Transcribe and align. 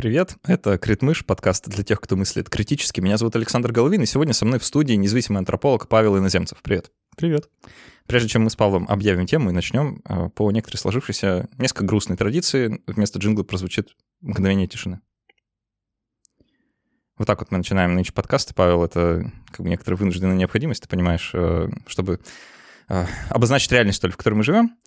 Привет, 0.00 0.38
это 0.46 0.78
Критмыш, 0.78 1.26
подкаст 1.26 1.68
для 1.68 1.84
тех, 1.84 2.00
кто 2.00 2.16
мыслит 2.16 2.48
критически. 2.48 3.02
Меня 3.02 3.18
зовут 3.18 3.36
Александр 3.36 3.70
Головин, 3.70 4.00
и 4.00 4.06
сегодня 4.06 4.32
со 4.32 4.46
мной 4.46 4.58
в 4.58 4.64
студии 4.64 4.94
независимый 4.94 5.40
антрополог 5.40 5.88
Павел 5.88 6.16
Иноземцев. 6.16 6.62
Привет. 6.62 6.90
Привет. 7.18 7.50
Прежде 8.06 8.30
чем 8.30 8.44
мы 8.44 8.48
с 8.48 8.56
Павлом 8.56 8.86
объявим 8.88 9.26
тему 9.26 9.50
и 9.50 9.52
начнем, 9.52 10.00
э, 10.08 10.30
по 10.30 10.50
некоторой 10.52 10.78
сложившейся 10.78 11.50
несколько 11.58 11.84
грустной 11.84 12.16
традиции 12.16 12.80
вместо 12.86 13.18
джингла 13.18 13.42
прозвучит 13.42 13.94
мгновение 14.22 14.66
тишины. 14.66 15.02
Вот 17.18 17.26
так 17.26 17.40
вот 17.40 17.50
мы 17.50 17.58
начинаем 17.58 17.94
нынче 17.94 18.14
подкасты, 18.14 18.54
Павел, 18.54 18.82
это 18.82 19.30
как 19.50 19.60
бы 19.60 19.68
некоторая 19.68 19.98
вынужденная 19.98 20.34
необходимость, 20.34 20.80
ты 20.80 20.88
понимаешь, 20.88 21.30
э, 21.34 21.68
чтобы 21.86 22.20
э, 22.88 23.06
обозначить 23.28 23.70
реальность, 23.70 23.98
что 23.98 24.06
ли, 24.06 24.14
в 24.14 24.16
которой 24.16 24.36
мы 24.36 24.44
живем. 24.44 24.78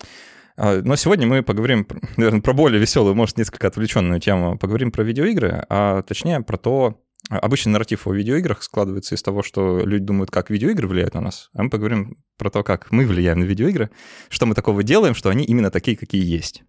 А, 0.55 0.81
но 0.81 0.95
сегодня 0.95 1.27
мы 1.27 1.43
поговорим, 1.43 1.87
наверное, 2.17 2.41
про 2.41 2.53
более 2.53 2.79
веселую, 2.79 3.15
может, 3.15 3.37
несколько 3.37 3.67
отвлеченную 3.67 4.19
тему. 4.19 4.57
Поговорим 4.57 4.91
про 4.91 5.03
видеоигры, 5.03 5.65
а 5.69 6.01
точнее 6.03 6.41
про 6.41 6.57
то, 6.57 6.99
а, 7.29 7.39
Обычный 7.39 7.71
нарратив 7.71 8.05
о 8.07 8.13
видеоиграх 8.13 8.63
складывается 8.63 9.15
из 9.15 9.23
того, 9.23 9.43
что 9.43 9.79
люди 9.79 10.05
думают, 10.05 10.29
как 10.29 10.49
видеоигры 10.49 10.87
влияют 10.87 11.13
на 11.13 11.21
нас, 11.21 11.49
а 11.53 11.63
мы 11.63 11.69
поговорим 11.69 12.17
про 12.37 12.49
то, 12.49 12.63
как 12.63 12.91
мы 12.91 13.05
влияем 13.05 13.39
на 13.39 13.45
видеоигры, 13.45 13.91
что 14.29 14.45
мы 14.45 14.55
такого 14.55 14.83
делаем, 14.83 15.15
что 15.15 15.29
они 15.29 15.45
именно 15.45 15.71
такие, 15.71 15.95
какие 15.95 16.23
есть. 16.23 16.63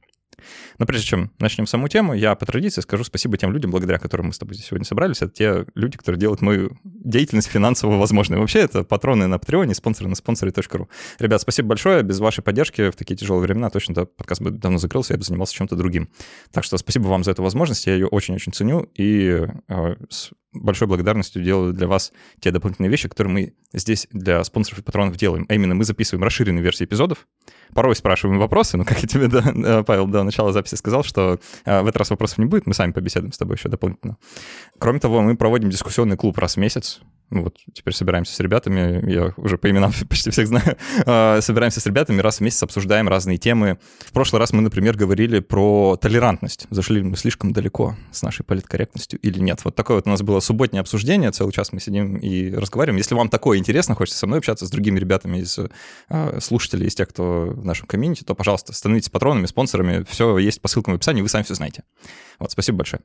Но 0.79 0.87
прежде 0.87 1.07
чем 1.07 1.31
начнем 1.39 1.67
саму 1.67 1.89
тему, 1.89 2.15
я 2.15 2.35
по 2.35 2.47
традиции 2.47 2.81
скажу 2.81 3.05
спасибо 3.05 3.37
тем 3.37 3.53
людям, 3.53 3.71
благодаря 3.71 3.99
которым 3.99 4.27
мы 4.27 4.33
с 4.33 4.39
тобой 4.39 4.55
здесь 4.55 4.67
сегодня 4.67 4.85
собрались. 4.85 5.23
Это 5.23 5.33
те 5.33 5.67
люди, 5.75 5.97
которые 5.97 6.19
делают 6.19 6.41
мою 6.41 6.77
деятельность 6.85 7.49
финансово 7.49 7.97
возможной. 7.97 8.39
Вообще 8.39 8.61
это 8.61 8.85
патроны 8.85 9.27
на 9.27 9.39
Патреоне, 9.39 9.75
спонсоры 9.75 10.09
на 10.09 10.15
спонсоре.ру. 10.15 10.89
Ребят, 11.19 11.41
спасибо 11.41 11.69
большое. 11.69 12.03
Без 12.03 12.21
вашей 12.21 12.43
поддержки 12.43 12.91
в 12.91 12.97
такие 12.97 13.17
тяжелые 13.17 13.43
времена 13.43 13.71
точно 13.71 13.95
да, 13.95 14.05
подкаст 14.05 14.41
бы 14.41 14.51
давно 14.51 14.79
закрылся, 14.79 15.15
я 15.15 15.19
бы 15.19 15.25
занимался 15.25 15.55
чем-то 15.55 15.77
другим. 15.77 16.09
Так 16.53 16.65
что 16.65 16.77
спасибо 16.79 17.07
вам 17.09 17.25
за 17.25 17.33
эту 17.33 17.43
возможность, 17.43 17.87
я 17.87 17.95
ее 17.95 18.07
очень-очень 18.07 18.53
ценю 18.53 18.89
и 18.95 19.47
э, 19.69 19.97
с 20.09 20.31
большой 20.55 20.89
благодарностью 20.89 21.43
делаю 21.43 21.73
для 21.73 21.87
вас 21.87 22.13
те 22.41 22.51
дополнительные 22.51 22.91
вещи, 22.91 23.09
которые 23.09 23.33
мы 23.33 23.55
здесь 23.73 24.07
для 24.13 24.43
спонсоров 24.45 24.79
и 24.79 24.83
патронов 24.83 25.17
делаем. 25.17 25.47
А 25.49 25.55
именно 25.55 25.75
мы 25.75 25.85
записываем 25.85 26.23
расширенные 26.25 26.63
версии 26.63 26.85
эпизодов, 26.85 27.27
порой 27.75 27.97
спрашиваем 27.97 28.39
вопросы, 28.39 28.77
но 28.77 28.85
как 28.85 29.01
я 29.01 29.09
тебе, 29.09 29.29
да, 29.29 29.83
Павел, 29.83 30.07
до 30.07 30.23
начала 30.23 30.53
записи 30.53 30.77
сказал, 30.77 31.03
что 31.05 31.39
э, 31.65 31.83
в 31.83 31.87
этот 31.87 31.97
раз 31.97 32.11
вопросов 32.11 32.39
не 32.39 32.47
будет, 32.47 32.67
мы 32.67 32.75
сами 32.75 32.93
побеседуем 32.93 33.33
с 33.33 33.39
тобой 33.39 33.57
еще 33.57 33.69
дополнительно. 33.69 34.17
Кроме 34.79 35.01
того, 35.01 35.21
мы 35.23 35.37
проводим 35.37 35.71
дискуссионный 35.71 36.17
клуб 36.17 36.39
раз 36.39 36.55
в 36.55 36.59
месяц, 36.59 37.01
вот 37.31 37.57
теперь 37.73 37.95
собираемся 37.95 38.35
с 38.35 38.41
ребятами, 38.41 39.11
я 39.11 39.33
уже 39.37 39.59
по 39.59 39.71
именам 39.71 39.93
почти 40.09 40.31
всех 40.31 40.47
знаю, 40.47 40.77
а, 41.07 41.41
собираемся 41.41 41.81
с 41.81 41.87
ребятами, 41.87 42.21
раз 42.21 42.39
в 42.39 42.41
месяц 42.41 42.63
обсуждаем 42.63 43.09
разные 43.09 43.39
темы. 43.39 43.79
В 44.01 44.13
прошлый 44.13 44.41
раз 44.41 44.53
мы, 44.53 44.63
например, 44.63 44.97
говорили 44.97 45.41
про 45.41 45.97
толерантность. 45.97 46.67
Зашли 46.71 47.03
мы 47.03 47.17
слишком 47.17 47.53
далеко 47.53 47.97
с 48.13 48.23
нашей 48.23 48.45
политкорректностью 48.45 49.19
или 49.21 49.39
нет. 49.39 49.61
Вот 49.65 49.75
такое 49.75 49.97
вот 49.97 50.07
у 50.07 50.11
нас 50.11 50.23
было 50.23 50.41
субботнее 50.41 50.81
обсуждение, 50.81 51.31
целый 51.33 51.53
час 51.53 51.73
мы 51.73 51.81
сидим 51.81 52.17
и 52.17 52.51
разговариваем. 52.51 52.99
Если 52.99 53.15
вам 53.15 53.29
такое 53.29 53.59
интересно, 53.59 53.95
хочется 53.95 54.19
со 54.19 54.27
мной 54.27 54.39
общаться, 54.39 54.67
с 54.67 54.71
другими 54.71 54.99
ребятами 54.99 55.39
из 55.39 55.59
э, 56.09 56.41
слушателей, 56.41 56.87
из 56.87 56.95
тех, 56.95 57.09
кто 57.09 57.47
в 57.49 57.65
нашем 57.65 57.87
комьюнити, 57.87 58.25
то, 58.25 58.35
пожалуйста, 58.35 58.73
становитесь 58.73 59.11
патронами, 59.11 59.47
спонсорами. 59.47 60.05
Все 60.09 60.39
есть 60.39 60.61
по 60.61 60.69
ссылкам 60.69 60.95
в 60.95 60.97
описании, 60.97 61.23
вы 61.23 61.29
сами 61.29 61.43
все 61.43 61.55
знаете. 61.55 61.83
Вот, 62.39 62.53
спасибо 62.53 62.79
большое. 62.79 63.03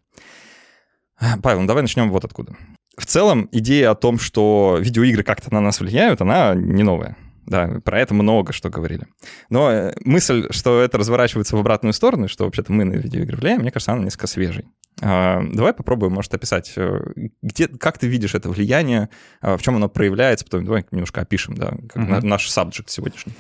Павел, 1.44 1.62
ну 1.62 1.68
давай 1.68 1.84
начнем 1.84 2.10
вот 2.10 2.24
откуда. 2.24 2.56
В 3.00 3.06
целом, 3.06 3.48
идея 3.54 3.92
о 3.92 3.96
том, 3.96 4.20
что 4.20 4.78
видеоигры 4.80 5.24
как-то 5.24 5.54
на 5.54 5.62
нас 5.62 5.80
влияют, 5.80 6.22
она 6.22 6.54
не 6.54 6.84
новая. 6.84 7.16
Да, 7.46 7.80
про 7.84 8.00
это 8.00 8.14
много 8.14 8.54
что 8.54 8.70
говорили. 8.70 9.08
Но 9.50 9.72
э, 9.72 9.94
мысль, 10.06 10.48
что 10.52 10.82
это 10.82 11.00
разворачивается 11.00 11.56
в 11.56 11.60
обратную 11.60 11.94
сторону, 11.94 12.28
что 12.28 12.46
вообще-то 12.46 12.72
мы 12.72 12.84
на 12.84 12.94
видеоигры 12.94 13.38
влияем, 13.38 13.62
мне 13.62 13.72
кажется, 13.72 13.94
она 13.94 14.04
несколько 14.04 14.28
свежей. 14.28 14.66
А, 15.02 15.42
давай 15.42 15.74
попробуем, 15.74 16.14
может, 16.14 16.34
описать, 16.34 16.74
э, 16.76 17.00
где, 17.42 17.68
как 17.68 17.98
ты 17.98 18.08
видишь 18.08 18.36
это 18.36 18.50
влияние, 18.50 19.10
а, 19.42 19.58
в 19.58 19.62
чем 19.62 19.78
оно 19.78 19.90
проявляется, 19.90 20.46
потом 20.46 20.66
давай 20.66 20.86
немножко 20.92 21.22
опишем, 21.22 21.56
да, 21.56 21.74
как 21.92 22.04
угу. 22.04 22.28
наш 22.28 22.50
сабджект 22.50 22.90
сегодняшний. 22.90 23.34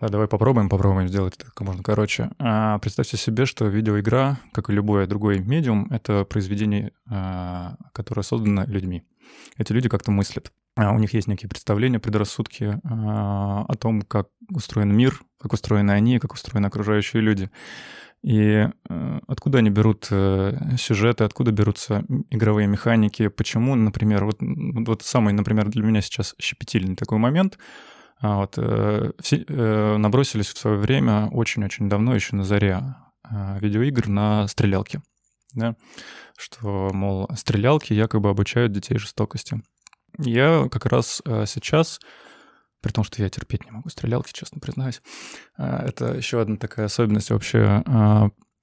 Да, 0.00 0.08
давай 0.08 0.26
попробуем, 0.26 0.68
попробуем 0.68 1.08
сделать 1.08 1.36
это 1.36 1.46
как 1.46 1.60
можно 1.60 1.82
короче. 1.82 2.30
А, 2.38 2.78
представьте 2.80 3.16
себе, 3.16 3.46
что 3.46 3.66
видеоигра, 3.66 4.40
как 4.52 4.68
и 4.68 4.72
любой 4.72 5.06
другой 5.06 5.38
медиум, 5.38 5.86
это 5.90 6.24
произведение, 6.24 6.92
а, 7.08 7.76
которое 7.92 8.22
создано 8.22 8.64
людьми. 8.66 9.04
Эти 9.56 9.72
люди 9.72 9.88
как-то 9.88 10.10
мыслят. 10.10 10.52
А, 10.76 10.92
у 10.92 10.98
них 10.98 11.14
есть 11.14 11.28
некие 11.28 11.48
представления, 11.48 12.00
предрассудки 12.00 12.80
о 12.82 13.72
том, 13.78 14.02
как 14.02 14.28
устроен 14.50 14.92
мир, 14.94 15.20
как 15.40 15.52
устроены 15.52 15.92
они, 15.92 16.18
как 16.18 16.32
устроены 16.32 16.66
окружающие 16.66 17.22
люди. 17.22 17.50
И 18.24 18.66
откуда 19.28 19.58
они 19.58 19.68
берут 19.68 20.08
э, 20.10 20.76
сюжеты, 20.78 21.24
откуда 21.24 21.52
берутся 21.52 22.06
игровые 22.30 22.66
механики, 22.66 23.28
почему, 23.28 23.74
например, 23.74 24.24
вот, 24.24 24.38
вот 24.40 25.02
самый, 25.02 25.34
например, 25.34 25.68
для 25.68 25.82
меня 25.82 26.00
сейчас 26.00 26.34
щепетильный 26.40 26.96
такой 26.96 27.18
момент— 27.18 27.58
а 28.24 28.36
вот, 28.38 28.54
э, 28.56 29.12
все 29.20 29.44
э, 29.46 29.96
набросились 29.98 30.46
в 30.46 30.56
свое 30.56 30.78
время 30.78 31.28
очень-очень 31.30 31.90
давно, 31.90 32.14
еще 32.14 32.34
на 32.34 32.42
заре 32.42 32.80
э, 33.30 33.58
видеоигр, 33.60 34.08
на 34.08 34.48
стрелялки. 34.48 35.02
Да? 35.52 35.76
Что, 36.38 36.88
мол, 36.94 37.28
стрелялки 37.36 37.92
якобы 37.92 38.30
обучают 38.30 38.72
детей 38.72 38.96
жестокости. 38.96 39.60
Я 40.16 40.70
как 40.70 40.86
раз 40.86 41.20
сейчас, 41.26 42.00
при 42.80 42.92
том, 42.92 43.04
что 43.04 43.22
я 43.22 43.28
терпеть 43.28 43.66
не 43.66 43.72
могу 43.72 43.90
стрелялки, 43.90 44.32
честно 44.32 44.58
признаюсь, 44.58 45.02
это 45.58 46.14
еще 46.14 46.40
одна 46.40 46.56
такая 46.56 46.86
особенность 46.86 47.30
вообще 47.30 47.82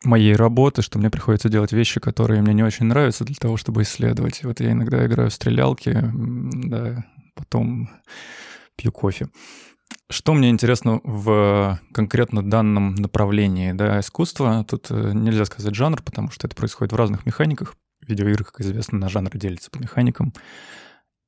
моей 0.04 0.36
работы, 0.36 0.82
что 0.82 0.98
мне 0.98 1.12
приходится 1.12 1.50
делать 1.50 1.72
вещи, 1.72 2.00
которые 2.00 2.42
мне 2.42 2.54
не 2.56 2.64
очень 2.64 2.88
нравятся 2.88 3.26
для 3.26 3.36
того, 3.36 3.58
чтобы 3.58 3.84
исследовать. 3.84 4.44
Вот 4.44 4.60
я 4.60 4.72
иногда 4.72 5.06
играю 5.06 5.30
в 5.30 5.34
стрелялки, 5.34 6.00
да, 6.02 7.06
потом 7.36 7.90
пью 8.76 8.92
кофе. 8.92 9.30
Что 10.10 10.34
мне 10.34 10.50
интересно 10.50 11.00
в 11.04 11.80
конкретно 11.94 12.44
данном 12.44 12.96
направлении 12.96 13.72
да, 13.72 14.00
искусства? 14.00 14.66
Тут 14.68 14.88
э, 14.90 15.12
нельзя 15.14 15.46
сказать 15.46 15.74
жанр, 15.74 16.02
потому 16.02 16.32
что 16.32 16.48
это 16.48 16.56
происходит 16.56 16.92
в 16.92 16.98
разных 16.98 17.26
механиках. 17.26 17.76
Видеоигры, 18.06 18.44
как 18.44 18.60
известно, 18.62 18.98
на 18.98 19.10
жанры 19.10 19.40
делятся 19.40 19.72
по 19.72 19.80
механикам. 19.80 20.34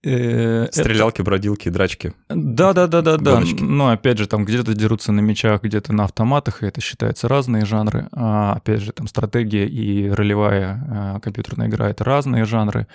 Э, 0.04 0.68
Стрелялки, 0.70 1.22
это... 1.22 1.24
бродилки, 1.24 1.70
драчки. 1.70 2.14
Да, 2.28 2.74
да, 2.74 2.88
да, 2.88 3.02
да, 3.02 3.18
да. 3.18 3.42
Но 3.62 3.90
опять 3.90 4.18
же, 4.18 4.28
там 4.28 4.44
где-то 4.44 4.74
дерутся 4.74 5.14
на 5.14 5.22
мечах, 5.22 5.64
где-то 5.64 5.94
на 5.94 6.04
автоматах, 6.04 6.62
и 6.62 6.66
это 6.66 6.82
считается 6.82 7.30
разные 7.30 7.64
жанры. 7.64 8.10
А, 8.12 8.54
опять 8.54 8.82
же, 8.82 8.92
там 8.92 9.08
стратегия 9.08 9.66
и 9.66 10.10
ролевая 10.10 10.86
а, 10.90 11.20
компьютерная 11.22 11.68
игра 11.68 11.90
это 11.90 12.04
разные 12.04 12.44
жанры. 12.44 12.88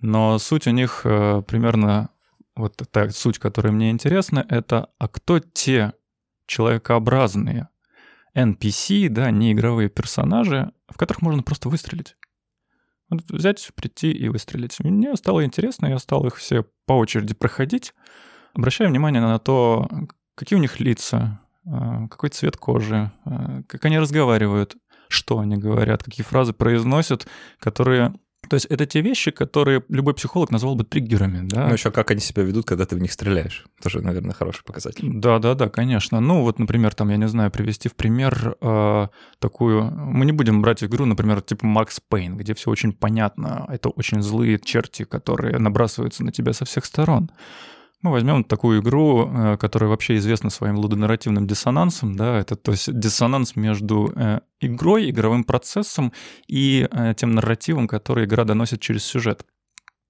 Но 0.00 0.38
суть 0.38 0.68
у 0.68 0.70
них 0.70 1.00
а, 1.04 1.42
примерно 1.42 2.10
вот 2.56 2.76
та 2.90 3.10
суть, 3.10 3.38
которая 3.38 3.72
мне 3.72 3.90
интересна, 3.90 4.44
это 4.48 4.90
а 4.98 5.08
кто 5.08 5.38
те 5.38 5.92
человекообразные 6.46 7.68
NPC, 8.36 9.08
да, 9.08 9.30
неигровые 9.30 9.88
персонажи, 9.88 10.72
в 10.88 10.96
которых 10.96 11.22
можно 11.22 11.42
просто 11.42 11.68
выстрелить. 11.68 12.16
Вот 13.10 13.22
взять, 13.28 13.70
прийти 13.74 14.10
и 14.10 14.28
выстрелить. 14.28 14.80
Мне 14.80 15.14
стало 15.16 15.44
интересно, 15.44 15.86
я 15.86 15.98
стал 15.98 16.26
их 16.26 16.36
все 16.36 16.64
по 16.86 16.94
очереди 16.94 17.34
проходить, 17.34 17.94
обращая 18.54 18.88
внимание 18.88 19.20
на 19.20 19.38
то, 19.38 19.88
какие 20.34 20.58
у 20.58 20.62
них 20.62 20.80
лица, 20.80 21.40
а, 21.66 22.08
какой 22.08 22.30
цвет 22.30 22.56
кожи, 22.56 23.12
а, 23.24 23.62
как 23.68 23.84
они 23.84 23.98
разговаривают, 23.98 24.76
что 25.08 25.38
они 25.38 25.56
говорят, 25.56 26.02
какие 26.02 26.24
фразы 26.24 26.52
произносят, 26.52 27.26
которые 27.58 28.14
то 28.48 28.54
есть 28.54 28.66
это 28.66 28.86
те 28.86 29.00
вещи, 29.00 29.30
которые 29.30 29.82
любой 29.88 30.14
психолог 30.14 30.50
назвал 30.50 30.74
бы 30.74 30.84
триггерами, 30.84 31.46
да. 31.46 31.68
Ну 31.68 31.74
еще 31.74 31.90
как 31.90 32.10
они 32.10 32.20
себя 32.20 32.42
ведут, 32.42 32.66
когда 32.66 32.86
ты 32.86 32.96
в 32.96 32.98
них 33.00 33.12
стреляешь. 33.12 33.64
Тоже, 33.82 34.00
наверное, 34.00 34.32
хороший 34.32 34.64
показатель. 34.64 35.02
Да, 35.02 35.38
да, 35.38 35.54
да, 35.54 35.68
конечно. 35.68 36.20
Ну 36.20 36.42
вот, 36.42 36.58
например, 36.58 36.94
там, 36.94 37.10
я 37.10 37.16
не 37.16 37.28
знаю, 37.28 37.50
привести 37.50 37.88
в 37.88 37.94
пример 37.94 38.56
э, 38.60 39.08
такую... 39.38 39.84
Мы 39.84 40.26
не 40.26 40.32
будем 40.32 40.62
брать 40.62 40.84
игру, 40.84 41.04
например, 41.04 41.40
типа 41.40 41.66
Макс 41.66 42.00
Пейн, 42.00 42.36
где 42.36 42.54
все 42.54 42.70
очень 42.70 42.92
понятно. 42.92 43.66
Это 43.68 43.88
очень 43.88 44.22
злые 44.22 44.58
черти, 44.58 45.04
которые 45.04 45.58
набрасываются 45.58 46.24
на 46.24 46.32
тебя 46.32 46.52
со 46.52 46.64
всех 46.64 46.84
сторон. 46.84 47.30
Мы 48.04 48.10
возьмем 48.10 48.44
такую 48.44 48.82
игру, 48.82 49.30
э, 49.32 49.56
которая 49.56 49.88
вообще 49.88 50.16
известна 50.16 50.50
своим 50.50 50.76
лудонарративным 50.76 51.46
диссонансом, 51.46 52.16
да, 52.16 52.38
это 52.38 52.54
то 52.54 52.72
есть 52.72 52.92
диссонанс 52.92 53.56
между 53.56 54.12
э, 54.14 54.40
игрой, 54.60 55.08
игровым 55.08 55.42
процессом 55.42 56.12
и 56.46 56.86
э, 56.90 57.14
тем 57.16 57.30
нарративом, 57.30 57.88
который 57.88 58.26
игра 58.26 58.44
доносит 58.44 58.82
через 58.82 59.04
сюжет. 59.04 59.46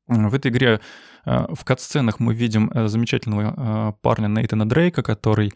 В 0.08 0.34
этой 0.34 0.50
игре 0.50 0.80
в 1.24 1.64
кат-сценах 1.64 2.18
мы 2.18 2.34
видим 2.34 2.70
замечательного 2.88 3.96
парня 4.02 4.26
Нейтана 4.26 4.68
Дрейка, 4.68 5.02
который 5.02 5.52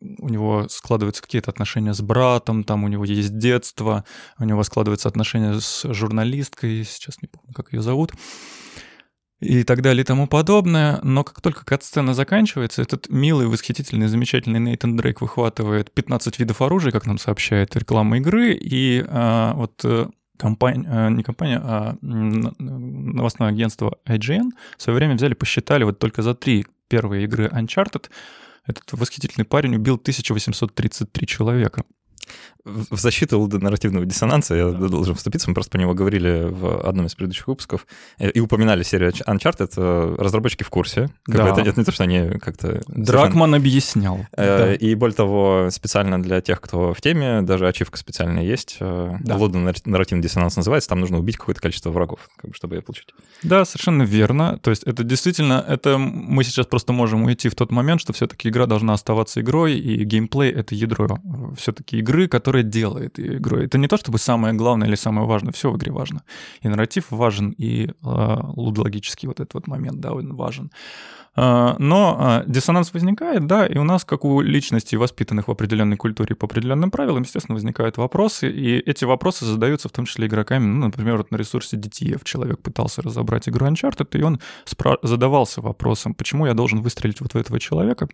у 0.00 0.28
него 0.28 0.66
складываются 0.68 1.22
какие-то 1.22 1.50
отношения 1.50 1.94
с 1.94 2.02
братом, 2.02 2.64
там 2.64 2.84
у 2.84 2.88
него 2.88 3.04
есть 3.06 3.38
детство, 3.38 4.04
у 4.38 4.44
него 4.44 4.62
складываются 4.64 5.08
отношения 5.08 5.60
с 5.60 5.90
журналисткой, 5.94 6.84
сейчас 6.84 7.22
не 7.22 7.28
помню, 7.28 7.54
как 7.54 7.72
ее 7.72 7.80
зовут 7.80 8.12
и 9.40 9.62
так 9.62 9.82
далее 9.82 10.02
и 10.02 10.04
тому 10.04 10.26
подобное. 10.26 11.00
Но 11.02 11.24
как 11.24 11.40
только 11.40 11.64
кат-сцена 11.64 12.14
заканчивается, 12.14 12.82
этот 12.82 13.08
милый, 13.08 13.46
восхитительный, 13.46 14.08
замечательный 14.08 14.60
Нейтан 14.60 14.96
Дрейк 14.96 15.20
выхватывает 15.20 15.92
15 15.92 16.38
видов 16.38 16.60
оружия, 16.62 16.92
как 16.92 17.06
нам 17.06 17.18
сообщает 17.18 17.76
реклама 17.76 18.18
игры, 18.18 18.54
и 18.54 19.04
а, 19.06 19.54
вот 19.54 19.80
э, 19.84 20.08
компания, 20.36 21.08
не 21.10 21.22
компания, 21.22 21.60
а 21.62 21.96
новостное 22.00 23.48
агентство 23.48 23.98
IGN 24.06 24.50
в 24.76 24.82
свое 24.82 24.96
время 24.96 25.14
взяли, 25.14 25.34
посчитали 25.34 25.84
вот 25.84 25.98
только 25.98 26.22
за 26.22 26.34
три 26.34 26.66
первые 26.88 27.24
игры 27.24 27.46
Uncharted 27.46 28.06
этот 28.66 28.92
восхитительный 28.92 29.46
парень 29.46 29.76
убил 29.76 29.94
1833 29.94 31.26
человека 31.26 31.84
в 32.64 32.98
защиту 32.98 33.48
нарративного 33.58 34.04
диссонанса 34.04 34.54
я 34.54 34.70
должен 34.70 35.14
вступиться. 35.14 35.48
Мы 35.48 35.54
просто 35.54 35.72
по 35.72 35.76
него 35.76 35.94
говорили 35.94 36.48
в 36.50 36.86
одном 36.86 37.06
из 37.06 37.14
предыдущих 37.14 37.48
выпусков 37.48 37.86
э, 38.18 38.30
и 38.30 38.40
упоминали 38.40 38.82
серию 38.82 39.12
Uncharted. 39.12 39.72
Э, 39.76 40.16
разработчики 40.18 40.62
в 40.62 40.70
курсе. 40.70 41.08
Да. 41.26 41.48
это, 41.48 41.60
это 41.62 41.80
не 41.80 41.84
то, 41.84 41.92
что 41.92 42.04
они 42.04 42.38
как-то... 42.38 42.82
Дракман 42.88 43.50
совершенно... 43.50 43.56
объяснял. 43.56 44.26
Э, 44.32 44.58
да. 44.58 44.74
И 44.74 44.94
более 44.94 45.14
того, 45.14 45.68
специально 45.70 46.22
для 46.22 46.40
тех, 46.40 46.60
кто 46.60 46.92
в 46.92 47.00
теме, 47.00 47.42
даже 47.42 47.66
ачивка 47.66 47.96
специальная 47.96 48.44
есть. 48.44 48.76
Да. 48.80 49.36
Лондон 49.36 49.72
нарративный 49.84 50.22
диссонанс 50.22 50.56
называется. 50.56 50.88
Там 50.90 51.00
нужно 51.00 51.18
убить 51.18 51.36
какое-то 51.36 51.60
количество 51.60 51.90
врагов, 51.90 52.28
чтобы 52.52 52.76
ее 52.76 52.82
получить. 52.82 53.14
Да, 53.42 53.64
совершенно 53.64 54.02
верно. 54.02 54.58
То 54.58 54.70
есть 54.70 54.82
это 54.84 55.04
действительно, 55.04 55.64
это 55.66 55.96
мы 55.98 56.44
сейчас 56.44 56.66
просто 56.66 56.92
можем 56.92 57.24
уйти 57.24 57.48
в 57.48 57.54
тот 57.54 57.70
момент, 57.70 58.00
что 58.00 58.12
все-таки 58.12 58.48
игра 58.48 58.66
должна 58.66 58.92
оставаться 58.94 59.40
игрой, 59.40 59.78
и 59.78 60.04
геймплей— 60.04 60.50
это 60.52 60.74
ядро 60.74 61.18
все-таки 61.56 61.98
игры, 61.98 62.17
которая 62.26 62.48
которое 62.48 62.62
делает 62.62 63.20
игру. 63.20 63.58
Это 63.58 63.78
не 63.78 63.88
то, 63.88 63.96
чтобы 63.96 64.18
самое 64.18 64.54
главное 64.54 64.88
или 64.88 64.96
самое 64.96 65.26
важное, 65.26 65.52
все 65.52 65.70
в 65.70 65.76
игре 65.76 65.92
важно. 65.92 66.22
И 66.64 66.68
нарратив 66.68 67.10
важен, 67.10 67.54
и 67.58 67.86
э, 67.86 67.90
лудологический 68.56 69.28
вот 69.28 69.40
этот 69.40 69.54
вот 69.54 69.66
момент, 69.68 70.00
да, 70.00 70.12
он 70.12 70.34
важен. 70.34 70.70
Э, 71.36 71.74
но 71.78 72.16
э, 72.18 72.50
диссонанс 72.50 72.94
возникает, 72.94 73.46
да, 73.46 73.66
и 73.66 73.78
у 73.78 73.84
нас, 73.84 74.04
как 74.04 74.24
у 74.24 74.40
личностей, 74.40 74.96
воспитанных 74.96 75.48
в 75.48 75.50
определенной 75.50 75.96
культуре 75.96 76.34
по 76.34 76.46
определенным 76.46 76.90
правилам, 76.90 77.22
естественно, 77.22 77.54
возникают 77.54 77.98
вопросы, 77.98 78.50
и 78.50 78.78
эти 78.90 79.04
вопросы 79.04 79.44
задаются 79.44 79.88
в 79.88 79.92
том 79.92 80.04
числе 80.06 80.26
игроками. 80.26 80.64
Ну, 80.64 80.86
например, 80.86 81.16
вот 81.16 81.30
на 81.30 81.36
ресурсе 81.36 81.76
DTF 81.76 82.20
человек 82.24 82.60
пытался 82.60 83.02
разобрать 83.02 83.48
игру 83.48 83.66
Uncharted, 83.66 84.18
и 84.18 84.22
он 84.22 84.40
спра- 84.64 84.98
задавался 85.02 85.60
вопросом, 85.60 86.14
почему 86.14 86.46
я 86.46 86.54
должен 86.54 86.80
выстрелить 86.80 87.20
вот 87.20 87.34
в 87.34 87.36
этого 87.36 87.60
человека, 87.60 88.08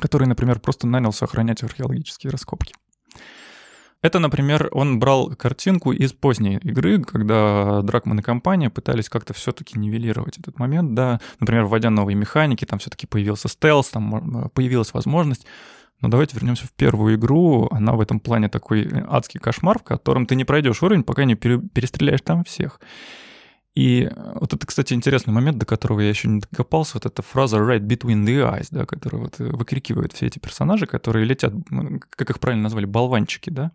который, 0.00 0.26
например, 0.26 0.60
просто 0.60 0.86
нанялся 0.86 1.24
охранять 1.24 1.62
археологические 1.62 2.30
раскопки. 2.30 2.74
Это, 4.04 4.18
например, 4.18 4.68
он 4.72 4.98
брал 4.98 5.34
картинку 5.34 5.90
из 5.90 6.12
поздней 6.12 6.58
игры, 6.58 7.02
когда 7.02 7.80
Дракман 7.80 8.18
и 8.18 8.22
компания 8.22 8.68
пытались 8.68 9.08
как-то 9.08 9.32
все-таки 9.32 9.78
нивелировать 9.78 10.36
этот 10.36 10.58
момент, 10.58 10.92
да, 10.92 11.20
например, 11.40 11.64
вводя 11.64 11.88
новые 11.88 12.14
механики, 12.14 12.66
там 12.66 12.78
все-таки 12.78 13.06
появился 13.06 13.48
стелс, 13.48 13.88
там 13.88 14.50
появилась 14.52 14.92
возможность 14.92 15.46
но 16.00 16.10
давайте 16.10 16.36
вернемся 16.36 16.66
в 16.66 16.72
первую 16.72 17.14
игру. 17.14 17.66
Она 17.70 17.94
в 17.94 18.00
этом 18.00 18.20
плане 18.20 18.50
такой 18.50 18.86
адский 19.08 19.40
кошмар, 19.40 19.78
в 19.78 19.84
котором 19.84 20.26
ты 20.26 20.34
не 20.34 20.44
пройдешь 20.44 20.82
уровень, 20.82 21.02
пока 21.02 21.24
не 21.24 21.34
перестреляешь 21.34 22.20
там 22.20 22.44
всех. 22.44 22.78
И 23.74 24.08
вот 24.34 24.54
это, 24.54 24.66
кстати, 24.66 24.94
интересный 24.94 25.32
момент, 25.32 25.58
до 25.58 25.66
которого 25.66 26.00
я 26.00 26.08
еще 26.08 26.28
не 26.28 26.40
докопался, 26.40 26.92
вот 26.94 27.06
эта 27.06 27.22
фраза 27.22 27.58
«right 27.58 27.80
between 27.80 28.24
the 28.24 28.48
eyes», 28.48 28.68
да, 28.70 28.86
которую 28.86 29.24
вот 29.24 29.38
выкрикивают 29.38 30.12
все 30.12 30.26
эти 30.26 30.38
персонажи, 30.38 30.86
которые 30.86 31.24
летят, 31.24 31.52
как 32.10 32.30
их 32.30 32.38
правильно 32.38 32.64
назвали, 32.64 32.84
болванчики, 32.84 33.50
да, 33.50 33.72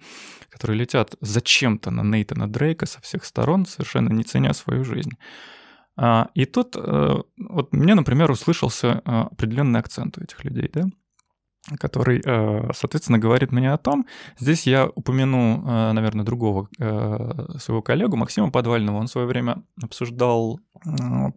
которые 0.49 0.79
летят 0.79 1.15
зачем-то 1.19 1.91
на 1.91 2.01
Нейтана 2.01 2.49
Дрейка 2.49 2.85
со 2.85 3.01
всех 3.01 3.25
сторон, 3.25 3.65
совершенно 3.65 4.09
не 4.13 4.23
ценя 4.23 4.53
свою 4.53 4.85
жизнь. 4.85 5.11
А, 5.97 6.29
и 6.33 6.45
тут 6.45 6.77
э, 6.77 7.15
вот 7.37 7.73
мне, 7.73 7.93
например, 7.93 8.31
услышался 8.31 9.01
э, 9.03 9.11
определенный 9.31 9.81
акцент 9.81 10.17
у 10.17 10.21
этих 10.21 10.45
людей, 10.45 10.69
да, 10.73 10.85
который, 11.77 12.21
э, 12.25 12.71
соответственно, 12.73 13.19
говорит 13.19 13.51
мне 13.51 13.71
о 13.71 13.77
том, 13.77 14.05
здесь 14.37 14.65
я 14.67 14.87
упомяну, 14.95 15.63
э, 15.65 15.91
наверное, 15.91 16.25
другого 16.25 16.69
э, 16.79 17.57
своего 17.59 17.81
коллегу, 17.81 18.15
Максима 18.15 18.51
Подвального, 18.51 18.97
он 18.97 19.07
в 19.07 19.11
свое 19.11 19.27
время 19.27 19.63
обсуждал 19.81 20.59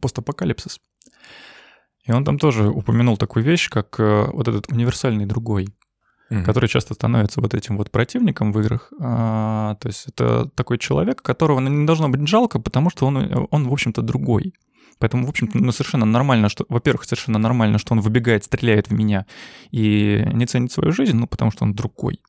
постапокалипсис. 0.01 0.81
И 2.05 2.13
он 2.13 2.25
там 2.25 2.39
тоже 2.39 2.69
упомянул 2.69 3.17
такую 3.17 3.45
вещь, 3.45 3.69
как 3.69 3.99
вот 3.99 4.49
этот 4.49 4.71
универсальный 4.73 5.27
другой, 5.27 5.69
mm-hmm. 6.31 6.45
который 6.45 6.69
часто 6.69 6.95
становится 6.95 7.41
вот 7.41 7.55
этим 7.55 7.77
вот 7.77 7.91
противником 7.91 8.53
в 8.53 8.61
играх. 8.61 8.93
А, 9.01 9.77
то 9.77 9.89
есть 9.89 10.09
это 10.09 10.49
такой 10.55 10.79
человек, 10.79 11.23
которого 11.23 11.61
не 11.61 11.87
должно 11.87 12.09
быть 12.09 12.27
жалко, 12.27 12.61
потому 12.61 12.91
что 12.91 13.07
он, 13.07 13.47
он 13.51 13.69
в 13.69 13.73
общем-то, 13.73 14.03
другой. 14.03 14.55
Поэтому, 15.03 15.27
в 15.27 15.31
общем-то, 15.31 15.59
ну, 15.59 15.73
совершенно 15.73 16.07
нормально, 16.07 16.49
что, 16.49 16.65
во-первых, 16.69 17.03
совершенно 17.03 17.37
нормально, 17.37 17.79
что 17.79 17.93
он 17.93 18.01
выбегает, 18.01 18.45
стреляет 18.45 18.89
в 18.89 18.93
меня 18.93 19.27
и 19.73 20.25
не 20.33 20.47
ценит 20.47 20.71
свою 20.71 20.93
жизнь, 20.93 21.17
ну, 21.17 21.27
потому 21.27 21.51
что 21.51 21.65
он 21.65 21.75
другой. 21.75 22.21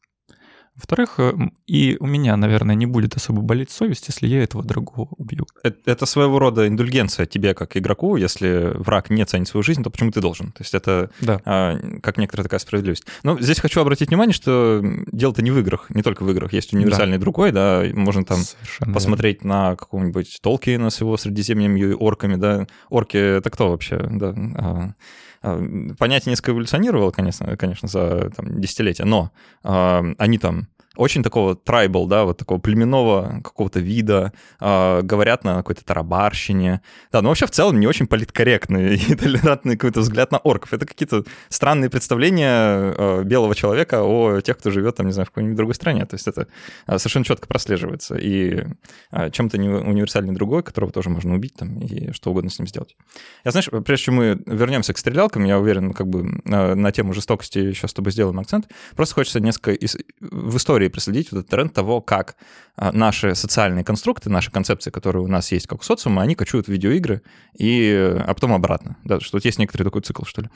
Во-вторых, 0.76 1.16
э, 1.20 1.34
и 1.68 1.98
у 2.00 2.08
меня, 2.08 2.36
наверное, 2.36 2.74
не 2.74 2.88
будет 2.88 3.16
особо 3.16 3.42
болеть 3.42 3.70
совесть, 3.70 4.08
если 4.08 4.26
я 4.26 4.42
этого 4.42 4.64
другого 4.64 5.08
убью. 5.18 5.46
Это, 5.62 5.78
это 5.86 6.06
своего 6.08 6.40
рода 6.40 6.68
индульгенция 6.68 7.28
тебе 7.28 7.54
как 7.54 7.78
игроку. 7.78 8.16
Если 8.16 8.72
враг 8.76 9.12
не 9.12 9.24
ценит 9.26 9.48
свою 9.48 9.64
жизнь, 9.64 9.84
то 9.84 9.92
почему 9.92 10.10
ты 10.12 10.20
должен? 10.20 10.52
То 10.52 10.64
есть 10.64 10.74
это 10.74 11.12
да. 11.22 11.42
а, 11.46 11.78
как 12.02 12.18
некоторая 12.18 12.44
такая 12.44 12.60
справедливость. 12.60 13.06
Но 13.22 13.40
здесь 13.40 13.60
хочу 13.60 13.82
обратить 13.82 14.10
внимание, 14.10 14.34
что 14.34 14.82
дело-то 15.12 15.44
не 15.44 15.52
в 15.52 15.60
играх, 15.60 15.92
не 15.92 16.02
только 16.02 16.24
в 16.24 16.32
играх. 16.32 16.54
Есть 16.54 16.74
универсальный 16.74 17.18
да. 17.18 17.22
другой, 17.22 17.52
да, 17.52 17.84
можно 17.94 18.26
там 18.26 18.40
Совершенно 18.40 18.94
посмотреть 18.94 19.44
верно. 19.44 19.70
на 19.70 19.76
какого-нибудь 19.76 20.40
Толкина 20.42 20.90
с 20.90 21.00
его 21.00 21.18
Средиземьем 21.18 21.78
и 21.78 21.94
орками, 21.94 22.36
да. 22.36 22.66
Орки— 22.90 23.18
это 23.38 23.52
кто 23.52 23.70
вообще? 23.70 23.98
Да. 24.10 24.96
А, 25.44 25.60
а, 25.60 25.94
понятие 25.96 26.32
несколько 26.32 26.52
эволюционировало, 26.52 27.12
конечно, 27.12 27.56
конечно 27.58 27.88
за 27.88 28.32
там, 28.32 28.60
десятилетия, 28.60 29.06
но 29.06 29.32
э, 29.64 30.14
они 30.18 30.38
там 30.38 30.68
очень 30.96 31.24
такого 31.24 31.56
трайбл, 31.56 32.08
да, 32.08 32.26
вот 32.26 32.38
такого 32.38 32.60
племенного 32.60 33.42
какого-то 33.44 33.80
вида, 33.80 34.34
э, 34.60 35.02
говорят 35.02 35.44
на 35.44 35.56
какой-то 35.58 35.84
тарабарщине. 35.84 36.82
Да, 37.12 37.22
но 37.22 37.30
вообще 37.30 37.48
в 37.48 37.52
целом 37.52 37.80
не 37.80 37.88
очень 37.88 38.08
политкорректный 38.08 38.96
и 39.10 39.16
толерантный 39.16 39.76
какой-то 39.78 40.02
взгляд 40.02 40.32
на 40.32 40.38
орков. 40.38 40.74
Это 40.74 40.86
какие-то 40.86 41.24
странные 41.50 41.90
представления 41.90 42.94
э, 42.98 43.24
белого 43.24 43.56
человека 43.56 44.04
о 44.04 44.42
тех, 44.42 44.58
кто 44.58 44.72
живет 44.72 44.96
там, 44.96 45.08
не 45.08 45.14
знаю, 45.14 45.26
в 45.26 45.30
какой-нибудь 45.30 45.58
другой 45.58 45.76
стране. 45.76 46.06
То 46.06 46.16
есть 46.16 46.28
это 46.28 46.48
э, 46.88 46.98
совершенно 46.98 47.26
четко 47.26 47.48
прослеживается. 47.48 48.16
И 48.16 48.64
э, 49.12 49.32
чем-то 49.32 49.58
не 49.58 49.70
универсальный 49.70 50.34
другой, 50.34 50.64
которого 50.64 50.92
тоже 50.92 51.10
можно 51.10 51.34
убить 51.34 51.56
там 51.56 51.80
и 51.80 52.12
что 52.12 52.32
угодно 52.32 52.50
с 52.50 52.60
ним 52.60 52.68
сделать. 52.68 52.96
Я, 53.44 53.52
знаешь, 53.52 53.70
прежде 53.86 54.06
чем 54.06 54.16
мы 54.16 54.42
вернемся 54.46 54.94
к 54.94 54.98
стрелялкам, 54.98 55.44
я 55.46 55.60
уверен, 55.60 55.94
как 55.94 56.08
бы 56.08 56.42
э, 56.46 56.76
на 56.76 56.92
тему 56.92 57.14
жестокости 57.14 57.60
еще 57.60 57.88
с 57.88 57.94
тобой 57.94 58.12
сделаем 58.12 58.40
акцент. 58.40 58.68
Просто 58.96 59.16
хочется 59.16 59.40
несколько 59.40 59.72
из... 59.72 59.98
в 60.20 60.58
истории 60.58 60.83
истории 60.84 60.90
проследить 60.90 61.32
вот 61.32 61.40
этот 61.40 61.52
тренд 61.52 61.74
того, 61.74 62.02
как 62.02 62.36
а, 62.76 62.92
наши 62.92 63.36
социальные 63.36 63.84
конструкты, 63.84 64.30
наши 64.30 64.52
концепции, 64.52 64.92
которые 64.92 65.24
у 65.24 65.28
нас 65.28 65.52
есть 65.52 65.68
как 65.68 65.82
у 65.82 65.84
социума, 65.84 66.22
они 66.22 66.36
кочуют 66.36 66.68
в 66.68 66.72
видеоигры, 66.72 67.22
и, 67.58 68.16
а 68.20 68.34
потом 68.34 68.54
обратно. 68.54 68.98
Да, 69.04 69.20
что 69.20 69.38
вот 69.38 69.46
есть 69.46 69.60
некоторый 69.60 69.84
такой 69.84 70.02
цикл, 70.02 70.24
что 70.26 70.42
ли. 70.42 70.50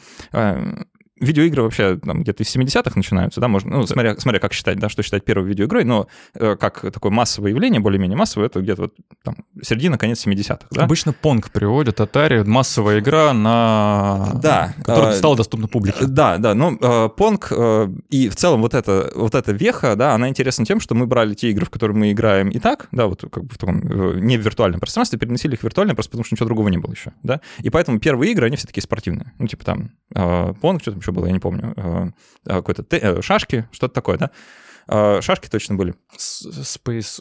Видеоигры 1.20 1.64
вообще 1.64 1.98
там, 1.98 2.22
где-то 2.22 2.44
из 2.44 2.56
70-х 2.56 2.94
начинаются, 2.96 3.42
да, 3.42 3.48
можно, 3.48 3.78
ну, 3.78 3.88
смотря, 3.88 4.18
смотря 4.18 4.40
как 4.40 4.54
считать, 4.54 4.80
да, 4.80 4.90
что 4.90 5.04
считать 5.04 5.26
первой 5.26 5.48
видеоигрой, 5.48 5.84
но 5.84 6.08
э, 6.36 6.56
как 6.60 6.82
такое 6.82 7.12
массовое 7.12 7.52
явление, 7.52 7.80
более-менее 7.80 8.18
массовое, 8.18 8.48
это 8.48 8.62
где-то 8.62 8.84
вот 8.84 8.94
там 9.24 9.36
середина, 9.62 9.98
конец 9.98 10.26
70-х, 10.26 10.68
да? 10.72 10.84
Обычно 10.84 11.14
Pong 11.22 11.44
приводит, 11.52 12.00
Atari, 12.00 12.44
массовая 12.46 13.00
игра, 13.00 13.34
на... 13.34 14.32
Да. 14.42 14.74
Которая 14.80 15.14
э, 15.14 15.18
стала 15.18 15.36
доступна 15.36 15.68
публике. 15.68 16.06
Да, 16.06 16.38
да, 16.38 16.54
но 16.54 16.72
э, 16.72 17.10
Pong 17.18 17.46
э, 17.50 17.88
и 18.10 18.30
в 18.30 18.36
целом 18.36 18.62
вот 18.62 18.74
эта, 18.74 19.12
вот 19.16 19.36
эта 19.36 19.52
веха, 19.52 19.96
да, 19.96 20.14
она 20.14 20.30
интересна 20.30 20.66
тем, 20.66 20.80
что 20.80 20.96
мы 20.96 21.08
брали 21.08 21.34
те 21.34 21.50
игры, 21.50 21.66
в 21.66 21.70
которые 21.70 21.98
мы 21.98 22.12
играем 22.12 22.50
и 22.50 22.60
так, 22.60 22.88
да, 22.92 23.08
вот 23.08 23.24
как 23.32 23.46
бы 23.46 23.54
в 23.54 23.58
таком, 23.58 23.80
э, 23.80 24.20
не 24.20 24.38
в 24.38 24.42
виртуальном 24.42 24.80
пространстве, 24.80 25.20
переносили 25.20 25.54
их 25.54 25.62
в 25.62 25.64
виртуальное 25.64 25.96
просто 25.96 26.12
потому, 26.12 26.26
что 26.26 26.36
ничего 26.36 26.46
другого 26.48 26.70
не 26.70 26.78
было 26.78 26.92
еще, 26.92 27.14
да, 27.24 27.42
и 27.60 27.70
поэтому 27.70 28.00
первые 28.00 28.32
игры, 28.32 28.48
они 28.48 28.58
все 28.58 28.68
такие 28.68 28.84
спортивные, 28.84 29.34
ну, 29.40 29.48
типа 29.48 29.66
там 29.66 29.92
э, 30.14 30.20
Pong, 30.62 30.82
что 30.82 30.92
там 30.92 31.02
еще 31.08 31.12
было, 31.12 31.26
я 31.28 31.32
не 31.32 31.40
помню, 31.40 31.74
Э, 31.78 32.08
э, 32.46 32.56
какой-то 32.56 32.84
э, 32.90 33.22
шашки, 33.22 33.68
что-то 33.72 33.94
такое, 33.94 34.18
да? 34.18 34.32
Шашки 35.22 35.50
точно 35.50 35.76
были. 35.76 35.96
Space... 36.18 37.20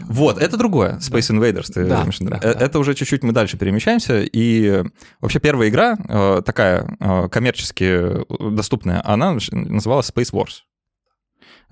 Вот, 0.00 0.36
это 0.36 0.58
другое. 0.58 0.98
Space 0.98 1.34
Invaders. 1.34 1.72
Ты 1.72 1.86
да, 1.86 2.04
да, 2.20 2.36
это 2.36 2.68
да. 2.68 2.78
уже 2.78 2.94
чуть-чуть 2.94 3.22
мы 3.22 3.32
дальше 3.32 3.56
перемещаемся. 3.56 4.20
И 4.20 4.84
вообще 5.22 5.40
первая 5.40 5.70
игра, 5.70 5.96
такая 6.42 6.84
коммерчески 7.30 8.22
доступная, 8.54 9.00
она 9.02 9.38
называлась 9.50 10.10
Space 10.14 10.30
Wars. 10.30 10.64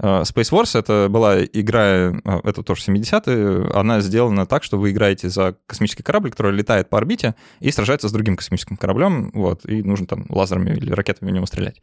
Space 0.00 0.50
Wars— 0.50 0.78
это 0.78 1.08
была 1.08 1.44
игра, 1.44 2.12
это 2.24 2.62
тоже 2.62 2.82
70-е, 2.82 3.70
она 3.72 4.00
сделана 4.00 4.44
так, 4.44 4.64
что 4.64 4.76
вы 4.76 4.90
играете 4.90 5.28
за 5.28 5.56
космический 5.66 6.02
корабль, 6.02 6.30
который 6.30 6.52
летает 6.52 6.90
по 6.90 6.98
орбите 6.98 7.34
и 7.60 7.70
сражается 7.70 8.08
с 8.08 8.12
другим 8.12 8.36
космическим 8.36 8.76
кораблем, 8.76 9.30
вот, 9.32 9.64
и 9.68 9.82
нужно 9.82 10.06
там 10.06 10.26
лазерами 10.28 10.70
или 10.70 10.92
ракетами 10.92 11.30
в 11.30 11.34
него 11.34 11.46
стрелять. 11.46 11.80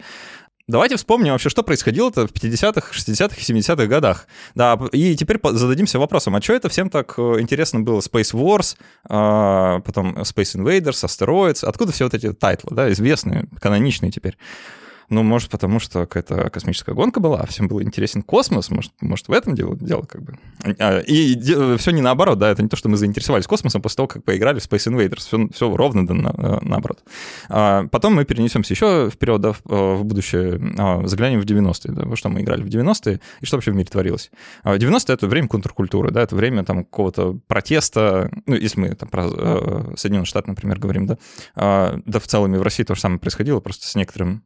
Давайте 0.67 0.95
вспомним 0.95 1.33
вообще, 1.33 1.49
что 1.49 1.63
происходило-то 1.63 2.27
в 2.27 2.31
50-х, 2.31 2.93
60-х 2.93 3.35
и 3.35 3.59
70-х 3.59 3.87
годах. 3.87 4.27
Да, 4.55 4.79
и 4.91 5.15
теперь 5.15 5.39
зададимся 5.43 5.99
вопросом, 5.99 6.35
а 6.35 6.41
что 6.41 6.53
это 6.53 6.69
всем 6.69 6.89
так 6.89 7.15
э, 7.17 7.39
интересно 7.39 7.81
было? 7.81 7.99
Space 7.99 8.33
Wars, 8.33 8.77
а, 9.09 9.79
потом 9.81 10.13
Space 10.19 10.55
Invaders, 10.55 11.03
Asteroids, 11.03 11.65
откуда 11.65 11.91
все 11.91 12.05
вот 12.05 12.13
эти 12.13 12.31
тайтлы, 12.31 12.75
да, 12.75 12.91
известные, 12.91 13.47
каноничные 13.59 14.11
теперь? 14.11 14.37
Ну, 15.11 15.23
может, 15.23 15.49
потому 15.49 15.81
что 15.81 16.05
какая-то 16.05 16.49
космическая 16.49 16.93
гонка 16.93 17.19
была, 17.19 17.41
а 17.41 17.45
всем 17.45 17.67
был 17.67 17.81
интересен 17.81 18.21
космос, 18.21 18.71
может, 18.71 18.93
может 19.01 19.27
в 19.27 19.33
этом 19.33 19.55
дело, 19.55 19.75
дело 19.75 20.03
как 20.03 20.23
бы. 20.23 20.35
А, 20.79 20.99
и 20.99 21.37
все 21.77 21.91
не 21.91 22.01
наоборот, 22.01 22.39
да, 22.39 22.49
это 22.49 22.63
не 22.63 22.69
то, 22.69 22.77
что 22.77 22.87
мы 22.87 22.95
заинтересовались 22.95 23.45
космосом 23.45 23.81
после 23.81 23.97
того, 23.97 24.07
как 24.07 24.23
поиграли 24.23 24.59
в 24.59 24.63
Space 24.63 24.89
Invaders, 24.89 25.19
все, 25.19 25.49
все 25.53 25.75
ровно 25.75 26.07
да, 26.07 26.13
на, 26.13 26.29
э, 26.29 26.59
наоборот. 26.61 27.03
А 27.49 27.87
потом 27.91 28.15
мы 28.15 28.23
перенесемся 28.23 28.73
еще 28.73 29.09
вперед, 29.09 29.41
да, 29.41 29.51
в, 29.51 29.59
э, 29.69 29.97
будущее, 30.01 30.53
заглянем 31.05 31.41
в 31.41 31.45
90-е, 31.45 31.91
да, 31.91 32.15
что 32.15 32.29
мы 32.29 32.39
играли 32.39 32.61
в 32.61 32.67
90-е, 32.67 33.19
и 33.41 33.45
что 33.45 33.57
вообще 33.57 33.71
в 33.71 33.75
мире 33.75 33.89
творилось. 33.89 34.31
90-е— 34.63 35.01
это 35.13 35.27
время 35.27 35.49
контркультуры, 35.49 36.11
да, 36.11 36.21
это 36.21 36.37
время 36.37 36.63
там 36.63 36.85
какого-то 36.85 37.37
протеста, 37.47 38.31
ну, 38.45 38.55
если 38.55 38.79
мы 38.79 38.95
там 38.95 39.09
про 39.09 39.27
э, 39.27 39.93
Соединенные 39.97 40.25
Штаты, 40.25 40.47
например, 40.47 40.79
говорим, 40.79 41.05
да, 41.05 41.17
да 42.05 42.19
в 42.21 42.27
целом 42.27 42.55
и 42.55 42.57
в 42.57 42.61
России 42.61 42.85
то 42.85 42.95
же 42.95 43.01
самое 43.01 43.19
происходило, 43.19 43.59
просто 43.59 43.89
с 43.89 43.95
некоторым 43.95 44.43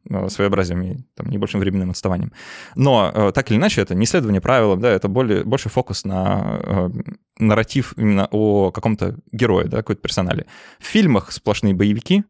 своеобразием 0.64 0.82
и 0.82 0.98
там 1.16 1.30
небольшим 1.30 1.60
временным 1.60 1.90
отставанием. 1.90 2.32
Но 2.76 3.32
так 3.34 3.52
или 3.52 3.58
иначе, 3.58 3.82
это 3.82 3.96
не 3.96 4.06
исследование 4.06 4.42
правилам, 4.42 4.80
да, 4.80 4.90
это 4.90 5.08
более, 5.08 5.44
больше 5.44 5.70
фокус 5.70 6.06
на 6.06 6.92
нарратив 7.38 7.94
именно 7.98 8.28
о 8.32 8.72
каком-то 8.72 9.18
герое, 9.32 9.66
да, 9.66 9.78
какой-то 9.78 10.02
персонале. 10.02 10.46
В 10.80 10.86
фильмах 10.86 11.32
сплошные 11.32 11.74
боевики, 11.74 12.24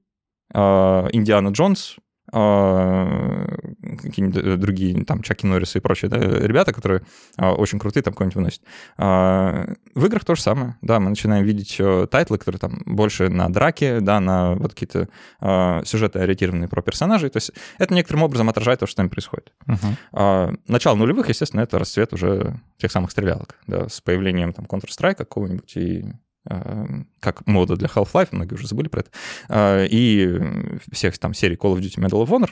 Индиана 0.54 1.50
Джонс, 1.50 1.98
какие-нибудь 2.32 4.44
э, 4.44 4.58
другие, 4.58 5.06
там, 5.06 5.22
Чаки 5.22 5.48
Норрисы 5.48 5.78
и 5.78 5.82
прочие, 5.82 6.10
да, 6.10 6.18
ребята, 6.18 6.74
которые 6.74 7.02
а, 7.38 7.54
очень 7.54 7.80
крутые, 7.80 8.04
там 8.04 8.14
какой-нибудь 8.14 8.36
выносят. 8.36 8.62
А, 8.98 9.68
в 9.94 10.06
играх 10.06 10.26
то 10.26 10.36
же 10.36 10.42
самое, 10.42 10.78
да, 10.82 11.00
мы 11.00 11.10
начинаем 11.10 11.46
видеть 11.46 11.76
э, 11.80 12.08
тайтлы, 12.10 12.38
которые 12.38 12.60
там 12.60 12.82
больше 12.86 13.30
на 13.30 13.50
драке, 13.50 14.00
да, 14.00 14.20
на 14.20 14.56
вот 14.56 14.74
какие-то 14.74 15.08
сюжеты, 15.86 16.20
ориентированные 16.20 16.68
про 16.68 16.82
персонажей, 16.82 17.30
то 17.30 17.38
есть 17.38 17.52
это 17.78 17.94
некоторым 17.94 18.24
образом 18.24 18.50
отражает 18.50 18.80
то, 18.80 18.88
что 18.88 18.98
там 18.98 19.10
происходит. 19.10 19.54
Uh-huh. 19.68 20.58
Начало 20.68 20.96
нулевых, 20.96 21.30
естественно, 21.30 21.62
это 21.62 21.80
расцвет 21.80 22.14
уже 22.14 22.60
тех 22.78 22.92
самых 22.92 23.12
стрелялок, 23.12 23.56
да, 23.68 23.90
с 23.90 24.02
появлением 24.02 24.54
там 24.54 24.66
Counter-Strike 24.66 25.16
какого-нибудь 25.16 25.78
и 25.78 26.06
как 27.20 27.46
мода 27.48 27.76
для 27.76 27.88
Half-Life, 27.88 28.30
многие 28.32 28.54
уже 28.54 28.68
забыли 28.68 28.88
про 28.88 29.02
это, 29.02 29.10
э, 29.50 29.88
и 29.90 30.40
всех 30.92 31.18
там 31.18 31.34
серий 31.34 31.56
Call 31.56 31.76
of 31.76 31.80
Duty 31.80 32.00
Medal 32.00 32.24
of 32.24 32.30
Honor, 32.30 32.50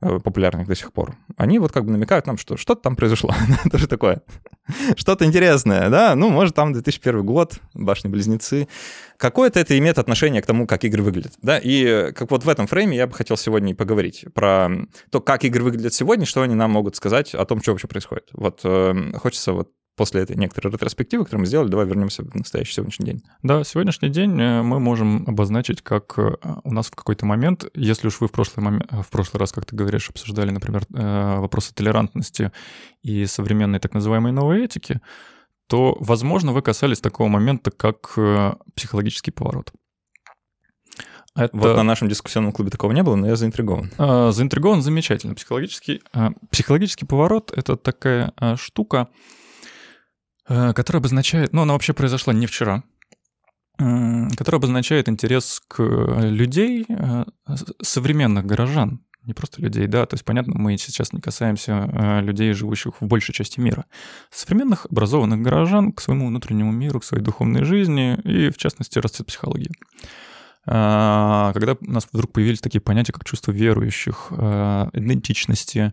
э, 0.00 0.18
популярных 0.18 0.66
до 0.66 0.74
сих 0.74 0.92
пор, 0.92 1.16
они 1.36 1.58
вот 1.58 1.70
как 1.70 1.84
бы 1.84 1.92
намекают 1.92 2.26
нам, 2.26 2.36
что 2.36 2.56
что-то 2.56 2.82
там 2.82 2.96
произошло, 2.96 3.32
это 3.64 3.78
же 3.78 3.86
такое, 3.86 4.22
что-то 4.96 5.24
интересное, 5.24 5.88
да, 5.88 6.16
ну, 6.16 6.30
может, 6.30 6.56
там 6.56 6.72
2001 6.72 7.24
год, 7.24 7.60
Башни-Близнецы, 7.74 8.66
какое-то 9.16 9.60
это 9.60 9.78
имеет 9.78 9.98
отношение 9.98 10.42
к 10.42 10.46
тому, 10.46 10.66
как 10.66 10.84
игры 10.84 11.02
выглядят, 11.02 11.34
да, 11.40 11.60
и 11.62 12.12
как 12.12 12.30
вот 12.32 12.44
в 12.44 12.48
этом 12.48 12.66
фрейме 12.66 12.96
я 12.96 13.06
бы 13.06 13.14
хотел 13.14 13.36
сегодня 13.36 13.70
и 13.70 13.74
поговорить 13.74 14.24
про 14.34 14.68
то, 15.10 15.20
как 15.20 15.44
игры 15.44 15.62
выглядят 15.62 15.94
сегодня, 15.94 16.26
что 16.26 16.42
они 16.42 16.56
нам 16.56 16.72
могут 16.72 16.96
сказать 16.96 17.34
о 17.34 17.44
том, 17.44 17.62
что 17.62 17.70
вообще 17.72 17.86
происходит. 17.86 18.28
Вот 18.32 18.60
э, 18.64 19.12
хочется 19.16 19.52
вот 19.52 19.70
после 19.98 20.22
этой 20.22 20.36
некоторой 20.36 20.72
ретроспективы, 20.72 21.24
которую 21.24 21.40
мы 21.40 21.46
сделали, 21.46 21.68
давай 21.68 21.84
вернемся 21.84 22.22
в 22.22 22.34
настоящий 22.34 22.72
сегодняшний 22.72 23.04
день. 23.04 23.22
Да, 23.42 23.64
сегодняшний 23.64 24.08
день 24.08 24.40
э, 24.40 24.62
мы 24.62 24.78
можем 24.78 25.24
обозначить, 25.26 25.82
как 25.82 26.16
э, 26.18 26.36
у 26.62 26.72
нас 26.72 26.86
в 26.86 26.94
какой-то 26.94 27.26
момент, 27.26 27.64
если 27.74 28.06
уж 28.06 28.20
вы 28.20 28.28
в 28.28 28.32
прошлый, 28.32 28.64
момент, 28.64 28.86
э, 28.90 29.02
в 29.02 29.10
прошлый 29.10 29.40
раз, 29.40 29.50
как 29.50 29.66
ты 29.66 29.74
говоришь, 29.74 30.08
обсуждали, 30.08 30.50
например, 30.50 30.86
вопросы 30.88 31.74
толерантности 31.74 32.52
и 33.02 33.26
современной 33.26 33.80
так 33.80 33.92
называемой 33.92 34.30
новой 34.30 34.64
этики, 34.64 35.00
то, 35.66 35.96
возможно, 36.00 36.52
вы 36.52 36.62
касались 36.62 37.00
такого 37.00 37.26
момента, 37.28 37.70
как 37.72 38.16
психологический 38.74 39.32
поворот. 39.32 39.72
Это... 41.34 41.56
Вот 41.56 41.76
на 41.76 41.82
нашем 41.82 42.08
дискуссионном 42.08 42.52
клубе 42.52 42.70
такого 42.70 42.92
не 42.92 43.02
было, 43.02 43.16
но 43.16 43.26
я 43.26 43.36
заинтригован. 43.36 43.90
Заинтригован 44.32 44.80
замечательно. 44.82 45.34
Психологический, 45.34 46.02
психологический 46.50 47.04
поворот— 47.04 47.52
это 47.56 47.76
такая 47.76 48.32
штука, 48.56 49.08
которая 50.48 51.00
обозначает, 51.00 51.52
ну, 51.52 51.62
она 51.62 51.74
вообще 51.74 51.92
произошла 51.92 52.32
не 52.32 52.46
вчера, 52.46 52.82
которая 53.78 54.58
обозначает 54.58 55.08
интерес 55.08 55.62
к 55.68 55.80
э, 55.80 56.28
людей, 56.28 56.84
э, 56.88 57.24
современных 57.80 58.44
горожан, 58.44 59.00
не 59.24 59.34
просто 59.34 59.62
людей, 59.62 59.86
да, 59.86 60.04
то 60.06 60.14
есть, 60.14 60.24
понятно, 60.24 60.54
мы 60.56 60.76
сейчас 60.78 61.12
не 61.12 61.20
касаемся 61.20 62.20
людей, 62.22 62.52
живущих 62.54 63.00
в 63.00 63.06
большей 63.06 63.34
части 63.34 63.60
мира. 63.60 63.84
Современных 64.30 64.86
образованных 64.86 65.42
горожан 65.42 65.92
к 65.92 66.00
своему 66.00 66.28
внутреннему 66.28 66.72
миру, 66.72 66.98
к 66.98 67.04
своей 67.04 67.22
духовной 67.22 67.64
жизни 67.64 68.18
и, 68.24 68.50
в 68.50 68.56
частности, 68.56 68.98
расцвет 68.98 69.28
психологии. 69.28 69.70
А, 70.66 71.52
когда 71.52 71.74
у 71.74 71.90
нас 71.90 72.08
вдруг 72.10 72.32
появились 72.32 72.60
такие 72.60 72.80
понятия, 72.80 73.12
как 73.12 73.24
чувство 73.24 73.52
верующих, 73.52 74.32
идентичности, 74.32 75.92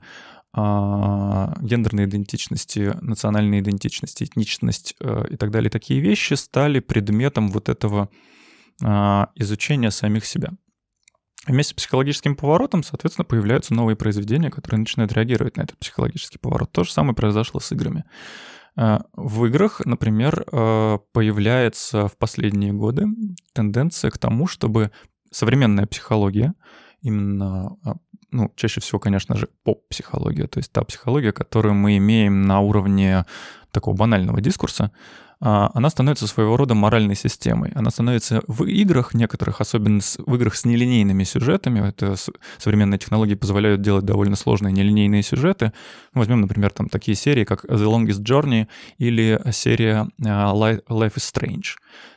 гендерной 0.55 2.05
идентичности, 2.05 2.95
национальной 3.01 3.59
идентичности, 3.59 4.23
этничность 4.23 4.95
э, 4.99 5.25
и 5.31 5.35
так 5.35 5.51
далее, 5.51 5.69
такие 5.69 5.99
вещи 5.99 6.33
стали 6.35 6.79
предметом 6.79 7.49
вот 7.49 7.67
этого 7.67 8.09
а, 8.83 9.29
изучения 9.35 9.91
самих 9.91 10.25
себя. 10.25 10.51
Вместе 11.47 11.73
с 11.73 11.75
психологическим 11.75 12.35
поворотом, 12.35 12.83
соответственно, 12.83 13.25
появляются 13.25 13.73
новые 13.73 13.95
произведения, 13.95 14.49
которые 14.49 14.79
начинают 14.79 15.13
реагировать 15.13 15.57
на 15.57 15.61
этот 15.61 15.77
психологический 15.77 16.39
поворот. 16.39 16.71
То 16.71 16.83
же 16.83 16.91
самое 16.91 17.15
произошло 17.15 17.59
с 17.59 17.71
играми. 17.71 18.03
Э, 18.77 18.99
в 19.13 19.45
играх, 19.45 19.85
например, 19.85 20.43
э, 20.51 20.99
появляется 21.13 22.07
в 22.07 22.17
последние 22.17 22.73
годы 22.73 23.05
тенденция 23.53 24.11
к 24.11 24.17
тому, 24.17 24.47
чтобы 24.47 24.91
современная 25.31 25.85
психология, 25.85 26.53
именно 27.05 27.77
а, 27.83 27.95
ну, 28.31 28.51
чаще 28.55 28.81
всего, 28.81 28.99
конечно 28.99 29.35
же, 29.35 29.47
поп-психология, 29.63 30.47
то 30.47 30.59
есть 30.59 30.71
та 30.71 30.83
психология, 30.83 31.31
которую 31.31 31.73
мы 31.73 31.97
имеем 31.97 32.45
на 32.45 32.59
уровне 32.59 33.25
такого 33.71 33.95
банального 33.95 34.41
дискурса, 34.41 34.91
а, 35.39 35.69
она 35.73 35.89
становится 35.89 36.27
своего 36.27 36.57
рода 36.57 36.75
моральной 36.75 37.15
системой. 37.15 37.71
Она 37.75 37.91
становится 37.91 38.41
в 38.47 38.63
играх 38.63 39.13
некоторых, 39.13 39.61
особенно 39.61 40.01
в 40.01 40.35
играх 40.35 40.55
с 40.55 40.65
нелинейными 40.65 41.23
сюжетами, 41.23 41.87
это 41.87 42.15
современные 42.57 42.97
технологии 42.97 43.35
позволяют 43.35 43.81
делать 43.81 44.05
довольно 44.05 44.35
сложные 44.35 44.71
нелинейные 44.73 45.23
сюжеты. 45.23 45.71
Возьмем, 46.13 46.41
например, 46.41 46.71
там 46.71 46.89
такие 46.89 47.15
серии, 47.15 47.43
как 47.43 47.65
The 47.65 47.85
Longest 47.85 48.23
Journey 48.23 48.67
или 48.97 49.41
серия 49.51 50.07
а, 50.25 50.53
Life 50.53 51.15
is 51.15 51.33
Strange. 51.33 51.75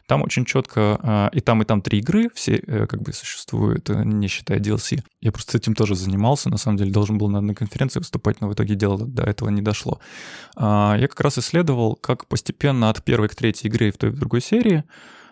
Там 0.09 0.23
очень 0.23 0.47
четко 0.47 0.99
а, 1.03 1.31
и 1.35 1.41
там, 1.41 1.61
и 1.61 1.67
там 1.67 1.83
три 1.83 1.99
игры, 1.99 2.31
все 2.35 2.57
э, 2.57 2.87
как 2.87 3.03
бы 3.03 3.13
существуют, 3.13 3.91
э, 3.91 4.03
не 4.05 4.27
считая 4.27 4.59
DLC. 4.59 5.03
Я 5.21 5.33
просто 5.33 5.59
этим 5.59 5.75
тоже 5.75 5.95
занимался, 5.95 6.49
на 6.49 6.57
самом 6.57 6.79
деле 6.79 6.91
должен 6.91 7.19
был 7.19 7.29
на 7.29 7.39
одной 7.39 7.55
конференции 7.55 7.99
выступать, 7.99 8.41
но 8.41 8.49
в 8.49 8.55
итоге 8.55 8.75
дело 8.75 8.99
до 8.99 9.23
этого 9.23 9.51
не 9.51 9.61
дошло. 9.61 10.01
Я 10.57 11.07
как 11.09 11.21
раз 11.21 11.39
исследовал, 11.39 11.95
как 11.95 12.27
постепенно 12.27 12.89
от 12.89 13.05
первой 13.05 13.29
к 13.29 13.35
третьей 13.35 13.69
игры 13.69 13.91
в 13.91 13.99
той 13.99 14.09
и 14.09 14.13
в 14.13 14.19
другой 14.19 14.41
серии 14.41 14.85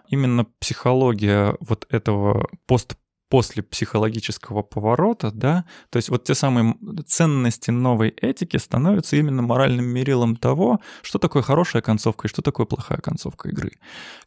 именно 0.09 0.45
психология 0.61 1.57
вот 1.61 1.87
этого 1.89 2.49
пост 2.67 2.97
после 3.29 3.63
психологического 3.63 4.63
поворота, 4.63 5.31
да, 5.33 5.65
то 5.91 5.97
есть 5.97 6.11
вот 6.11 6.25
те 6.25 6.35
самые 6.35 6.77
ценности 7.07 7.71
новой 7.71 8.11
этики 8.11 8.57
становятся 8.57 9.17
именно 9.17 9.43
моральным 9.43 9.87
мерилом 9.87 10.37
того, 10.37 10.81
что 11.03 11.19
такое 11.19 11.43
хорошая 11.43 11.83
концовка 11.83 12.27
и 12.27 12.31
что 12.31 12.43
такое 12.43 12.67
плохая 12.67 12.99
концовка 12.99 13.49
игры. 13.49 13.73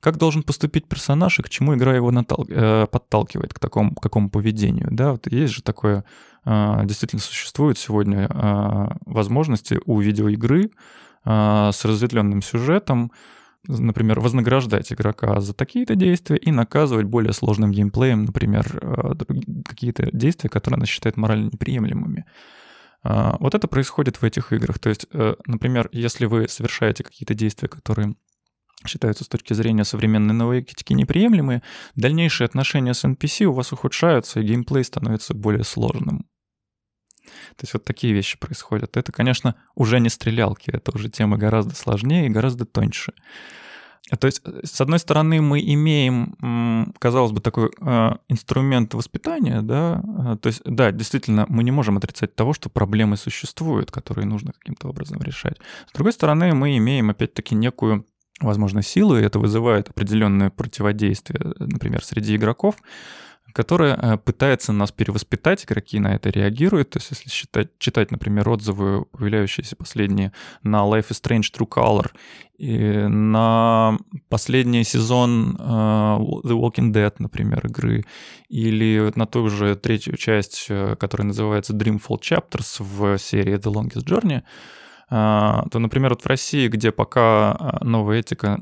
Как 0.02 0.18
должен 0.18 0.44
поступить 0.44 0.88
персонаж 0.88 1.40
и 1.40 1.44
к 1.44 1.50
чему 1.50 1.76
игра 1.76 1.96
его 1.96 2.12
натал... 2.12 2.46
э, 2.50 2.88
подталкивает, 2.92 3.54
к 3.54 3.60
такому, 3.60 3.96
какому 3.96 4.30
поведению, 4.30 4.90
да, 4.92 5.12
вот 5.14 5.32
есть 5.32 5.54
же 5.54 5.64
такое, 5.64 6.04
э, 6.46 6.82
действительно 6.84 7.22
существует 7.22 7.78
сегодня 7.78 8.28
э, 8.30 8.88
возможности 9.06 9.80
у 9.86 10.00
видеоигры 10.02 10.72
э, 11.24 11.70
с 11.74 11.86
разветвленным 11.86 12.42
сюжетом, 12.42 13.12
например, 13.68 14.20
вознаграждать 14.20 14.92
игрока 14.94 15.40
за 15.42 15.54
такие-то 15.54 15.96
действия 15.96 16.38
и 16.38 16.52
наказывать 16.52 17.06
более 17.06 17.34
сложным 17.34 17.72
геймплеем, 17.72 18.26
например, 18.26 18.80
э, 18.82 19.14
какие-то 19.66 20.10
действия, 20.14 20.50
которые 20.50 20.78
она 20.78 20.86
считает 20.86 21.18
морально 21.18 21.50
неприемлемыми. 21.52 22.26
А, 23.04 23.38
вот 23.40 23.56
это 23.56 23.68
происходит 23.68 24.22
в 24.22 24.24
этих 24.24 24.54
играх. 24.54 24.80
То 24.80 24.90
есть, 24.90 25.08
э, 25.14 25.36
например, 25.46 25.90
если 25.92 26.26
вы 26.26 26.48
совершаете 26.48 27.04
какие-то 27.04 27.34
действия, 27.34 27.68
которые 27.68 28.16
считаются 28.86 29.26
с 29.26 29.28
точки 29.28 29.54
зрения 29.54 29.84
современной 29.84 30.34
новой 30.34 30.66
неприемлемые, 30.90 31.62
дальнейшие 31.96 32.46
отношения 32.46 32.94
с 32.94 33.04
NPC 33.04 33.46
у 33.46 33.54
вас 33.54 33.74
ухудшаются, 33.74 34.40
и 34.40 34.44
геймплей 34.44 34.84
становится 34.84 35.34
более 35.34 35.66
сложным. 35.66 36.29
То 37.56 37.64
есть 37.64 37.74
вот 37.74 37.84
такие 37.84 38.14
вещи 38.14 38.38
происходят. 38.38 38.98
Это, 38.98 39.12
конечно, 39.12 39.56
уже 39.76 40.00
не 40.00 40.10
стрелялки, 40.10 40.72
это 40.72 40.92
уже 40.96 41.10
тема 41.10 41.38
гораздо 41.38 41.76
сложнее 41.76 42.26
и 42.26 42.30
гораздо 42.30 42.66
тоньше. 42.66 43.14
То 44.18 44.26
есть, 44.28 44.42
э, 44.46 44.62
с 44.64 44.82
одной 44.82 45.00
стороны, 45.00 45.42
мы 45.42 45.60
имеем, 45.60 46.94
казалось 47.00 47.32
бы, 47.32 47.42
такой 47.42 47.70
э, 47.80 48.12
инструмент 48.28 48.94
воспитания, 48.94 49.62
да, 49.62 50.02
э, 50.34 50.38
то 50.38 50.48
есть, 50.48 50.62
да, 50.66 50.92
действительно, 50.92 51.46
мы 51.48 51.64
не 51.64 51.72
можем 51.72 51.98
отрицать 51.98 52.36
того, 52.36 52.54
что 52.54 52.70
проблемы 52.70 53.18
существуют, 53.18 53.92
которые 53.92 54.26
нужно 54.26 54.54
каким-то 54.54 54.88
образом 54.88 55.22
решать. 55.22 55.58
С 55.88 55.94
другой 55.94 56.14
стороны, 56.14 56.54
мы 56.56 56.78
имеем, 56.78 57.10
опять-таки, 57.10 57.54
некую, 57.56 58.06
возможно, 58.40 58.82
силу, 58.82 59.18
и 59.18 59.22
это 59.22 59.38
вызывает 59.38 59.90
определенное 59.90 60.50
противодействие, 60.50 61.54
например, 61.60 62.04
среди 62.04 62.36
игроков, 62.36 62.76
которая 63.54 63.96
э, 63.96 64.18
пытается 64.18 64.74
нас 64.74 64.92
перевоспитать, 64.92 65.66
игроки 65.66 66.00
на 66.00 66.16
это 66.16 66.30
реагируют. 66.30 66.92
То 66.92 67.00
есть 67.00 67.12
если 67.12 67.30
считать, 67.30 67.70
читать, 67.80 68.12
например, 68.12 68.50
отзывы, 68.50 69.06
появляющиеся 69.06 69.76
последние 69.76 70.32
на 70.64 70.78
Life 70.78 71.10
is 71.10 71.22
Strange 71.22 71.52
True 71.56 71.68
Color, 71.68 72.12
и 72.58 73.08
на 73.08 73.98
последний 74.28 74.84
сезон 74.84 75.56
uh, 75.58 76.20
The 76.44 76.60
Walking 76.60 76.92
Dead, 76.92 77.14
например, 77.20 77.66
игры, 77.66 78.06
или 78.50 79.12
на 79.16 79.26
ту 79.26 79.50
же 79.50 79.76
третью 79.76 80.18
часть, 80.18 80.66
э, 80.70 80.96
которая 80.98 81.28
называется 81.28 81.74
Dreamfall 81.74 82.20
Chapters 82.20 82.84
в 82.84 83.18
серии 83.18 83.56
The 83.56 83.72
Longest 83.72 84.06
Journey, 84.06 84.44
то, 85.10 85.80
например, 85.80 86.12
вот 86.12 86.22
в 86.22 86.28
России, 86.28 86.68
где 86.68 86.92
пока 86.92 87.80
новая 87.82 88.20
этика 88.20 88.60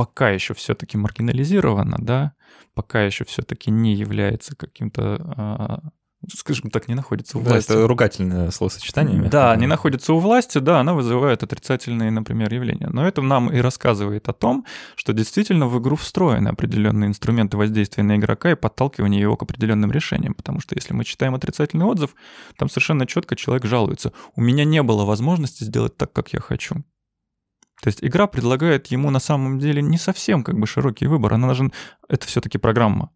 пока 0.00 0.30
еще 0.30 0.54
все-таки 0.54 0.96
маргинализирована, 0.96 1.98
да, 2.00 2.32
пока 2.72 3.02
еще 3.02 3.26
все-таки 3.26 3.70
не 3.70 3.94
является 3.94 4.56
каким-то 4.56 5.18
а, 5.36 5.80
скажем 6.34 6.70
так, 6.70 6.88
не 6.88 6.94
находится 6.94 7.36
у 7.36 7.42
власти. 7.42 7.68
Да, 7.68 7.74
это 7.74 7.86
ругательное 7.86 8.50
словосочетание. 8.50 9.28
Да, 9.28 9.54
не 9.56 9.66
находится 9.66 10.14
у 10.14 10.18
власти, 10.18 10.56
да, 10.56 10.80
она 10.80 10.94
вызывает 10.94 11.42
отрицательные, 11.42 12.10
например, 12.10 12.50
явления. 12.50 12.88
Но 12.88 13.06
это 13.06 13.20
нам 13.20 13.52
и 13.52 13.58
рассказывает 13.58 14.26
о 14.30 14.32
том, 14.32 14.64
что 14.96 15.12
действительно 15.12 15.66
в 15.66 15.78
игру 15.78 15.96
встроены 15.96 16.48
определенные 16.48 17.08
инструменты 17.08 17.58
воздействия 17.58 18.02
на 18.02 18.16
игрока 18.16 18.52
и 18.52 18.54
подталкивания 18.54 19.20
его 19.20 19.36
к 19.36 19.42
определенным 19.42 19.92
решениям. 19.92 20.32
Потому 20.32 20.60
что 20.60 20.74
если 20.76 20.94
мы 20.94 21.04
читаем 21.04 21.34
отрицательный 21.34 21.84
отзыв, 21.84 22.14
там 22.56 22.70
совершенно 22.70 23.06
четко 23.06 23.36
человек 23.36 23.66
жалуется. 23.66 24.14
У 24.34 24.40
меня 24.40 24.64
не 24.64 24.82
было 24.82 25.04
возможности 25.04 25.64
сделать 25.64 25.98
так, 25.98 26.10
как 26.10 26.32
я 26.32 26.40
хочу. 26.40 26.84
То 27.82 27.88
есть 27.88 28.04
игра 28.04 28.26
предлагает 28.26 28.88
ему 28.88 29.10
на 29.10 29.20
самом 29.20 29.58
деле 29.58 29.82
не 29.82 29.98
совсем 29.98 30.42
как 30.42 30.58
бы 30.58 30.66
широкий 30.66 31.06
выбор. 31.06 31.34
Она 31.34 31.46
должен... 31.46 31.72
Это 32.08 32.26
все-таки 32.26 32.58
программа. 32.58 33.10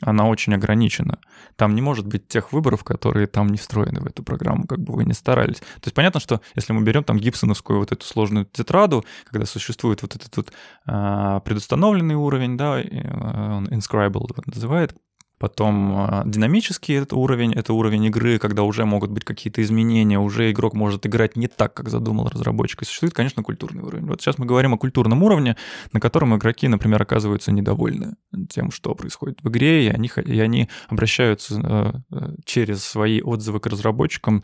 Она 0.00 0.28
очень 0.28 0.54
ограничена. 0.54 1.18
Там 1.56 1.74
не 1.74 1.82
может 1.82 2.06
быть 2.06 2.28
тех 2.28 2.52
выборов, 2.52 2.84
которые 2.84 3.26
там 3.26 3.48
не 3.48 3.58
встроены 3.58 4.00
в 4.00 4.06
эту 4.06 4.22
программу, 4.22 4.64
как 4.66 4.78
бы 4.78 4.94
вы 4.94 5.04
ни 5.04 5.12
старались. 5.12 5.56
То 5.56 5.86
есть 5.86 5.94
понятно, 5.94 6.20
что 6.20 6.40
если 6.54 6.72
мы 6.72 6.82
берем 6.82 7.02
там 7.02 7.18
гибсоновскую 7.18 7.80
вот 7.80 7.90
эту 7.90 8.06
сложную 8.06 8.46
тетраду, 8.46 9.04
когда 9.24 9.44
существует 9.44 10.02
вот 10.02 10.14
этот 10.14 10.36
вот 10.36 10.52
а, 10.86 11.40
предустановленный 11.40 12.14
уровень, 12.14 12.56
да, 12.56 12.74
он 12.74 13.66
inscribable 13.66 14.28
называет, 14.46 14.94
Потом 15.38 15.94
а, 15.96 16.22
динамический 16.26 16.96
это 16.96 17.16
уровень, 17.16 17.52
это 17.54 17.72
уровень 17.72 18.04
игры, 18.06 18.38
когда 18.38 18.64
уже 18.64 18.84
могут 18.84 19.10
быть 19.10 19.24
какие-то 19.24 19.62
изменения, 19.62 20.18
уже 20.18 20.50
игрок 20.50 20.74
может 20.74 21.06
играть 21.06 21.36
не 21.36 21.46
так, 21.46 21.74
как 21.74 21.88
задумал 21.88 22.28
разработчик. 22.28 22.82
И 22.82 22.84
существует, 22.84 23.14
конечно, 23.14 23.42
культурный 23.42 23.82
уровень. 23.82 24.06
Вот 24.06 24.20
сейчас 24.20 24.38
мы 24.38 24.46
говорим 24.46 24.74
о 24.74 24.78
культурном 24.78 25.22
уровне, 25.22 25.56
на 25.92 26.00
котором 26.00 26.36
игроки, 26.36 26.66
например, 26.66 27.00
оказываются 27.00 27.52
недовольны 27.52 28.16
тем, 28.48 28.70
что 28.70 28.94
происходит 28.94 29.38
в 29.42 29.48
игре, 29.48 29.86
и 29.86 29.88
они, 29.88 30.10
и 30.24 30.40
они 30.40 30.68
обращаются 30.88 31.60
э, 31.60 31.92
э, 32.10 32.34
через 32.44 32.82
свои 32.82 33.20
отзывы 33.20 33.60
к 33.60 33.66
разработчикам 33.66 34.42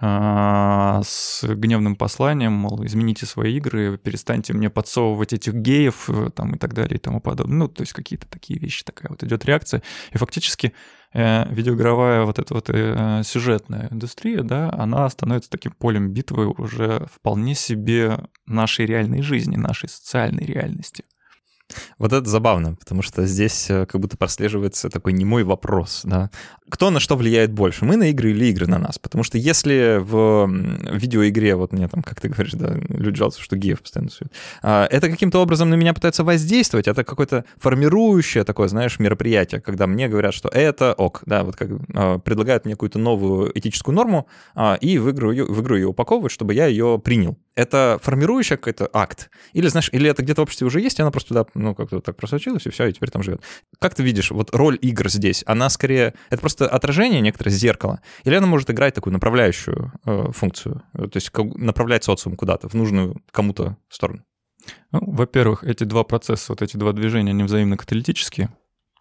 с 0.00 1.44
гневным 1.44 1.96
посланием, 1.96 2.52
мол, 2.52 2.84
измените 2.84 3.26
свои 3.26 3.56
игры, 3.56 3.96
перестаньте 3.96 4.52
мне 4.52 4.68
подсовывать 4.68 5.32
этих 5.32 5.54
геев 5.54 6.10
э, 6.10 6.30
там, 6.34 6.54
и 6.54 6.58
так 6.58 6.74
далее 6.74 6.96
и 6.96 7.00
тому 7.00 7.20
подобное. 7.20 7.56
Ну, 7.56 7.68
то 7.68 7.82
есть 7.82 7.92
какие-то 7.92 8.26
такие 8.28 8.58
вещи, 8.58 8.84
такая 8.84 9.10
вот 9.10 9.22
идет 9.22 9.44
реакция. 9.44 9.82
И 10.12 10.18
фактически 10.18 10.74
э, 11.12 11.48
видеоигровая 11.52 12.24
вот 12.24 12.38
эта 12.38 12.54
вот 12.54 12.70
э, 12.70 13.22
сюжетная 13.24 13.88
индустрия, 13.90 14.42
да, 14.42 14.70
она 14.72 15.08
становится 15.08 15.50
таким 15.50 15.72
полем 15.72 16.12
битвы 16.12 16.48
уже 16.48 17.06
вполне 17.12 17.54
себе 17.54 18.18
нашей 18.46 18.86
реальной 18.86 19.22
жизни, 19.22 19.56
нашей 19.56 19.88
социальной 19.88 20.44
реальности. 20.44 21.04
Вот 21.98 22.12
это 22.12 22.28
забавно, 22.28 22.74
потому 22.74 23.02
что 23.02 23.24
здесь 23.26 23.70
э, 23.70 23.86
как 23.86 24.00
будто 24.00 24.16
прослеживается 24.16 24.90
такой 24.90 25.12
немой 25.12 25.44
вопрос, 25.44 26.02
да. 26.04 26.30
Кто 26.68 26.90
на 26.90 27.00
что 27.00 27.16
влияет 27.16 27.52
больше, 27.52 27.84
мы 27.84 27.96
на 27.96 28.10
игры 28.10 28.30
или 28.30 28.46
игры 28.46 28.66
на 28.66 28.78
нас? 28.78 28.98
Потому 28.98 29.24
что 29.24 29.38
если 29.38 29.98
в 30.00 30.46
видеоигре, 30.92 31.56
вот 31.56 31.72
мне 31.72 31.88
там, 31.88 32.02
как 32.02 32.20
ты 32.20 32.28
говоришь, 32.28 32.52
да, 32.52 32.74
люди 32.88 33.16
жалуются, 33.16 33.42
что 33.42 33.56
геев 33.56 33.80
постоянно 33.80 34.10
суют, 34.10 34.32
а, 34.62 34.86
это 34.90 35.08
каким-то 35.08 35.40
образом 35.40 35.70
на 35.70 35.74
меня 35.74 35.94
пытаются 35.94 36.24
воздействовать, 36.24 36.88
это 36.88 37.04
какое-то 37.04 37.44
формирующее 37.58 38.44
такое, 38.44 38.68
знаешь, 38.68 38.98
мероприятие, 38.98 39.60
когда 39.60 39.86
мне 39.86 40.08
говорят, 40.08 40.34
что 40.34 40.48
это 40.48 40.92
ок, 40.94 41.22
да, 41.26 41.44
вот 41.44 41.56
как 41.56 41.70
а, 41.94 42.18
предлагают 42.18 42.64
мне 42.64 42.74
какую-то 42.74 42.98
новую 42.98 43.56
этическую 43.58 43.94
норму, 43.94 44.26
а, 44.54 44.76
и 44.80 44.98
в 44.98 45.10
игру, 45.10 45.30
в 45.30 45.62
игру 45.62 45.76
ее 45.76 45.88
упаковывают, 45.88 46.32
чтобы 46.32 46.54
я 46.54 46.66
ее 46.66 47.00
принял. 47.02 47.38
Это 47.56 48.00
формирующий 48.02 48.56
какой-то 48.56 48.88
акт? 48.92 49.30
Или, 49.52 49.68
знаешь, 49.68 49.88
или 49.92 50.10
это 50.10 50.22
где-то 50.22 50.40
в 50.40 50.44
обществе 50.44 50.66
уже 50.66 50.80
есть, 50.80 50.98
и 50.98 51.02
она 51.02 51.10
просто 51.10 51.28
туда 51.28 51.46
ну, 51.54 51.74
как-то 51.74 52.00
так 52.00 52.16
просочилась, 52.16 52.66
и 52.66 52.70
все, 52.70 52.86
и 52.86 52.92
теперь 52.92 53.10
там 53.10 53.22
живет. 53.22 53.42
Как 53.78 53.94
ты 53.94 54.02
видишь, 54.02 54.30
вот 54.30 54.54
роль 54.54 54.78
игр 54.82 55.08
здесь, 55.08 55.44
она 55.46 55.68
скорее, 55.70 56.14
это 56.30 56.40
просто 56.40 56.68
отражение 56.68 57.20
некоторое 57.20 57.50
зеркала, 57.50 58.00
или 58.24 58.34
она 58.34 58.46
может 58.46 58.70
играть 58.70 58.94
такую 58.94 59.12
направляющую 59.12 59.92
э, 60.04 60.32
функцию, 60.32 60.82
то 60.94 61.10
есть 61.14 61.30
как, 61.30 61.54
направлять 61.54 62.04
социум 62.04 62.36
куда-то, 62.36 62.68
в 62.68 62.74
нужную 62.74 63.22
кому-то 63.30 63.76
сторону? 63.88 64.24
Ну, 64.92 65.00
во-первых, 65.06 65.62
эти 65.64 65.84
два 65.84 66.04
процесса, 66.04 66.52
вот 66.52 66.62
эти 66.62 66.76
два 66.76 66.92
движения, 66.92 67.30
они 67.30 67.44
взаимно 67.44 67.76
каталитические, 67.76 68.48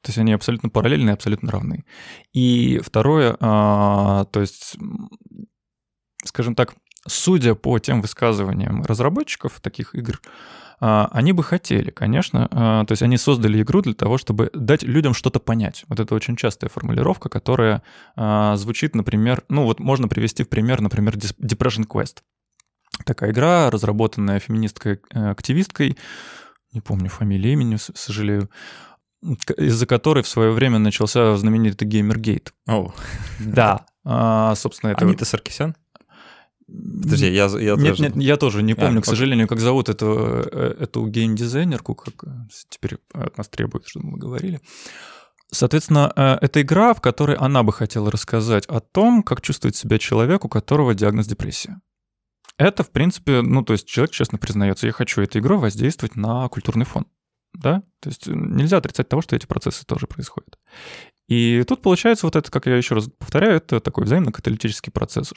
то 0.04 0.10
есть 0.10 0.18
они 0.18 0.34
абсолютно 0.34 0.70
параллельны 0.70 1.12
и 1.12 1.14
абсолютно 1.14 1.50
равны. 1.50 1.86
И 2.34 2.80
второе, 2.84 3.38
а, 3.40 4.26
то 4.26 4.42
есть, 4.42 4.76
скажем 6.26 6.56
так, 6.56 6.76
судя 7.08 7.56
по 7.56 7.80
тем 7.80 8.02
высказываниям 8.02 8.84
разработчиков 8.84 9.60
таких 9.62 9.96
игр, 9.96 10.22
а, 10.80 11.10
они 11.12 11.32
бы 11.32 11.44
хотели, 11.44 11.92
конечно. 11.92 12.48
А, 12.52 12.86
то 12.86 12.92
есть 12.92 13.02
они 13.02 13.18
создали 13.18 13.62
игру 13.62 13.82
для 13.82 13.94
того, 13.94 14.18
чтобы 14.18 14.50
дать 14.54 14.84
людям 14.84 15.14
что-то 15.14 15.40
понять. 15.40 15.86
Вот 15.88 16.00
это 16.00 16.14
очень 16.14 16.36
частая 16.36 16.70
формулировка, 16.70 17.30
которая 17.30 17.84
а, 18.16 18.56
звучит, 18.58 18.96
например, 18.96 19.44
ну 19.48 19.64
вот 19.64 19.80
можно 19.80 20.08
привести 20.08 20.44
в 20.44 20.50
пример, 20.50 20.82
например, 20.82 21.16
Depression 21.16 21.88
Quest. 21.88 22.18
Такая 23.06 23.32
игра, 23.32 23.72
разработанная 23.72 24.40
феминисткой-активисткой, 24.40 25.92
э, 25.92 25.96
не 26.74 26.82
помню 26.82 27.10
фамилию, 27.10 27.54
имени, 27.54 27.78
сожалею, 27.78 28.50
из-за 29.58 29.88
которой 29.88 30.22
в 30.24 30.28
свое 30.28 30.52
время 30.52 30.80
начался 30.80 31.36
знаменитый 31.38 31.88
Геймергейт. 31.88 32.54
О. 32.68 32.88
Oh. 32.88 32.94
Да. 33.40 33.86
А, 34.06 34.54
собственно, 34.56 34.92
это... 34.92 35.06
Анита 35.06 35.24
Саркисян? 35.24 35.78
Подожди, 36.74 37.32
я, 37.32 37.46
я 37.46 37.76
нет, 37.76 37.98
тоже... 37.98 38.04
Нет, 38.04 38.16
я 38.16 38.38
тоже 38.38 38.64
не 38.64 38.74
помню, 38.74 39.00
а, 39.00 39.02
к 39.02 39.06
сожалению, 39.06 39.48
как 39.48 39.60
зовут 39.60 39.90
эту, 39.90 40.08
э, 40.52 40.76
эту 40.80 41.06
геймдизайнерку, 41.08 41.94
как 41.94 42.26
теперь 42.70 42.98
от 43.14 43.38
нас 43.38 43.48
требуют, 43.48 43.88
чтобы 43.88 44.08
мы 44.08 44.18
говорили. 44.18 44.60
Соответственно, 45.52 46.12
э, 46.16 46.38
это 46.42 46.62
игра, 46.62 46.96
в 46.96 47.02
которой 47.02 47.38
она 47.38 47.62
бы 47.62 47.72
хотела 47.72 48.10
рассказать 48.10 48.66
о 48.66 48.80
том, 48.80 49.22
как 49.22 49.42
чувствует 49.42 49.76
себя 49.76 50.00
человек, 50.00 50.46
у 50.46 50.50
которого 50.50 50.96
диагноз 50.96 51.28
депрессия. 51.28 51.80
Это, 52.58 52.84
в 52.84 52.90
принципе, 52.90 53.42
ну, 53.42 53.64
то 53.64 53.74
есть 53.74 53.88
человек 53.88 54.12
честно 54.12 54.40
признается, 54.40 54.88
я 54.88 54.94
хочу 54.94 55.22
этой 55.22 55.42
игрой 55.42 55.60
воздействовать 55.60 56.16
на 56.16 56.48
культурный 56.50 56.86
фон. 56.86 57.06
Да? 57.54 57.84
То 58.00 58.10
есть 58.10 58.26
нельзя 58.28 58.78
отрицать 58.78 59.10
того, 59.10 59.22
что 59.22 59.36
эти 59.36 59.46
процессы 59.46 59.86
тоже 59.86 60.08
происходят. 60.08 60.58
И 61.28 61.64
тут 61.68 61.82
получается 61.82 62.28
вот 62.28 62.36
это, 62.36 62.52
как 62.52 62.66
я 62.66 62.76
еще 62.76 62.96
раз 62.96 63.10
повторяю, 63.18 63.56
это 63.56 63.80
такой 63.80 64.04
взаимно-каталитический 64.04 64.92
процесс. 64.92 65.34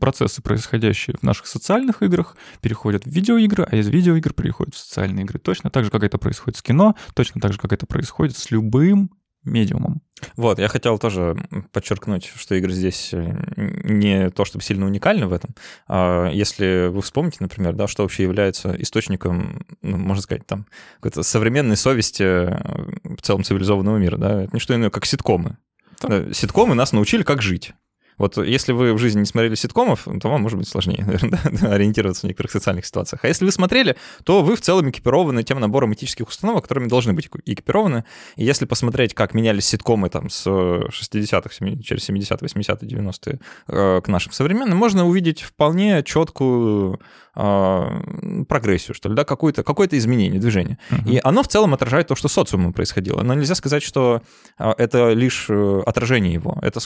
Процессы, 0.00 0.40
происходящие 0.40 1.16
в 1.20 1.24
наших 1.24 1.46
социальных 1.46 2.02
играх, 2.02 2.36
переходят 2.60 3.04
в 3.04 3.10
видеоигры, 3.10 3.66
а 3.70 3.76
из 3.76 3.88
видеоигр 3.88 4.32
переходят 4.32 4.74
в 4.74 4.78
социальные 4.78 5.24
игры. 5.24 5.38
Точно 5.38 5.70
так 5.70 5.84
же, 5.84 5.90
как 5.90 6.04
это 6.04 6.18
происходит 6.18 6.58
с 6.58 6.62
кино, 6.62 6.94
точно 7.14 7.40
так 7.40 7.52
же, 7.52 7.58
как 7.58 7.72
это 7.72 7.86
происходит 7.86 8.36
с 8.36 8.50
любым 8.50 9.10
медиумом. 9.46 10.02
Вот, 10.36 10.58
я 10.58 10.68
хотел 10.68 10.98
тоже 10.98 11.36
подчеркнуть, 11.72 12.30
что 12.36 12.54
игры 12.54 12.72
здесь 12.72 13.10
э, 13.12 13.36
не 13.56 14.30
то 14.30 14.44
чтобы 14.44 14.64
сильно 14.64 14.86
уникальны 14.86 15.26
в 15.26 15.32
этом. 15.32 15.54
А 15.88 16.28
если 16.30 16.88
вы 16.88 17.02
вспомните, 17.02 17.38
например, 17.40 17.74
да, 17.74 17.86
что 17.86 18.02
вообще 18.02 18.22
является 18.22 18.74
источником, 18.80 19.66
ну, 19.82 19.96
можно 19.98 20.22
сказать, 20.22 20.46
там, 20.46 20.66
какой-то 20.96 21.22
современной 21.22 21.76
совести 21.76 22.22
э, 22.22 23.16
в 23.16 23.22
целом 23.22 23.44
цивилизованного 23.44 23.98
мира, 23.98 24.16
да, 24.16 24.42
это 24.42 24.54
не 24.54 24.60
что 24.60 24.74
иное, 24.74 24.90
как 24.90 25.06
ситкомы. 25.06 25.58
Да. 26.02 26.32
Ситкомы 26.32 26.74
нас 26.74 26.92
научили, 26.92 27.22
как 27.22 27.42
жить. 27.42 27.72
Вот 28.18 28.38
если 28.38 28.72
вы 28.72 28.94
в 28.94 28.98
жизни 28.98 29.20
не 29.20 29.26
смотрели 29.26 29.54
ситкомов, 29.54 30.06
то 30.20 30.28
вам 30.28 30.42
может 30.42 30.58
быть 30.58 30.68
сложнее, 30.68 31.04
наверное, 31.06 31.72
ориентироваться 31.72 32.22
в 32.22 32.24
некоторых 32.24 32.52
социальных 32.52 32.86
ситуациях. 32.86 33.24
А 33.24 33.28
если 33.28 33.44
вы 33.44 33.52
смотрели, 33.52 33.96
то 34.24 34.42
вы 34.42 34.56
в 34.56 34.60
целом 34.60 34.90
экипированы 34.90 35.42
тем 35.42 35.60
набором 35.60 35.94
этических 35.94 36.28
установок, 36.28 36.62
которыми 36.64 36.88
должны 36.88 37.12
быть 37.12 37.28
экипированы. 37.44 38.04
И 38.36 38.44
если 38.44 38.64
посмотреть, 38.64 39.14
как 39.14 39.34
менялись 39.34 39.66
ситкомы 39.66 40.08
там 40.08 40.30
с 40.30 40.46
60-х, 40.46 41.50
через 41.82 42.08
70-е, 42.08 42.48
80-е, 42.48 42.88
90-е 42.88 44.00
к 44.00 44.08
нашим 44.08 44.32
современным, 44.32 44.78
можно 44.78 45.06
увидеть 45.06 45.42
вполне 45.42 46.02
четкую 46.02 47.00
прогрессию, 47.36 48.94
что 48.94 49.08
ли, 49.08 49.14
да, 49.14 49.24
какое-то 49.24 49.62
какое 49.62 49.88
изменение, 49.92 50.40
движение. 50.40 50.78
Uh-huh. 50.90 51.10
И 51.10 51.20
оно 51.22 51.42
в 51.42 51.48
целом 51.48 51.74
отражает 51.74 52.08
то, 52.08 52.14
что 52.14 52.28
социумом 52.28 52.72
происходило. 52.72 53.22
Но 53.22 53.34
нельзя 53.34 53.54
сказать, 53.54 53.82
что 53.82 54.22
а, 54.58 54.74
это 54.78 55.12
лишь 55.12 55.46
э, 55.50 55.82
отражение 55.84 56.32
его. 56.32 56.58
Это 56.62 56.80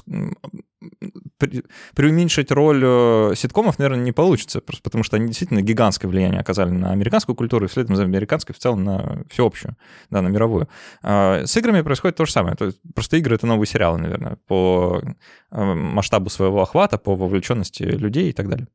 преуменьшить 1.94 2.50
роль 2.50 2.82
э, 2.84 3.32
ситкомов, 3.36 3.78
наверное, 3.78 4.02
не 4.02 4.12
получится, 4.12 4.60
просто 4.60 4.82
потому 4.82 5.04
что 5.04 5.16
они 5.16 5.26
действительно 5.28 5.62
гигантское 5.62 6.10
влияние 6.10 6.40
оказали 6.40 6.70
на 6.70 6.92
американскую 6.92 7.36
культуру, 7.36 7.66
и 7.66 7.68
следом 7.68 7.96
за 7.96 8.02
американской 8.02 8.54
в 8.54 8.58
целом 8.58 8.84
на 8.84 9.22
всеобщую, 9.30 9.76
да, 10.10 10.20
на 10.22 10.28
мировую. 10.28 10.68
А, 11.02 11.44
с 11.44 11.56
играми 11.56 11.82
происходит 11.82 12.16
то 12.16 12.24
же 12.24 12.32
самое. 12.32 12.56
То 12.56 12.66
есть 12.66 12.78
просто 12.94 13.16
игры— 13.16 13.34
это 13.36 13.46
новые 13.46 13.66
сериалы, 13.66 13.98
наверное, 13.98 14.36
по 14.46 15.00
э, 15.50 15.74
масштабу 15.74 16.30
своего 16.30 16.62
охвата, 16.62 16.98
по 16.98 17.14
вовлеченности 17.14 17.84
людей 17.84 18.30
и 18.30 18.32
так 18.32 18.48
далее. 18.48 18.66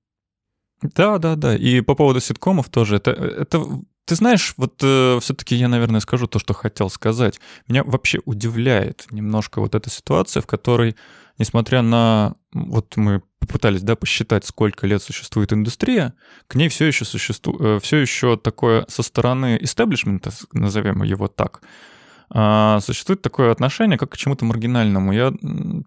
Да, 0.82 1.18
да, 1.18 1.36
да. 1.36 1.56
И 1.56 1.82
по 1.82 1.96
поводу 1.96 2.20
ситкомов 2.20 2.70
тоже. 2.70 2.98
Это, 2.98 3.12
это 3.12 3.66
ты 4.06 4.16
знаешь, 4.16 4.54
вот 4.58 4.80
э, 4.84 5.20
все-таки 5.22 5.56
я, 5.56 5.68
наверное, 5.68 6.00
скажу 6.00 6.28
то, 6.28 6.38
что 6.38 6.54
хотел 6.54 6.90
сказать. 6.90 7.40
Меня 7.68 7.84
вообще 7.84 8.20
удивляет 8.26 9.08
немножко 9.12 9.60
вот 9.62 9.74
эта 9.74 9.90
ситуация, 9.90 10.42
в 10.42 10.48
которой, 10.48 10.96
несмотря 11.40 11.82
на... 11.82 12.36
Вот 12.54 12.98
мы 12.98 13.22
попытались, 13.40 13.82
да, 13.82 13.96
посчитать, 13.96 14.46
сколько 14.46 14.88
лет 14.88 15.02
существует 15.02 15.54
индустрия, 15.54 16.14
к 16.48 16.56
ней 16.56 16.70
все 16.70 16.86
еще 16.86 17.06
существует, 17.06 17.62
э, 17.62 17.80
все 17.82 17.98
еще 17.98 18.38
такое 18.38 18.86
со 18.88 19.04
стороны 19.04 19.58
истеблишмента, 19.62 20.32
назовем 20.52 21.04
его 21.04 21.28
так, 21.28 21.62
существует 22.32 23.22
такое 23.22 23.52
отношение 23.52 23.98
как 23.98 24.12
к 24.12 24.18
чему-то 24.18 24.46
маргинальному. 24.46 25.12
Я 25.14 25.34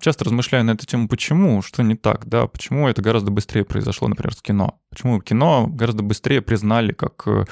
часто 0.01 0.25
размышляю 0.25 0.65
на 0.65 0.73
эту 0.73 0.87
тему, 0.87 1.09
почему, 1.09 1.63
что 1.63 1.83
не 1.83 1.97
так, 1.97 2.27
да, 2.27 2.47
почему 2.47 2.89
это 2.89 3.03
гораздо 3.03 3.31
быстрее 3.31 3.65
произошло, 3.65 4.09
например, 4.09 4.35
с 4.35 4.43
кино. 4.43 4.81
Почему 4.91 5.21
кино 5.21 5.67
гораздо 5.67 6.03
быстрее 6.03 6.41
признали 6.41 6.93
как... 6.93 7.27
Э, 7.27 7.45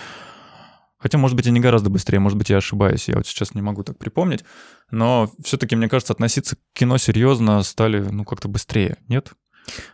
хотя, 0.98 1.18
может 1.18 1.36
быть, 1.36 1.46
и 1.46 1.50
не 1.50 1.60
гораздо 1.60 1.90
быстрее, 1.90 2.20
может 2.20 2.38
быть, 2.38 2.50
я 2.50 2.58
ошибаюсь, 2.58 3.08
я 3.08 3.16
вот 3.16 3.26
сейчас 3.26 3.54
не 3.54 3.62
могу 3.62 3.82
так 3.82 3.98
припомнить. 3.98 4.44
Но 4.90 5.30
все-таки, 5.42 5.74
мне 5.74 5.88
кажется, 5.88 6.12
относиться 6.12 6.56
к 6.56 6.58
кино 6.74 6.96
серьезно 6.98 7.62
стали, 7.62 8.00
ну, 8.00 8.24
как-то 8.24 8.48
быстрее, 8.48 8.98
нет? 9.08 9.32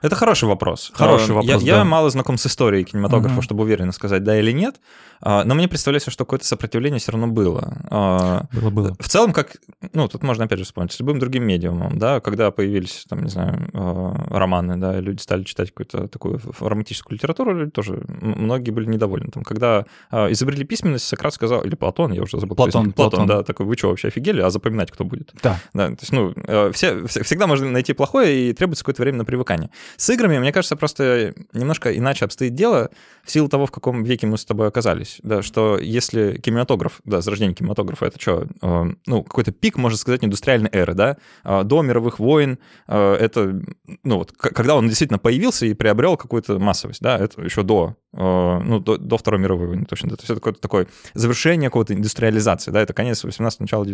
Это 0.03 0.17
хороший 0.17 0.49
вопрос. 0.49 0.91
Хороший 0.95 1.35
вопрос. 1.35 1.47
Я, 1.47 1.59
да. 1.59 1.65
я 1.79 1.85
мало 1.85 2.11
знаком 2.11 2.37
с 2.39 2.47
историей 2.47 2.85
кинематографа, 2.85 3.35
Мгм. 3.35 3.43
чтобы 3.43 3.63
уверенно 3.65 3.93
сказать, 3.93 4.23
да 4.23 4.39
или 4.39 4.53
нет. 4.53 4.81
А, 5.25 5.45
Но 5.45 5.55
мне 5.55 5.69
представляется, 5.69 6.11
что 6.11 6.25
какое-то 6.25 6.45
сопротивление 6.47 6.99
все 6.99 7.13
равно 7.13 7.29
было. 7.29 7.79
А, 7.91 8.45
Было, 8.53 8.71
было. 8.71 8.97
В 8.99 9.09
целом, 9.09 9.33
как, 9.33 9.57
ну, 9.93 10.09
тут 10.09 10.23
можно 10.25 10.45
опять 10.45 10.59
же 10.59 10.65
вспомнить, 10.65 10.93
с 10.93 10.99
любым 11.01 11.19
другим 11.21 11.45
медиумом, 11.45 11.97
да, 11.99 12.21
когда 12.21 12.51
появились, 12.51 13.07
там, 13.09 13.23
не 13.23 13.31
знаю, 13.31 13.71
э, 13.73 14.13
романы, 14.37 14.77
да, 14.79 14.99
люди 15.01 15.21
стали 15.23 15.45
читать 15.45 15.71
какую-то 15.71 16.09
такую 16.09 16.41
романтическую 16.59 17.17
литературу, 17.17 17.55
люди 17.57 17.71
тоже, 17.71 18.03
многие 18.21 18.73
были 18.73 18.87
недовольны. 18.87 19.31
Там, 19.31 19.45
когда 19.45 19.87
изобрели 20.11 20.65
письменность, 20.65 21.05
Сократ 21.07 21.33
сказал, 21.35 21.63
или 21.63 21.75
Платон, 21.77 22.13
я 22.13 22.23
уже 22.23 22.39
забыл. 22.41 22.57
Платон. 22.57 22.93
Платон, 22.93 23.11
Платон. 23.11 23.27
да, 23.27 23.43
такой, 23.45 23.67
вы 23.67 23.77
что, 23.77 23.89
вообще 23.91 24.09
офигели, 24.09 24.41
а 24.41 24.51
запоминать 24.51 24.91
кто 24.91 25.05
будет? 25.05 25.33
Да. 25.43 25.61
Да, 25.73 25.87
то 25.89 25.97
есть, 26.01 26.13
ну, 26.13 26.33
все, 26.73 26.95
вс- 27.03 27.23
всегда 27.23 27.47
можно 27.47 27.71
найти 27.71 27.93
плохое, 27.93 28.51
и 28.51 28.53
требуется 28.53 28.83
какое-то 28.85 29.03
время 29.03 29.19
на 29.19 29.25
привыкание. 29.25 29.62
С 29.97 30.11
играми, 30.11 30.39
мне 30.39 30.53
кажется, 30.53 30.77
просто 30.77 31.35
немножко 31.53 31.97
иначе 31.97 32.25
обстоит 32.25 32.55
дело 32.55 32.91
в 33.25 33.31
силу 33.31 33.49
того, 33.49 33.67
в 33.67 33.71
каком 33.71 34.03
веке 34.03 34.27
мы 34.27 34.39
с 34.39 34.45
тобой 34.45 34.69
оказались. 34.69 35.19
Да, 35.23 35.43
что 35.43 35.79
если 35.79 36.39
кинематограф, 36.39 37.01
да, 37.05 37.21
зарождение 37.21 37.55
кинематографа, 37.55 38.07
это 38.07 38.21
что, 38.21 38.47
э, 38.61 38.85
ну, 39.07 39.23
какой-то 39.23 39.53
пик, 39.53 39.77
можно 39.77 39.99
сказать, 39.99 40.25
индустриальной 40.25 40.71
эры, 40.73 40.95
да, 40.95 41.17
Э, 41.45 41.63
до 41.65 41.83
мировых 41.83 42.19
войн, 42.19 42.59
э, 42.89 43.15
это, 43.15 43.61
ну, 44.05 44.19
вот, 44.19 44.33
когда 44.33 44.75
он 44.77 44.89
действительно 44.89 45.19
появился 45.19 45.67
и 45.67 45.75
приобрел 45.75 46.17
какую-то 46.17 46.59
массовость, 46.59 47.01
да, 47.01 47.19
это 47.19 47.43
еще 47.43 47.63
до, 47.63 47.97
э, 48.13 48.61
ну, 48.65 48.79
до, 48.79 48.97
до 48.97 49.17
Второй 49.17 49.41
мировой 49.41 49.67
войны, 49.69 49.85
точно, 49.85 50.09
это 50.09 50.23
все 50.23 50.35
такое, 50.35 50.55
такое 50.55 50.87
завершение 51.15 51.71
какой-то 51.71 51.95
индустриализации, 51.95 52.71
да, 52.71 52.81
это 52.81 52.93
конец 52.93 53.25
18 53.25 53.61
начало, 53.61 53.87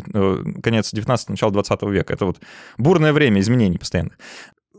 конец 0.63 0.93
19 0.93 1.31
начало 1.31 1.53
20 1.53 1.83
века, 1.85 2.13
это 2.13 2.27
вот 2.27 2.39
бурное 2.77 3.13
время 3.13 3.41
изменений 3.41 3.79
постоянных. 3.79 4.19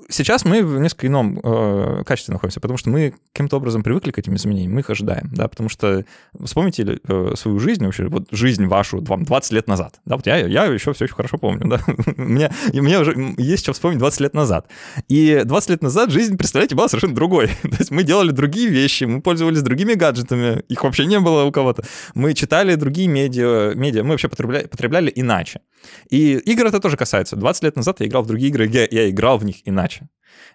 Сейчас 0.09 0.45
мы 0.45 0.63
в 0.63 0.79
несколько 0.79 1.07
ином 1.07 1.39
э, 1.43 2.03
качестве 2.05 2.33
находимся, 2.33 2.59
потому 2.59 2.77
что 2.77 2.89
мы 2.89 3.13
каким-то 3.33 3.57
образом 3.57 3.83
привыкли 3.83 4.11
к 4.11 4.19
этим 4.19 4.35
изменениям, 4.35 4.73
мы 4.73 4.81
их 4.81 4.89
ожидаем, 4.89 5.29
да, 5.33 5.47
потому 5.47 5.69
что 5.69 6.05
вспомните 6.43 6.99
э, 7.07 7.33
свою 7.35 7.59
жизнь 7.59 7.83
вообще, 7.83 8.07
вот 8.07 8.27
жизнь 8.31 8.65
вашу 8.65 9.01
вам 9.01 9.23
20 9.23 9.51
лет 9.53 9.67
назад, 9.67 9.99
да, 10.05 10.15
вот 10.15 10.25
я, 10.25 10.37
я 10.37 10.65
еще 10.65 10.93
все 10.93 11.05
очень 11.05 11.15
хорошо 11.15 11.37
помню, 11.37 11.67
да, 11.67 11.81
мне, 12.17 12.51
мне 12.73 12.99
уже 12.99 13.35
есть 13.37 13.63
что 13.63 13.73
вспомнить 13.73 13.99
20 13.99 14.19
лет 14.21 14.33
назад. 14.33 14.67
И 15.07 15.41
20 15.45 15.69
лет 15.69 15.83
назад 15.83 16.11
жизнь, 16.11 16.37
представляете, 16.37 16.75
была 16.75 16.87
совершенно 16.87 17.15
другой. 17.15 17.47
То 17.61 17.77
есть 17.77 17.91
мы 17.91 18.03
делали 18.03 18.31
другие 18.31 18.69
вещи, 18.69 19.03
мы 19.03 19.21
пользовались 19.21 19.61
другими 19.61 19.93
гаджетами, 19.93 20.63
их 20.69 20.83
вообще 20.83 21.05
не 21.05 21.19
было 21.19 21.43
у 21.43 21.51
кого-то. 21.51 21.83
Мы 22.13 22.33
читали 22.33 22.75
другие 22.75 23.07
медиа, 23.07 23.73
медиа 23.75 24.03
мы 24.03 24.11
вообще 24.11 24.27
потребляли, 24.27 24.67
потребляли 24.67 25.11
иначе. 25.15 25.61
И 26.09 26.33
игр 26.37 26.65
это 26.65 26.79
тоже 26.79 26.97
касается. 26.97 27.35
20 27.35 27.63
лет 27.63 27.75
назад 27.75 27.99
я 27.99 28.07
играл 28.07 28.23
в 28.23 28.27
другие 28.27 28.49
игры, 28.49 28.67
я, 28.67 28.87
я 28.89 29.09
играл 29.09 29.37
в 29.37 29.45
них 29.45 29.57
иначе. 29.65 29.88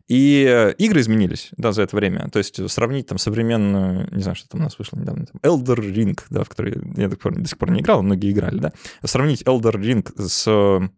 И 0.07 0.45
э, 0.47 0.75
игры 0.79 1.01
изменились, 1.01 1.51
да, 1.57 1.73
за 1.73 1.83
это 1.83 1.97
время. 1.97 2.29
То 2.31 2.39
есть 2.39 2.71
сравнить 2.71 3.07
там 3.07 3.19
современную, 3.19 4.09
не 4.15 4.23
знаю, 4.23 4.37
что 4.37 4.49
там 4.49 4.61
у 4.61 4.65
нас 4.65 4.79
вышло 4.79 4.99
недавно, 4.99 5.27
там, 5.27 5.41
Elder 5.43 5.77
Ring, 5.77 6.19
да, 6.31 6.45
в 6.45 6.49
который 6.49 6.75
я 6.97 7.09
до 7.09 7.15
сих 7.15 7.21
пор, 7.21 7.35
до 7.35 7.49
сих 7.49 7.59
пор 7.59 7.71
не 7.71 7.81
играл, 7.81 8.03
многие 8.03 8.31
играли, 8.31 8.59
да. 8.59 8.73
Сравнить 9.03 9.43
Elder 9.43 9.75
Ring 9.75 10.07
с 10.17 10.89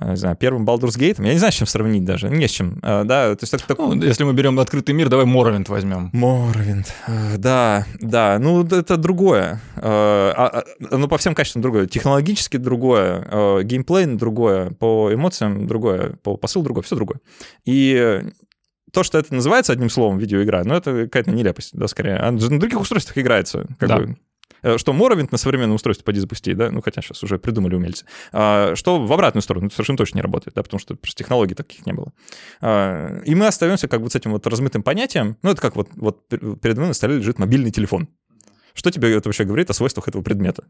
не 0.00 0.16
знаю, 0.16 0.36
первым 0.36 0.64
Baldur's 0.66 0.98
Gate, 0.98 1.24
я 1.24 1.32
не 1.32 1.38
знаю, 1.38 1.52
с 1.52 1.56
чем 1.56 1.66
сравнить 1.66 2.04
даже, 2.04 2.28
не 2.28 2.48
с 2.48 2.50
чем, 2.50 2.78
э, 2.82 3.04
да, 3.04 3.34
то 3.34 3.42
есть 3.42 3.54
это 3.54 3.66
такой... 3.66 3.94
Ну, 3.94 4.02
если 4.02 4.24
мы 4.24 4.32
берем 4.32 4.58
открытый 4.58 4.94
мир, 4.94 5.08
давай 5.08 5.24
Моровинт 5.24 5.68
возьмем. 5.68 6.10
Морвинд, 6.12 6.92
э, 7.06 7.36
да, 7.38 7.86
да, 8.00 8.38
ну 8.40 8.64
это 8.64 8.96
другое, 8.96 9.60
Э, 9.76 9.80
а- 10.36 10.62
а- 10.90 10.96
ну 10.96 11.06
по 11.08 11.16
всем 11.18 11.34
качествам 11.34 11.62
другое, 11.62 11.86
технологически 11.86 12.56
другое, 12.56 13.26
э, 13.30 13.62
геймплей 13.62 14.06
другое, 14.06 14.70
по 14.70 15.12
эмоциям 15.12 15.66
другое, 15.66 16.16
по 16.22 16.36
посылу 16.36 16.64
другое, 16.64 16.82
все 16.82 16.96
другое. 16.96 17.20
И 17.64 18.22
то, 18.92 19.02
что 19.02 19.18
это 19.18 19.34
называется 19.34 19.72
одним 19.72 19.90
словом 19.90 20.18
видеоигра, 20.18 20.62
ну 20.64 20.74
это 20.74 21.04
какая-то 21.04 21.30
нелепость, 21.30 21.70
да, 21.72 21.86
скорее. 21.88 22.16
А 22.16 22.30
на 22.30 22.38
других 22.38 22.80
устройствах 22.80 23.18
играется, 23.18 23.66
как 23.78 23.88
Да. 23.88 23.98
бы. 23.98 24.16
Э, 24.64 24.78
Что 24.78 24.92
Моровинт 24.94 25.30
на 25.30 25.38
современном 25.38 25.76
устройстве 25.76 26.04
поди 26.04 26.18
запусти, 26.20 26.54
да, 26.54 26.70
ну 26.70 26.80
хотя 26.80 27.02
сейчас 27.02 27.22
уже 27.22 27.38
придумали 27.38 27.74
умельцы. 27.74 28.06
А, 28.32 28.74
что 28.74 28.98
в 28.98 29.12
обратную 29.12 29.42
сторону 29.42 29.70
совершенно 29.70 29.98
точно 29.98 30.16
не 30.16 30.22
работает, 30.22 30.54
да, 30.54 30.62
потому 30.62 30.80
что 30.80 30.96
просто 30.96 31.18
технологий 31.18 31.54
таких 31.54 31.84
не 31.86 31.92
было. 31.92 32.12
А, 32.62 33.20
и 33.24 33.34
мы 33.34 33.46
остаемся 33.46 33.88
как 33.88 34.00
бы 34.00 34.08
с 34.08 34.16
этим 34.16 34.32
вот 34.32 34.46
размытым 34.46 34.82
понятием, 34.82 35.36
ну 35.42 35.50
это 35.50 35.60
как 35.60 35.76
вот, 35.76 35.88
вот 35.94 36.22
пер- 36.30 36.56
передо 36.56 36.80
мной 36.80 36.88
на 36.88 36.94
столе 36.94 37.18
лежит 37.18 37.38
мобильный 37.38 37.70
телефон. 37.70 38.08
Что 38.72 38.90
тебе 38.90 39.14
это 39.14 39.28
вообще 39.28 39.44
говорит 39.44 39.70
о 39.70 39.74
свойствах 39.74 40.08
этого 40.08 40.22
предмета? 40.22 40.64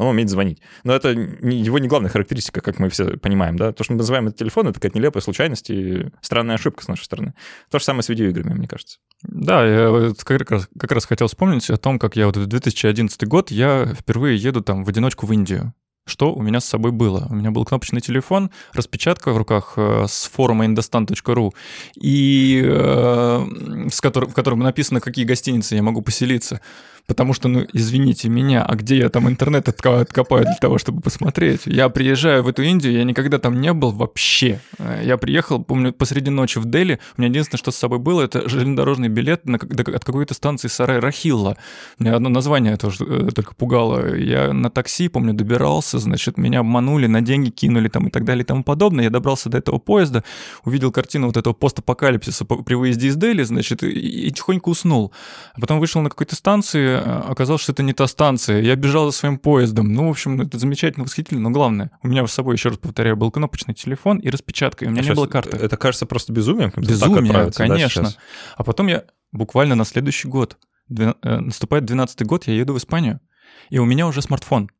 Он 0.00 0.08
умеет 0.08 0.30
звонить. 0.30 0.62
Но 0.82 0.94
это 0.94 1.14
не, 1.14 1.60
его 1.60 1.78
не 1.78 1.86
главная 1.86 2.10
характеристика, 2.10 2.62
как 2.62 2.78
мы 2.78 2.88
все 2.88 3.18
понимаем, 3.18 3.56
да. 3.56 3.72
То, 3.72 3.84
что 3.84 3.92
мы 3.92 3.98
называем 3.98 4.28
это 4.28 4.38
телефон, 4.38 4.66
это 4.68 4.80
какая-то 4.80 4.98
нелепая 4.98 5.22
случайность 5.22 5.68
и 5.68 6.06
странная 6.22 6.54
ошибка 6.54 6.82
с 6.82 6.88
нашей 6.88 7.04
стороны. 7.04 7.34
То 7.70 7.78
же 7.78 7.84
самое 7.84 8.02
с 8.02 8.08
видеоиграми, 8.08 8.54
мне 8.54 8.66
кажется. 8.66 8.98
Да, 9.22 9.66
я 9.66 10.14
как 10.24 10.50
раз, 10.50 10.68
как 10.78 10.92
раз 10.92 11.04
хотел 11.04 11.26
вспомнить 11.26 11.68
о 11.68 11.76
том, 11.76 11.98
как 11.98 12.16
я 12.16 12.26
вот 12.26 12.38
в 12.38 12.46
2011 12.46 13.26
год 13.26 13.50
я 13.50 13.92
впервые 13.94 14.38
еду 14.38 14.62
там 14.62 14.84
в 14.84 14.88
одиночку 14.88 15.26
в 15.26 15.32
Индию. 15.32 15.74
Что 16.06 16.34
у 16.34 16.42
меня 16.42 16.60
с 16.60 16.64
собой 16.64 16.92
было? 16.92 17.26
У 17.30 17.34
меня 17.34 17.50
был 17.50 17.64
кнопочный 17.64 18.00
телефон, 18.00 18.50
распечатка 18.72 19.32
в 19.32 19.36
руках 19.36 19.74
э, 19.76 20.06
с 20.08 20.28
форума 20.32 20.64
indostan.ru, 20.64 21.52
и 21.94 22.62
э, 22.64 23.46
с 23.92 24.00
которым, 24.00 24.30
в 24.30 24.34
котором 24.34 24.60
написано, 24.60 25.00
какие 25.00 25.24
гостиницы 25.24 25.76
я 25.76 25.82
могу 25.82 26.02
поселиться. 26.02 26.60
Потому 27.10 27.32
что, 27.34 27.48
ну, 27.48 27.66
извините 27.72 28.28
меня, 28.28 28.62
а 28.64 28.76
где 28.76 28.98
я 28.98 29.08
там 29.08 29.28
интернет 29.28 29.66
отка- 29.66 30.02
откопаю 30.02 30.44
для 30.44 30.54
того, 30.60 30.78
чтобы 30.78 31.00
посмотреть? 31.00 31.62
Я 31.66 31.88
приезжаю 31.88 32.44
в 32.44 32.48
эту 32.48 32.62
Индию, 32.62 32.92
я 32.94 33.02
никогда 33.02 33.40
там 33.40 33.60
не 33.60 33.72
был 33.72 33.90
вообще. 33.90 34.60
Э, 34.78 35.02
Я 35.04 35.16
приехал, 35.16 35.60
помню, 35.64 35.92
посреди 35.92 36.30
ночи 36.30 36.60
в 36.60 36.66
Дели, 36.66 37.00
у 37.16 37.20
меня 37.20 37.28
единственное, 37.30 37.58
что 37.58 37.72
с 37.72 37.76
собой 37.76 37.98
было, 37.98 38.22
это 38.22 38.48
железнодорожный 38.48 39.08
билет 39.08 39.44
на, 39.44 39.56
от 39.56 40.04
какой-то 40.04 40.34
станции 40.34 40.68
Сарай 40.68 41.00
Рахилла. 41.00 41.56
Меня 41.98 42.14
одно 42.14 42.28
название 42.28 42.76
тоже 42.76 43.04
э, 43.04 43.28
только 43.34 43.56
пугало. 43.56 44.14
Я 44.14 44.52
на 44.52 44.70
такси, 44.70 45.08
помню, 45.08 45.32
добирался, 45.34 45.98
значит, 45.98 46.38
меня 46.38 46.60
обманули, 46.60 47.08
на 47.08 47.22
деньги 47.22 47.50
кинули 47.50 47.88
там 47.88 48.06
и 48.06 48.10
так 48.12 48.24
далее 48.24 48.44
и 48.44 48.46
тому 48.46 48.62
подобное. 48.62 49.02
Я 49.04 49.10
добрался 49.10 49.48
до 49.48 49.58
этого 49.58 49.78
поезда, 49.80 50.22
увидел 50.64 50.92
картину 50.92 51.26
вот 51.26 51.36
этого 51.36 51.54
постапокалипсиса 51.54 52.44
по- 52.44 52.62
при 52.62 52.74
выезде 52.74 53.08
из 53.08 53.16
Дели, 53.16 53.42
значит, 53.42 53.82
и, 53.82 53.88
и 53.88 54.30
тихонько 54.30 54.68
уснул. 54.68 55.10
А 55.54 55.60
потом 55.60 55.80
вышел 55.80 56.00
на 56.02 56.08
какой-то 56.08 56.36
станции, 56.36 56.99
оказалось, 57.02 57.62
что 57.62 57.72
это 57.72 57.82
не 57.82 57.92
та 57.92 58.06
станция. 58.06 58.60
Я 58.60 58.76
бежал 58.76 59.06
за 59.10 59.16
своим 59.16 59.38
поездом. 59.38 59.92
Ну, 59.92 60.06
в 60.06 60.10
общем, 60.10 60.40
это 60.40 60.58
замечательно, 60.58 61.04
восхитительно, 61.04 61.40
но 61.40 61.50
главное, 61.50 61.90
у 62.02 62.08
меня 62.08 62.26
с 62.26 62.32
собой, 62.32 62.54
еще 62.54 62.70
раз 62.70 62.78
повторяю, 62.78 63.16
был 63.16 63.30
кнопочный 63.30 63.74
телефон 63.74 64.18
и 64.18 64.30
распечатка, 64.30 64.84
и 64.84 64.88
у 64.88 64.90
меня 64.90 65.00
не 65.00 65.06
Сейчас 65.08 65.16
было 65.16 65.26
карты. 65.26 65.56
Это 65.56 65.76
кажется 65.76 66.06
просто 66.06 66.32
безумием. 66.32 66.72
Безумие, 66.76 67.32
да, 67.32 67.50
конечно. 67.50 68.04
сейчас. 68.04 68.18
а 68.56 68.64
потом 68.64 68.86
я 68.88 69.04
буквально 69.32 69.74
на 69.74 69.84
следующий 69.84 70.28
год, 70.28 70.58
две- 70.88 71.14
э, 71.22 71.40
наступает 71.40 71.84
12 71.84 72.22
год, 72.26 72.46
я 72.46 72.54
еду 72.54 72.74
в 72.74 72.78
Испанию, 72.78 73.20
и 73.70 73.78
у 73.78 73.84
меня 73.84 74.06
уже 74.06 74.22
смартфон. 74.22 74.70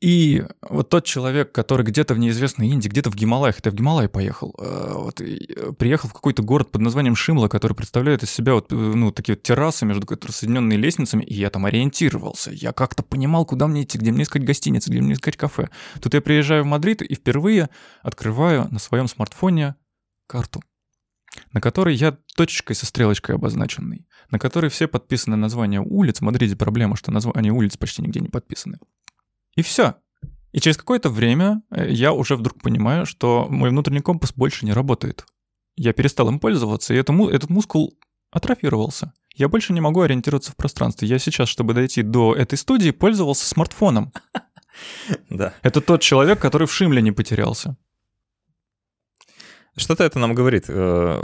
И 0.00 0.42
вот 0.62 0.88
тот 0.88 1.04
человек, 1.04 1.52
который 1.52 1.84
где-то 1.84 2.14
в 2.14 2.18
неизвестной 2.18 2.68
Индии, 2.68 2.88
где-то 2.88 3.10
в 3.10 3.14
Гималаях, 3.14 3.56
я 3.62 3.70
в 3.70 3.74
Гималаи 3.74 4.08
поехал, 4.08 4.54
э, 4.58 4.92
вот, 4.94 5.20
э, 5.20 5.72
приехал 5.78 6.08
в 6.08 6.14
какой-то 6.14 6.42
город 6.42 6.70
под 6.70 6.80
названием 6.80 7.14
Шимла, 7.14 7.48
который 7.48 7.74
представляет 7.74 8.22
из 8.22 8.30
себя 8.30 8.54
вот, 8.54 8.72
э, 8.72 8.74
ну, 8.74 9.12
такие 9.12 9.36
вот 9.36 9.42
террасы, 9.42 9.84
между 9.84 10.06
которыми 10.06 10.34
соединенные 10.34 10.78
лестницами, 10.78 11.22
и 11.22 11.34
я 11.34 11.50
там 11.50 11.66
ориентировался. 11.66 12.50
Я 12.50 12.72
как-то 12.72 13.02
понимал, 13.02 13.44
куда 13.44 13.66
мне 13.66 13.82
идти, 13.82 13.98
где 13.98 14.10
мне 14.10 14.22
искать 14.22 14.42
гостиницу, 14.42 14.90
где 14.90 15.02
мне 15.02 15.12
искать 15.12 15.36
кафе. 15.36 15.68
Тут 16.00 16.14
я 16.14 16.22
приезжаю 16.22 16.64
в 16.64 16.66
Мадрид 16.66 17.02
и 17.02 17.14
впервые 17.14 17.68
открываю 18.02 18.68
на 18.70 18.78
своем 18.78 19.06
смартфоне 19.06 19.74
карту, 20.26 20.62
на 21.52 21.60
которой 21.60 21.94
я 21.94 22.16
точечкой 22.36 22.74
со 22.74 22.86
стрелочкой 22.86 23.34
обозначенный, 23.34 24.06
на 24.30 24.38
которой 24.38 24.70
все 24.70 24.88
подписаны 24.88 25.36
названия 25.36 25.82
улиц. 25.82 26.20
В 26.20 26.22
Мадриде 26.22 26.56
проблема, 26.56 26.96
что 26.96 27.12
названия 27.12 27.52
улиц 27.52 27.76
почти 27.76 28.00
нигде 28.00 28.20
не 28.20 28.28
подписаны. 28.28 28.78
И 29.56 29.62
все. 29.62 29.96
И 30.52 30.60
через 30.60 30.76
какое-то 30.76 31.10
время 31.10 31.62
э, 31.70 31.90
я 31.90 32.12
уже 32.12 32.36
вдруг 32.36 32.60
понимаю, 32.62 33.06
что 33.06 33.46
мой 33.48 33.70
внутренний 33.70 34.00
компас 34.00 34.32
больше 34.32 34.66
не 34.66 34.72
работает. 34.72 35.24
Я 35.76 35.92
перестал 35.92 36.28
им 36.28 36.40
пользоваться, 36.40 36.92
и 36.92 36.96
этому, 36.96 37.28
этот 37.28 37.50
мускул 37.50 37.98
атрофировался. 38.30 39.12
Я 39.34 39.48
больше 39.48 39.72
не 39.72 39.80
могу 39.80 40.00
ориентироваться 40.00 40.52
в 40.52 40.56
пространстве. 40.56 41.08
Я 41.08 41.18
сейчас, 41.18 41.48
чтобы 41.48 41.74
дойти 41.74 42.02
до 42.02 42.34
этой 42.34 42.58
студии, 42.58 42.90
пользовался 42.90 43.46
смартфоном. 43.46 44.12
Да. 45.28 45.52
Это 45.62 45.80
тот 45.80 46.00
человек, 46.00 46.40
который 46.40 46.66
в 46.66 46.72
Шимле 46.72 47.02
не 47.02 47.12
потерялся. 47.12 47.76
Что-то 49.80 50.04
это 50.04 50.18
нам 50.18 50.34
говорит 50.34 50.66
э, 50.68 50.72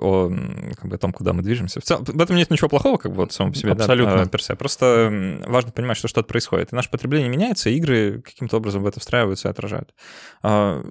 о, 0.01 0.31
как 0.77 0.87
бы, 0.87 0.97
о 0.97 0.99
том, 0.99 1.13
куда 1.13 1.33
мы 1.33 1.43
движемся. 1.43 1.81
В, 1.81 1.85
целом, 1.85 2.05
в 2.05 2.21
этом 2.21 2.37
нет 2.37 2.51
ничего 2.51 2.69
плохого, 2.69 2.97
как 2.97 3.13
бы 3.13 3.19
вот 3.19 3.33
самом 3.33 3.53
по 3.53 3.59
себе. 3.59 3.73
Абсолютно. 3.73 4.17
Да, 4.17 4.23
э, 4.23 4.29
персе. 4.29 4.55
Просто 4.57 5.41
важно 5.47 5.73
понимать, 5.73 5.97
что 5.97 6.09
что-то 6.09 6.27
происходит. 6.27 6.73
И 6.73 6.77
наше 6.77 6.91
потребление 6.91 7.29
меняется, 7.29 7.71
и 7.71 7.77
игры 7.77 8.23
каким-то 8.23 8.57
образом 8.57 8.83
в 8.83 8.87
это 8.87 9.01
встраиваются 9.01 9.49
и 9.49 9.51
отражают. 9.51 9.95
А, 10.43 10.85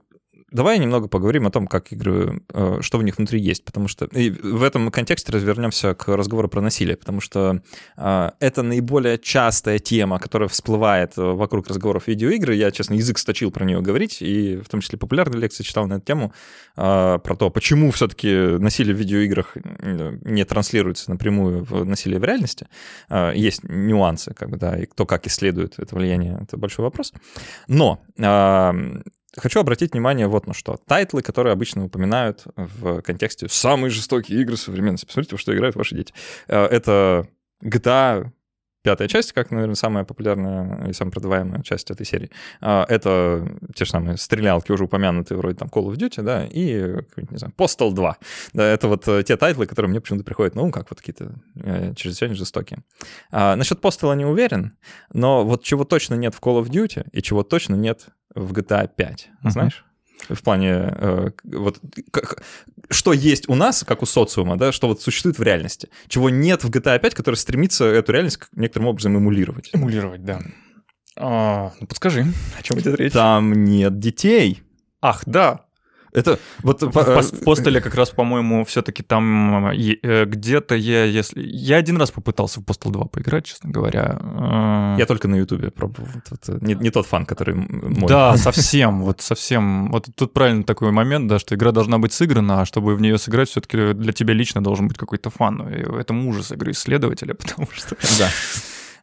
Давай 0.56 0.80
немного 0.80 1.10
поговорим 1.10 1.48
о 1.48 1.52
том, 1.52 1.68
как 1.68 1.91
игры, 1.91 2.41
э, 2.54 2.78
что 2.80 2.98
в 2.98 3.04
них 3.04 3.18
внутри 3.18 3.41
есть, 3.41 3.65
потому 3.65 3.89
что 3.89 4.06
и 4.06 4.30
в 4.30 4.63
этом 4.63 4.89
контексте 4.89 5.34
развернемся 5.34 5.94
к 5.96 6.08
разговору 6.08 6.48
про 6.48 6.62
насилие, 6.62 6.96
потому 6.96 7.20
что 7.20 7.62
э, 7.98 8.32
это 8.39 8.63
наиболее 8.63 9.18
частая 9.18 9.80
тема, 9.80 10.18
которая 10.18 10.48
всплывает 10.48 11.18
э, 11.18 11.22
вокруг 11.22 11.68
разговоров 11.68 12.08
видеоигры. 12.08 12.56
Я, 12.56 12.72
честно, 12.72 12.94
язык 12.94 13.18
сточил 13.18 13.52
про 13.52 13.65
нее 13.65 13.82
говорить, 13.82 14.22
и 14.22 14.56
в 14.56 14.70
том 14.70 14.80
числе 14.80 14.98
популярные 14.98 15.41
лекции 15.41 15.62
читал 15.62 15.88
на 15.88 15.96
эту 15.96 16.06
тему, 16.06 16.32
про 16.76 17.36
то, 17.38 17.50
почему 17.50 17.91
все-таки 17.91 18.58
насилие 18.58 18.96
в 18.96 18.98
видеоиграх 18.98 19.56
не 19.56 20.44
транслируется 20.46 21.10
напрямую 21.10 21.65
в 21.65 21.84
насилие 21.84 22.20
в 22.20 22.24
реальности. 22.24 22.68
Есть 23.34 23.63
нюансы, 23.63 24.34
как 24.34 24.50
бы, 24.50 24.58
да, 24.58 24.78
и 24.78 24.86
кто 24.86 25.06
как 25.06 25.26
исследует 25.28 25.80
это 25.80 25.96
влияние, 25.96 26.38
это 26.41 26.58
большой 26.58 26.84
вопрос. 26.84 27.13
Но 27.68 28.02
Хочу 29.38 29.60
обратить 29.60 29.93
внимание 29.93 30.28
вот 30.28 30.48
на 30.48 30.54
что. 30.54 30.78
Тайтлы, 30.88 31.21
которые 31.21 31.54
обычно 31.54 31.86
упоминают 31.86 32.43
в 32.56 33.02
контексте 33.02 33.48
«самые 33.50 33.91
жестокие 33.91 34.41
игры 34.41 34.58
современности». 34.58 35.06
Посмотрите, 35.06 35.36
во 35.36 35.39
что 35.39 35.56
играют 35.56 35.76
ваши 35.76 35.95
дети. 35.95 36.13
Э, 36.48 36.65
это 36.65 37.28
GTA 37.63 38.32
пятая 38.84 39.08
часть, 39.08 39.34
как, 39.34 39.50
наверное, 39.50 39.76
самая 39.76 40.04
популярная 40.06 40.88
и 40.89 40.93
самая 40.93 41.12
продаваемая 41.12 41.63
часть 41.63 41.89
этой 41.89 42.06
серии. 42.06 42.30
Э, 42.62 42.86
это 42.88 43.58
те 43.76 43.84
же 43.84 43.91
самые 43.91 44.17
стрелялки, 44.17 44.71
уже 44.71 44.86
упомянутые, 44.86 45.38
вроде 45.38 45.58
там 45.58 45.67
Call 45.67 45.88
of 45.88 45.95
Duty, 45.95 46.21
да, 46.21 46.45
и, 46.45 46.95
не 47.30 47.38
знаю, 47.38 47.54
Postal 47.58 47.91
2. 47.91 48.17
Да, 48.54 48.63
это 48.63 48.88
вот 48.88 49.08
э, 49.08 49.24
те 49.24 49.36
тайтлы, 49.38 49.65
которые 49.65 49.89
мне 49.89 50.00
почему-то 50.00 50.24
приходят 50.24 50.56
на 50.56 50.62
ум, 50.62 50.71
как 50.71 50.89
вот 50.89 51.00
какие-то 51.00 51.34
чрезвычайно 51.95 52.36
жестокие. 52.36 52.84
А, 53.32 53.56
насчет 53.56 53.80
Postal 53.80 54.15
не 54.15 54.26
уверен, 54.26 54.78
но 55.12 55.43
вот 55.43 55.63
чего 55.63 55.84
точно 55.84 56.15
нет 56.15 56.36
в 56.36 56.39
Call 56.39 56.63
of 56.63 56.69
Duty 56.69 57.10
и 57.12 57.21
чего 57.21 57.43
точно 57.43 57.76
нет 57.76 58.08
в 58.36 58.52
GTA 58.54 58.89
5, 58.95 59.30
uh-huh. 59.43 59.50
знаешь? 59.50 59.86
В 60.30 60.41
плане, 60.41 60.69
э, 60.69 61.32
вот, 61.43 61.80
как, 62.12 62.43
что 62.89 63.13
есть 63.13 63.48
у 63.50 63.56
нас, 63.56 63.84
как 63.84 64.02
у 64.02 64.06
социума, 64.06 64.58
да, 64.58 64.71
что 64.71 64.88
вот 64.88 65.02
существует 65.02 65.38
в 65.38 65.43
реальности, 65.43 65.89
чего 66.08 66.30
нет 66.30 66.63
в 66.63 66.69
GTA 66.69 67.00
5, 67.00 67.13
который 67.13 67.36
стремится 67.36 67.86
эту 67.86 68.12
реальность 68.12 68.39
некоторым 68.54 68.88
образом 68.88 69.17
эмулировать. 69.17 69.69
Эмулировать, 69.74 70.24
да. 70.24 70.41
А, 71.17 71.71
ну, 71.80 71.88
подскажи, 71.88 72.26
о 72.58 72.63
чем 72.63 72.80
идет 72.80 72.95
речь? 72.95 73.13
Там 73.13 73.54
нет 73.54 74.00
детей. 74.00 74.63
Ах, 75.02 75.24
да, 75.26 75.65
это 76.15 76.39
вот 76.63 76.82
в, 76.82 76.91
в 76.91 76.97
э, 76.97 77.43
постеле 77.43 77.82
как 77.82 77.95
раз, 77.95 78.10
по-моему, 78.10 78.63
все-таки 78.65 79.04
там 79.04 79.67
э, 79.67 80.25
где-то 80.25 80.75
я, 80.75 81.04
если 81.04 81.41
я 81.41 81.78
один 81.78 81.97
раз 81.97 82.12
попытался 82.12 82.62
в 82.62 82.63
Postal 82.63 82.91
2 82.91 83.06
поиграть, 83.06 83.45
честно 83.45 83.69
говоря. 83.69 84.17
Э, 84.21 84.95
я 84.99 85.06
только 85.06 85.28
на 85.28 85.36
Ютубе 85.36 85.71
пробовал. 85.71 86.08
Не, 86.62 86.75
не 86.75 86.89
тот 86.89 87.06
фан, 87.06 87.25
который 87.25 87.56
мой. 87.56 88.08
Да, 88.08 88.38
совсем, 88.38 89.04
вот 89.04 89.21
совсем. 89.21 89.91
Вот 89.91 90.08
тут 90.15 90.34
правильно 90.34 90.63
такой 90.63 90.91
момент, 90.91 91.28
да, 91.28 91.39
что 91.39 91.56
игра 91.56 91.71
должна 91.71 91.97
быть 91.99 92.13
сыграна, 92.13 92.62
а 92.62 92.65
чтобы 92.65 92.95
в 92.95 93.01
нее 93.01 93.17
сыграть, 93.17 93.49
все-таки 93.49 93.93
для 93.93 94.13
тебя 94.13 94.34
лично 94.34 94.63
должен 94.63 94.88
быть 94.88 94.97
какой-то 94.97 95.30
фан. 95.30 95.67
И 95.67 95.99
это 95.99 96.13
ужас 96.13 96.51
игры 96.51 96.71
исследователя, 96.71 97.34
потому 97.36 97.67
что. 97.73 97.95
Да. 98.19 98.30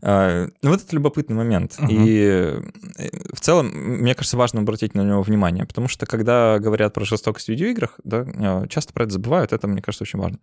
А, 0.03 0.49
ну, 0.63 0.71
вот 0.71 0.83
это 0.83 0.95
любопытный 0.97 1.37
момент. 1.37 1.77
Uh-huh. 1.79 1.87
И 1.89 2.63
э, 2.99 3.09
в 3.33 3.41
целом, 3.41 3.69
мне 3.69 4.15
кажется, 4.15 4.37
важно 4.37 4.61
обратить 4.61 4.95
на 4.95 5.03
него 5.03 5.23
внимание, 5.23 5.65
потому 5.65 5.87
что 5.87 6.07
когда 6.07 6.59
говорят 6.59 6.93
про 6.93 7.05
жестокость 7.05 7.47
в 7.47 7.49
видеоиграх, 7.51 8.01
да, 8.03 8.27
э, 8.27 8.67
часто 8.69 8.93
про 8.93 9.05
это 9.05 9.13
забывают, 9.13 9.53
это, 9.53 9.69
мне 9.69 9.81
кажется, 9.81 10.03
очень 10.03 10.19
важно. 10.19 10.39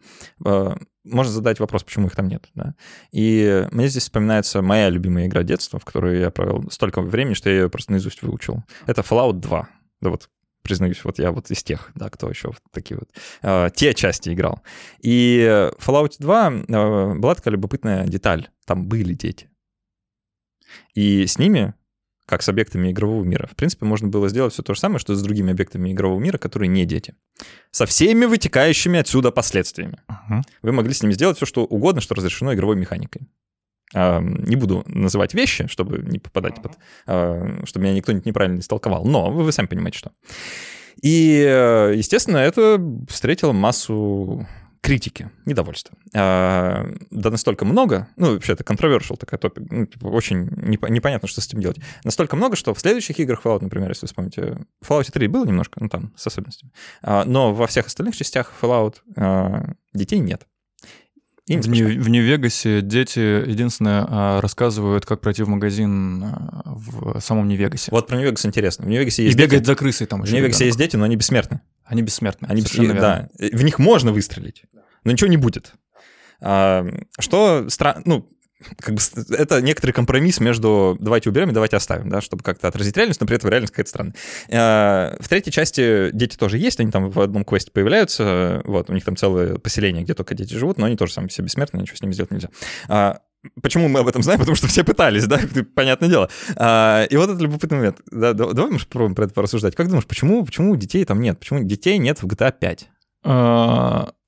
А, 0.46 0.78
можно 1.04 1.34
задать 1.34 1.60
вопрос, 1.60 1.84
почему 1.84 2.08
их 2.08 2.16
там 2.16 2.28
нет. 2.28 2.48
Да? 2.56 2.76
И 3.12 3.68
мне 3.72 3.90
здесь 3.90 4.04
вспоминается 4.04 4.62
моя 4.62 4.90
любимая 4.90 5.28
игра 5.28 5.44
детства, 5.44 5.78
в 5.78 5.86
которой 5.86 6.20
я 6.22 6.32
провел 6.32 6.64
столько 6.72 7.02
времени, 7.02 7.34
что 7.34 7.50
я 7.50 7.64
ее 7.64 7.70
просто 7.70 7.92
наизусть 7.92 8.22
выучил. 8.22 8.64
Это 8.86 9.02
Fallout 9.02 9.40
2. 9.40 9.70
Да 10.02 10.10
вот 10.10 10.30
признаюсь, 10.62 11.04
вот 11.04 11.20
я 11.20 11.32
вот 11.32 11.50
из 11.52 11.64
тех, 11.64 11.92
да, 11.96 12.10
кто 12.10 12.30
еще 12.30 12.50
вот 12.50 12.60
такие 12.72 12.98
вот, 12.98 13.10
э, 13.42 13.70
те 13.76 13.94
части 13.94 14.30
играл. 14.34 14.62
И 15.02 15.70
в 15.78 15.90
Fallout 15.90 16.16
2 16.20 16.52
э, 16.52 17.14
была 17.16 17.36
такая 17.36 17.54
любопытная 17.54 18.06
деталь. 18.08 18.50
Там 18.66 18.88
были 18.88 19.14
дети. 19.14 19.50
И 20.94 21.26
с 21.26 21.40
ними, 21.40 21.74
как 22.26 22.44
с 22.44 22.50
объектами 22.50 22.92
игрового 22.92 23.24
мира, 23.24 23.48
в 23.52 23.56
принципе, 23.56 23.86
можно 23.86 24.08
было 24.08 24.30
сделать 24.30 24.54
все 24.54 24.64
то 24.64 24.74
же 24.74 24.80
самое, 24.80 25.00
что 25.00 25.16
с 25.16 25.22
другими 25.22 25.52
объектами 25.52 25.92
игрового 25.92 26.20
мира, 26.20 26.38
которые 26.38 26.70
не 26.70 26.86
дети. 26.86 27.16
Со 27.72 27.86
всеми 27.86 28.26
вытекающими 28.26 29.00
отсюда 29.00 29.32
последствиями. 29.32 30.00
Uh-huh. 30.10 30.42
Вы 30.62 30.72
могли 30.72 30.94
с 30.94 31.02
ними 31.02 31.14
сделать 31.14 31.38
все, 31.38 31.46
что 31.46 31.66
угодно, 31.66 32.02
что 32.02 32.16
разрешено 32.16 32.54
игровой 32.54 32.76
механикой. 32.76 33.28
Не 33.94 34.56
буду 34.56 34.84
называть 34.86 35.34
вещи, 35.34 35.68
чтобы 35.68 36.00
не 36.00 36.20
попадать 36.20 36.62
под... 36.62 36.78
А, 37.08 37.62
чтобы 37.66 37.86
меня 37.86 37.96
никто 37.96 38.12
неправильно 38.12 38.60
истолковал, 38.60 39.06
но 39.06 39.32
вы 39.32 39.52
сами 39.52 39.68
понимаете, 39.68 39.98
что. 39.98 40.12
И, 41.02 41.92
естественно, 41.96 42.38
это 42.38 42.80
встретило 43.08 43.52
массу 43.54 44.46
критики, 44.82 45.30
недовольства. 45.46 45.98
А, 46.16 46.86
да 47.12 47.30
настолько 47.30 47.66
много, 47.66 48.08
ну, 48.16 48.34
вообще 48.34 48.54
это 48.54 48.64
controversial 48.64 49.18
такая 49.18 49.40
топик, 49.40 49.64
ну, 49.70 49.86
типа, 49.86 50.08
очень 50.08 50.48
неп- 50.48 50.90
непонятно, 50.90 51.28
что 51.28 51.42
с 51.42 51.48
этим 51.48 51.60
делать. 51.60 51.78
Настолько 52.04 52.36
много, 52.36 52.56
что 52.56 52.74
в 52.74 52.80
следующих 52.80 53.20
играх 53.20 53.42
Fallout, 53.44 53.62
например, 53.62 53.90
если 53.90 54.06
вы 54.06 54.08
вспомните, 54.08 54.58
в 54.82 54.90
Fallout 54.90 55.12
3 55.12 55.28
было 55.28 55.46
немножко, 55.46 55.82
ну, 55.82 55.90
там, 55.90 56.14
с 56.16 56.28
особенностями, 56.28 56.72
а, 57.02 57.26
но 57.26 57.54
во 57.54 57.68
всех 57.68 57.88
остальных 57.88 58.16
частях 58.16 58.54
Fallout 58.62 58.96
детей 59.94 60.20
нет. 60.20 60.48
В, 61.58 61.68
Нью- 61.68 62.02
в 62.02 62.10
Нью-Вегасе 62.10 62.82
дети, 62.82 63.20
единственное, 63.20 64.06
а, 64.08 64.42
рассказывают, 64.42 65.06
как 65.06 65.20
пройти 65.22 65.44
в 65.44 65.50
магазин 65.50 66.24
а, 66.24 66.62
в 66.66 67.20
самом 67.22 67.48
Нью-Вегасе. 67.48 67.90
Вот 67.92 68.08
про 68.08 68.16
Нью-Вегас 68.18 68.46
интересно. 68.46 68.86
В 68.86 68.88
Нью-Вегасе 68.90 69.24
есть 69.24 69.36
И 69.36 69.38
дети. 69.38 69.50
бегать 69.52 69.66
за 69.66 69.76
крысой 69.76 70.06
там. 70.08 70.22
В 70.22 70.32
Нью-Вегасе 70.32 70.66
есть 70.66 70.78
дети, 70.78 70.96
но 70.96 71.06
они 71.06 71.16
бессмертны. 71.16 71.62
Они 71.84 72.02
бессмертны. 72.04 72.48
Они 72.50 72.62
бессмертны, 72.62 73.00
да. 73.00 73.30
В 73.40 73.64
них 73.64 73.80
можно 73.80 74.12
выстрелить, 74.12 74.64
но 75.04 75.12
ничего 75.12 75.30
не 75.30 75.38
будет. 75.38 75.74
Что 76.40 77.66
странно, 77.70 78.02
ну, 78.06 78.30
как 78.80 78.96
бы 78.96 79.02
это 79.36 79.62
некоторый 79.62 79.92
компромисс 79.92 80.40
между 80.40 80.98
давайте 81.00 81.30
уберем 81.30 81.50
и 81.50 81.54
давайте 81.54 81.78
оставим, 81.78 82.10
да, 82.10 82.22
чтобы 82.22 82.44
как-то 82.44 82.68
отразить 82.68 82.96
реальность, 82.98 83.22
но 83.22 83.28
при 83.28 83.38
этом 83.38 83.50
реальность 83.50 83.72
какая-то 83.72 83.90
странная. 83.90 84.16
А, 84.52 85.18
в 85.20 85.28
третьей 85.30 85.52
части 85.52 86.10
дети 86.12 86.38
тоже 86.38 86.58
есть, 86.58 86.80
они 86.80 86.92
там 86.92 87.10
в 87.10 87.20
одном 87.22 87.46
квесте 87.46 87.72
появляются, 87.72 88.62
вот, 88.66 88.90
у 88.90 88.94
них 88.94 89.06
там 89.06 89.16
целое 89.16 89.56
поселение, 89.56 90.04
где 90.04 90.14
только 90.14 90.36
дети 90.36 90.54
живут, 90.54 90.78
но 90.78 90.86
они 90.86 90.98
тоже 90.98 91.14
сами 91.14 91.28
все 91.28 91.42
бессмертные, 91.42 91.82
ничего 91.82 91.98
с 91.98 92.02
ними 92.02 92.12
сделать 92.12 92.32
нельзя. 92.32 92.50
А, 92.88 93.20
Почему 93.62 93.88
мы 93.88 94.02
об 94.02 94.08
этом 94.10 94.22
знаем? 94.22 94.38
Потому 94.38 94.58
что 94.58 94.68
все 94.68 94.84
пытались, 94.84 95.26
да, 95.26 95.40
понятное 95.76 96.10
дело. 96.10 96.30
А, 96.58 97.06
и 97.06 97.16
вот 97.16 97.30
это 97.30 97.42
любопытный 97.42 97.78
момент. 97.78 98.02
Да, 98.12 98.34
давай 98.34 98.70
мы 98.70 98.80
попробуем 98.80 99.16
про 99.16 99.26
это 99.26 99.34
порассуждать. 99.34 99.76
Как 99.76 99.88
думаешь, 99.88 100.06
почему, 100.06 100.44
почему 100.46 100.76
детей 100.76 101.06
там 101.06 101.22
нет? 101.22 101.40
Почему 101.40 101.64
детей 101.64 101.98
нет 102.00 102.22
в 102.22 102.28
GTA 102.28 102.54
5? 102.60 102.90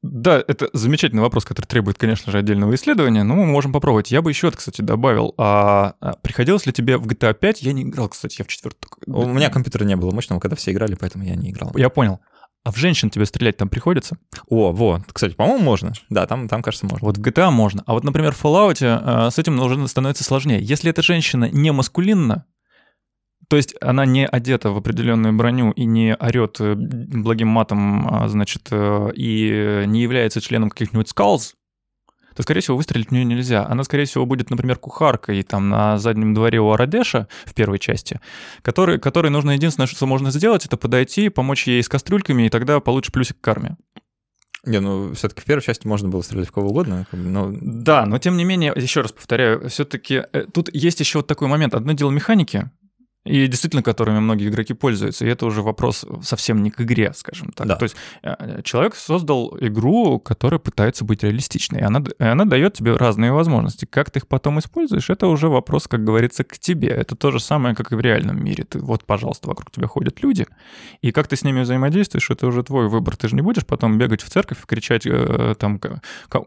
Да, 0.02 0.44
это 0.48 0.70
замечательный 0.74 1.22
вопрос, 1.22 1.46
который 1.46 1.68
требует, 1.68 1.98
конечно 1.98 2.32
же, 2.32 2.40
отдельного 2.40 2.74
исследования, 2.74 3.24
но 3.24 3.36
мы 3.36 3.46
можем 3.46 3.72
попробовать. 3.72 4.12
Я 4.12 4.24
бы 4.24 4.32
еще, 4.32 4.50
кстати, 4.50 4.82
добавил. 4.82 5.36
А, 5.38 5.94
а 6.00 6.14
приходилось 6.22 6.66
ли 6.66 6.74
тебе 6.74 6.98
в 6.98 7.06
GTA 7.06 7.36
5? 7.36 7.62
Я 7.62 7.74
не 7.74 7.84
играл, 7.84 8.10
кстати, 8.10 8.38
я 8.40 8.46
в 8.46 8.48
четвертый. 8.48 8.88
У 9.06 9.28
меня 9.28 9.50
компьютера 9.50 9.84
не 9.84 9.96
было 9.96 10.12
мощного, 10.12 10.40
когда 10.40 10.56
все 10.56 10.72
играли, 10.72 10.96
поэтому 10.96 11.24
я 11.24 11.36
не 11.36 11.52
играл. 11.52 11.72
Я 11.76 11.90
понял. 11.90 12.20
А 12.64 12.72
в 12.72 12.78
женщин 12.78 13.10
тебе 13.10 13.26
стрелять 13.26 13.58
там 13.58 13.70
приходится? 13.70 14.18
О, 14.48 14.72
вот, 14.72 15.02
кстати, 15.12 15.34
по-моему, 15.34 15.64
можно. 15.64 15.94
Да, 16.10 16.28
там, 16.28 16.48
там, 16.48 16.62
кажется, 16.62 16.86
можно. 16.86 17.06
Вот 17.06 17.18
в 17.18 17.22
GTA 17.22 17.50
можно. 17.50 17.84
А 17.88 17.94
вот, 17.94 18.04
например, 18.04 18.34
в 18.34 18.44
Fallout 18.44 18.78
э, 18.82 19.32
с 19.32 19.40
этим 19.40 19.60
уже 19.60 19.88
становится 19.88 20.24
сложнее. 20.24 20.62
Если 20.62 20.90
эта 20.90 21.02
женщина 21.02 21.50
не 21.50 21.72
маскулинна, 21.72 22.46
то 23.52 23.58
есть 23.58 23.76
она 23.82 24.06
не 24.06 24.26
одета 24.26 24.72
в 24.72 24.78
определенную 24.78 25.34
броню 25.34 25.72
и 25.72 25.84
не 25.84 26.16
орет 26.16 26.62
э, 26.62 26.74
благим 26.74 27.50
матом, 27.50 28.08
а, 28.08 28.30
значит, 28.30 28.70
э, 28.72 29.12
и 29.14 29.84
не 29.88 30.02
является 30.02 30.40
членом 30.40 30.70
каких-нибудь 30.70 31.10
скалз, 31.10 31.56
то, 32.34 32.44
скорее 32.44 32.62
всего, 32.62 32.78
выстрелить 32.78 33.10
в 33.10 33.12
нее 33.12 33.26
нельзя. 33.26 33.68
Она, 33.68 33.84
скорее 33.84 34.06
всего, 34.06 34.26
будет, 34.26 34.52
например, 34.52 34.78
кухаркой 34.78 35.44
там 35.44 35.68
на 35.68 35.98
заднем 35.98 36.34
дворе 36.34 36.62
у 36.62 36.72
Арадеша 36.72 37.28
в 37.44 37.54
первой 37.54 37.78
части, 37.78 38.22
который, 38.62 39.00
который 39.00 39.32
нужно 39.32 39.52
единственное, 39.52 39.88
что 39.88 40.08
можно 40.08 40.32
сделать, 40.32 40.66
это 40.66 40.78
подойти, 40.78 41.28
помочь 41.28 41.68
ей 41.68 41.84
с 41.84 41.90
кастрюльками, 41.90 42.44
и 42.44 42.50
тогда 42.50 42.80
получишь 42.80 43.12
плюсик 43.12 43.36
к 43.38 43.44
карме. 43.44 43.76
Не, 44.64 44.80
ну 44.80 45.14
все-таки 45.14 45.42
в 45.42 45.44
первой 45.44 45.62
части 45.62 45.86
можно 45.86 46.08
было 46.08 46.22
стрелять 46.22 46.48
в 46.48 46.54
кого 46.54 46.70
угодно. 46.70 47.06
Но... 47.12 47.52
Да, 47.52 48.06
но 48.06 48.18
тем 48.18 48.38
не 48.38 48.46
менее, 48.46 48.72
еще 48.78 49.02
раз 49.02 49.12
повторяю, 49.12 49.68
все-таки 49.68 50.24
э, 50.32 50.46
тут 50.54 50.74
есть 50.74 51.02
еще 51.02 51.20
вот 51.20 51.28
такой 51.28 51.50
момент. 51.50 51.76
Одно 51.76 51.92
дело 51.92 52.12
механики, 52.12 52.72
и 53.24 53.46
действительно, 53.48 53.84
которыми 53.84 54.20
многие 54.20 54.48
игроки 54.48 54.74
пользуются. 54.74 55.26
И 55.26 55.30
это 55.30 55.46
уже 55.46 55.62
вопрос 55.62 56.06
совсем 56.24 56.64
не 56.64 56.72
к 56.72 56.82
игре, 56.82 57.14
скажем 57.16 57.52
так. 57.52 57.68
Да. 57.68 57.76
То 57.76 57.84
есть 57.84 57.96
э, 58.24 58.62
человек 58.64 58.96
создал 58.96 59.56
игру, 59.60 60.20
которая 60.20 60.60
пытается 60.60 61.06
быть 61.06 61.22
реалистичной. 61.22 61.82
И 61.82 61.84
она, 61.84 62.04
и 62.18 62.24
она 62.24 62.46
дает 62.46 62.74
тебе 62.74 62.96
разные 62.96 63.32
возможности. 63.32 63.86
Как 63.86 64.10
ты 64.10 64.20
их 64.20 64.28
потом 64.28 64.58
используешь, 64.58 65.12
это 65.12 65.28
уже 65.28 65.50
вопрос, 65.50 65.88
как 65.88 66.04
говорится, 66.04 66.44
к 66.44 66.58
тебе. 66.58 66.88
Это 66.88 67.16
то 67.16 67.30
же 67.30 67.40
самое, 67.40 67.76
как 67.76 67.92
и 67.92 67.96
в 67.96 68.00
реальном 68.00 68.44
мире. 68.44 68.64
Ты, 68.64 68.80
вот, 68.80 69.06
пожалуйста, 69.06 69.48
вокруг 69.48 69.70
тебя 69.70 69.86
ходят 69.86 70.24
люди. 70.24 70.48
И 71.02 71.12
как 71.12 71.28
ты 71.28 71.36
с 71.36 71.44
ними 71.44 71.62
взаимодействуешь, 71.62 72.28
это 72.32 72.48
уже 72.48 72.64
твой 72.64 72.90
выбор. 72.90 73.16
Ты 73.18 73.28
же 73.28 73.36
не 73.36 73.44
будешь 73.44 73.68
потом 73.68 74.00
бегать 74.00 74.24
в 74.24 74.30
церковь, 74.30 74.58
кричать 74.66 75.06
э, 75.06 75.54
там 75.60 75.80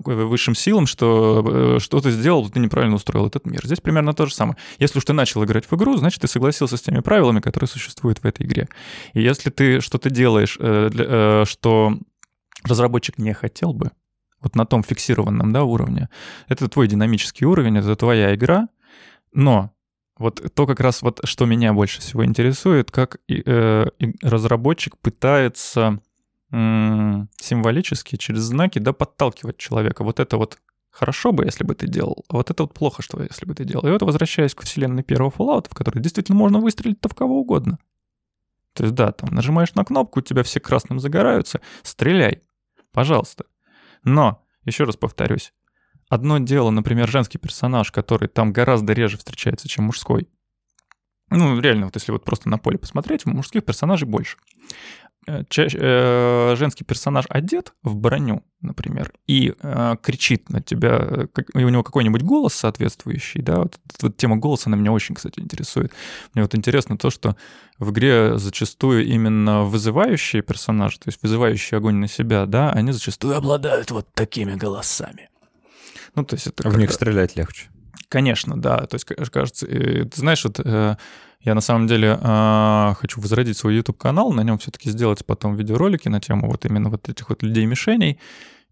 высшим 0.05 0.57
силам, 0.57 0.87
что 0.87 1.77
э, 1.77 1.79
что 1.79 2.01
ты 2.01 2.11
сделал, 2.11 2.51
ты 2.51 2.59
неправильно 2.59 2.97
устроил 2.97 3.29
этот 3.29 3.47
мир. 3.47 3.65
Здесь 3.65 3.81
примерно 3.81 4.13
то 4.13 4.27
же 4.27 4.35
самое. 4.35 4.57
Если 4.81 4.99
уж 4.99 5.05
ты 5.05 5.13
начал 5.13 5.45
играть 5.45 5.71
в 5.71 5.77
игру, 5.77 5.97
значит, 5.97 6.21
ты 6.21 6.27
согласился 6.27 6.64
согласился 6.67 6.77
с 6.77 6.83
теми 6.83 7.01
правилами, 7.01 7.41
которые 7.41 7.69
существуют 7.69 8.19
в 8.19 8.27
этой 8.27 8.47
игре. 8.47 8.69
И 9.15 9.23
если 9.23 9.51
ты 9.51 9.81
что-то 9.81 10.11
делаешь, 10.11 10.59
э, 10.61 10.91
э, 10.93 11.45
что 11.47 11.99
разработчик 12.65 13.19
не 13.19 13.35
хотел 13.35 13.73
бы, 13.73 13.91
вот 14.43 14.57
на 14.57 14.65
том 14.65 14.83
фиксированном 14.83 15.53
да, 15.53 15.63
уровне, 15.63 16.09
это 16.49 16.69
твой 16.69 16.89
динамический 16.89 17.47
уровень, 17.47 17.79
это 17.79 17.97
твоя 17.97 18.35
игра, 18.35 18.69
но 19.33 19.71
вот 20.19 20.43
то 20.55 20.67
как 20.67 20.81
раз 20.81 21.03
вот, 21.03 21.21
что 21.25 21.47
меня 21.47 21.73
больше 21.73 22.01
всего 22.01 22.25
интересует, 22.25 22.91
как 22.91 23.19
э, 23.29 23.87
разработчик 24.23 24.97
пытается 24.99 25.99
символически 27.41 28.17
через 28.17 28.43
знаки 28.43 28.79
да, 28.79 28.93
подталкивать 28.93 29.57
человека. 29.57 30.05
Вот 30.05 30.21
это 30.21 30.37
вот 30.37 30.59
хорошо 30.95 31.33
бы, 31.33 31.45
если 31.45 31.65
бы 31.65 31.75
ты 31.75 31.89
делал, 31.89 32.25
а 32.29 32.37
вот 32.37 32.51
это 32.51 32.63
вот 32.63 32.73
плохо, 32.73 33.03
что 33.03 33.21
если 33.21 33.45
бы 33.47 33.55
ты 33.55 33.65
делал. 33.65 33.87
И 33.87 33.91
вот 33.91 34.03
возвращаясь 34.03 34.55
к 34.55 34.63
вселенной 34.63 35.03
первого 35.03 35.31
Fallout, 35.31 35.67
в 35.69 35.75
которой 35.75 35.99
действительно 35.99 36.39
можно 36.39 36.61
выстрелить-то 36.61 37.09
в 37.09 37.15
кого 37.15 37.41
угодно. 37.41 37.79
То 38.75 38.85
есть 38.85 38.95
да, 38.95 39.11
там 39.11 39.35
нажимаешь 39.35 39.75
на 39.75 39.85
кнопку, 39.85 40.21
у 40.21 40.23
тебя 40.23 40.45
все 40.45 40.61
красным 40.61 41.01
загораются, 41.01 41.61
стреляй, 41.83 42.43
пожалуйста. 42.93 43.45
Но, 44.05 44.45
еще 44.65 44.85
раз 44.85 44.97
повторюсь, 44.97 45.53
одно 46.09 46.39
дело, 46.39 46.71
например, 46.71 47.09
женский 47.09 47.39
персонаж, 47.39 47.91
который 47.91 48.29
там 48.29 48.53
гораздо 48.53 48.93
реже 48.93 49.19
встречается, 49.19 49.69
чем 49.69 49.87
мужской. 49.87 50.29
Ну, 51.31 51.59
реально, 51.59 51.87
вот 51.87 51.97
если 51.97 52.13
вот 52.13 52.25
просто 52.25 52.49
на 52.49 52.59
поле 52.59 52.79
посмотреть, 52.79 53.27
мужских 53.27 53.65
персонажей 53.65 54.07
больше. 54.07 54.37
Э, 55.27 55.43
чаще, 55.49 55.79
э, 55.81 56.55
женский 56.57 56.85
персонаж 56.85 57.25
одет 57.31 57.73
в 57.83 57.97
броню, 57.97 58.43
например, 58.61 59.13
и 59.27 59.55
э, 59.59 59.97
кричит 60.03 60.51
на 60.51 60.61
тебя, 60.61 60.99
э, 61.01 61.27
как, 61.33 61.47
и 61.55 61.65
у 61.65 61.69
него 61.71 61.83
какой-нибудь 61.83 62.23
голос 62.23 62.53
соответствующий, 62.53 63.41
да, 63.41 63.61
вот, 63.61 63.79
вот 64.03 64.17
тема 64.19 64.37
голоса 64.37 64.69
на 64.69 64.75
меня 64.75 64.93
очень, 64.93 65.15
кстати, 65.15 65.41
интересует. 65.41 65.93
Мне 66.35 66.43
вот 66.43 66.55
интересно 66.55 66.99
то, 66.99 67.09
что 67.09 67.37
в 67.79 67.91
игре 67.91 68.39
зачастую 68.39 69.07
именно 69.07 69.63
вызывающие 69.63 70.43
персонажи, 70.43 70.99
то 70.99 71.09
есть 71.09 71.23
вызывающие 71.23 71.79
огонь 71.79 71.97
на 71.97 72.09
себя, 72.09 72.45
да, 72.45 72.71
они 72.73 72.93
зачастую 72.93 73.37
обладают 73.37 73.91
вот 73.93 74.07
такими 74.13 74.55
голосами. 74.55 75.31
Ну, 76.15 76.25
то 76.25 76.35
есть 76.35 76.49
это... 76.49 76.69
В 76.69 76.77
них 76.77 76.93
стрелять 76.93 77.35
легче. 77.35 77.71
Конечно, 78.09 78.61
да. 78.61 78.87
То 78.87 78.97
есть, 78.97 79.07
кажется, 79.07 79.67
ты 79.67 80.11
знаешь, 80.15 80.45
вот 80.45 80.61
я 81.45 81.55
на 81.55 81.61
самом 81.61 81.87
деле 81.87 82.19
э, 82.21 82.95
хочу 82.99 83.21
возродить 83.21 83.59
свой 83.59 83.77
YouTube-канал, 83.77 84.33
на 84.33 84.43
нем 84.43 84.59
все-таки 84.59 84.91
сделать 84.91 85.25
потом 85.27 85.57
видеоролики 85.57 86.09
на 86.09 86.21
тему 86.21 86.51
вот 86.51 86.65
именно 86.65 86.89
вот 86.89 87.09
этих 87.09 87.29
вот 87.29 87.43
людей-мишеней. 87.43 88.19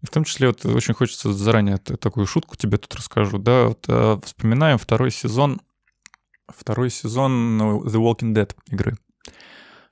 И 0.01 0.05
в 0.05 0.09
том 0.09 0.23
числе 0.23 0.47
вот 0.47 0.65
очень 0.65 0.93
хочется 0.93 1.31
заранее 1.31 1.77
такую 1.77 2.25
шутку 2.25 2.57
тебе 2.57 2.77
тут 2.77 2.95
расскажу. 2.95 3.37
Да, 3.37 3.67
вот 3.67 3.85
э, 3.87 4.19
вспоминаем 4.25 4.77
второй 4.77 5.11
сезон, 5.11 5.61
второй 6.49 6.89
сезон 6.89 7.57
ну, 7.57 7.83
The 7.83 7.95
Walking 7.95 8.33
Dead 8.33 8.51
игры 8.71 8.97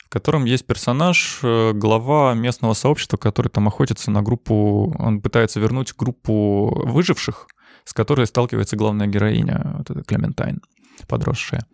в 0.05 0.13
котором 0.13 0.43
есть 0.43 0.65
персонаж, 0.65 1.39
э, 1.41 1.71
глава 1.73 2.33
местного 2.33 2.73
сообщества, 2.73 3.15
который 3.15 3.47
там 3.47 3.69
охотится 3.69 4.11
на 4.11 4.21
группу, 4.21 4.93
он 4.99 5.21
пытается 5.21 5.61
вернуть 5.61 5.95
группу 5.95 6.83
выживших, 6.85 7.47
с 7.85 7.93
которой 7.93 8.27
сталкивается 8.27 8.75
главная 8.75 9.07
героиня, 9.07 9.75
вот 9.77 9.89
эта 9.89 10.03
Клементайн, 10.03 10.59
подросшая. 11.07 11.65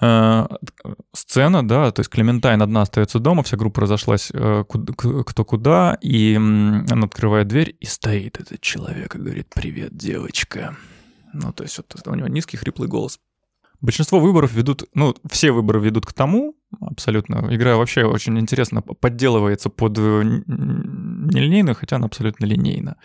Э, 0.00 0.46
сцена, 1.12 1.66
да, 1.66 1.90
то 1.90 2.00
есть 2.00 2.10
Клементайн 2.10 2.62
одна 2.62 2.82
остается 2.82 3.18
дома, 3.18 3.42
вся 3.42 3.56
группа 3.56 3.82
разошлась 3.82 4.30
э, 4.32 4.64
кто 4.66 5.44
куда, 5.44 5.98
и 6.00 6.36
она 6.36 7.04
открывает 7.04 7.48
дверь, 7.48 7.76
и 7.78 7.86
стоит 7.86 8.40
этот 8.40 8.60
человек 8.60 9.14
и 9.14 9.18
говорит 9.18 9.48
«Привет, 9.54 9.96
девочка». 9.96 10.76
Ну, 11.32 11.52
то 11.52 11.62
есть 11.64 11.76
вот 11.76 11.94
у 12.06 12.14
него 12.14 12.28
низкий 12.28 12.56
хриплый 12.56 12.88
голос. 12.88 13.20
Большинство 13.80 14.20
выборов 14.20 14.52
ведут, 14.52 14.84
ну, 14.94 15.14
все 15.30 15.52
выборы 15.52 15.80
ведут 15.80 16.06
к 16.06 16.12
тому, 16.12 16.54
абсолютно, 16.80 17.46
игра 17.50 17.76
вообще 17.76 18.04
очень 18.04 18.38
интересно 18.38 18.82
подделывается 18.82 19.68
под 19.68 19.98
э, 19.98 20.22
нелинейную, 20.46 21.74
хотя 21.74 21.96
она 21.96 22.06
абсолютно 22.06 22.46
линейна. 22.46 22.96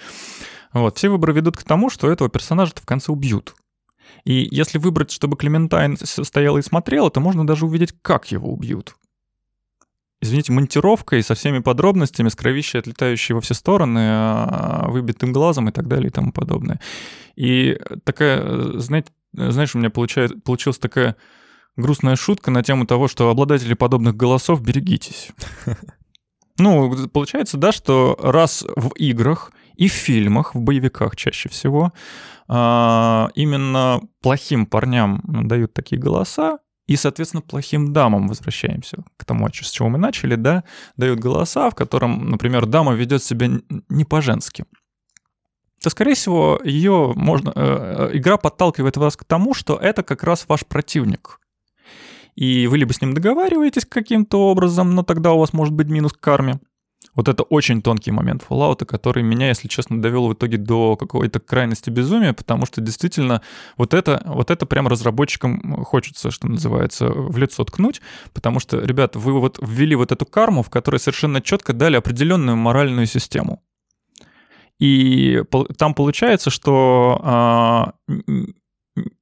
Вот, 0.74 0.98
все 0.98 1.10
выборы 1.10 1.34
ведут 1.34 1.58
к 1.58 1.64
тому, 1.64 1.90
что 1.90 2.10
этого 2.10 2.30
персонажа 2.30 2.74
в 2.76 2.86
конце 2.86 3.12
убьют. 3.12 3.56
И 4.24 4.48
если 4.52 4.78
выбрать, 4.78 5.12
чтобы 5.12 5.38
Клементайн 5.38 5.98
стояла 6.02 6.58
и 6.58 6.62
смотрела, 6.62 7.10
то 7.10 7.20
можно 7.20 7.46
даже 7.46 7.66
увидеть, 7.66 7.94
как 8.02 8.32
его 8.32 8.52
убьют. 8.52 8.96
Извините, 10.22 10.54
монтировкой 10.54 11.22
со 11.22 11.36
всеми 11.36 11.60
подробностями, 11.60 12.30
с 12.30 12.36
кровищей, 12.36 12.80
отлетающей 12.80 13.36
во 13.36 13.42
все 13.42 13.54
стороны, 13.54 14.00
а, 14.02 14.88
выбитым 14.88 15.32
глазом 15.32 15.70
и 15.70 15.72
так 15.72 15.88
далее 15.88 16.08
и 16.08 16.12
тому 16.12 16.32
подобное. 16.32 16.80
И 17.36 17.80
такая, 18.04 18.80
знаете, 18.80 19.10
знаешь, 19.34 19.76
у 19.76 19.80
меня 19.80 19.90
получается, 19.90 20.38
получилась 20.44 20.80
такая 20.80 21.16
грустная 21.76 22.16
шутка 22.16 22.50
на 22.50 22.64
тему 22.64 22.86
того, 22.88 23.08
что 23.08 23.30
обладатели 23.30 23.74
подобных 23.74 24.16
голосов 24.16 24.62
берегитесь. 24.62 25.30
Ну, 26.58 27.10
получается, 27.10 27.58
да, 27.58 27.74
что 27.74 28.18
раз 28.18 28.64
в 28.78 28.94
играх 28.96 29.52
и 29.76 29.90
в 29.90 29.92
фильмах, 29.92 30.56
в 30.56 30.62
боевиках 30.62 31.18
чаще 31.18 31.50
всего, 31.50 31.92
а, 31.92 31.92
именно 32.48 34.02
плохим 34.22 34.66
парням 34.68 35.22
дают 35.48 35.74
такие 35.74 36.00
голоса, 36.00 36.60
и, 36.88 36.96
соответственно, 36.96 37.42
плохим 37.42 37.94
дамам 37.94 38.28
возвращаемся 38.28 39.04
к 39.18 39.26
тому, 39.26 39.48
с 39.50 39.72
чего 39.72 39.90
мы 39.90 39.98
начали, 39.98 40.36
да, 40.36 40.64
дают 40.98 41.20
голоса, 41.20 41.70
в 41.70 41.76
котором, 41.76 42.30
например, 42.30 42.68
дама 42.68 42.94
ведет 42.94 43.24
себя 43.24 43.50
не 43.90 44.06
по-женски. 44.06 44.66
То, 45.82 45.90
скорее 45.90 46.14
всего, 46.14 46.60
ее 46.64 47.14
можно, 47.16 47.52
э, 47.56 48.10
э, 48.14 48.18
игра 48.18 48.38
подталкивает 48.38 48.98
вас 48.98 49.18
к 49.18 49.24
тому, 49.24 49.54
что 49.54 49.76
это 49.76 50.04
как 50.04 50.24
раз 50.24 50.46
ваш 50.48 50.66
противник. 50.66 51.40
И 52.36 52.68
вы 52.68 52.78
либо 52.78 52.94
с 52.94 53.02
ним 53.02 53.14
договариваетесь 53.14 53.86
каким-то 53.86 54.50
образом, 54.50 54.94
но 54.94 55.04
тогда 55.04 55.32
у 55.32 55.40
вас 55.40 55.54
может 55.54 55.74
быть 55.74 55.88
минус 55.88 56.14
к 56.14 56.20
карме, 56.20 56.60
вот 57.16 57.30
это 57.30 57.44
очень 57.44 57.82
тонкий 57.82 58.12
момент 58.12 58.46
Fallout, 58.48 58.86
который 58.86 59.24
меня, 59.24 59.48
если 59.48 59.68
честно, 59.68 60.02
довел 60.02 60.28
в 60.28 60.34
итоге 60.34 60.58
до 60.58 60.96
какой-то 60.96 61.40
крайности 61.40 61.90
безумия, 61.90 62.34
потому 62.34 62.66
что 62.66 62.82
действительно 62.82 63.42
вот 63.78 63.94
это, 63.94 64.22
вот 64.26 64.52
это 64.52 64.66
прям 64.66 64.88
разработчикам 64.88 65.84
хочется, 65.84 66.32
что 66.32 66.48
называется, 66.48 67.08
в 67.08 67.38
лицо 67.38 67.64
ткнуть, 67.64 68.02
потому 68.34 68.60
что, 68.60 68.80
ребят, 68.80 69.16
вы 69.16 69.40
вот 69.40 69.58
ввели 69.62 69.96
вот 69.96 70.12
эту 70.12 70.26
карму, 70.26 70.62
в 70.62 70.70
которой 70.70 70.98
совершенно 70.98 71.42
четко 71.42 71.74
дали 71.74 71.96
определенную 71.96 72.58
моральную 72.58 73.06
систему. 73.08 73.64
И 74.78 75.42
там 75.78 75.94
получается, 75.94 76.50
что 76.50 77.94
э, 78.06 78.32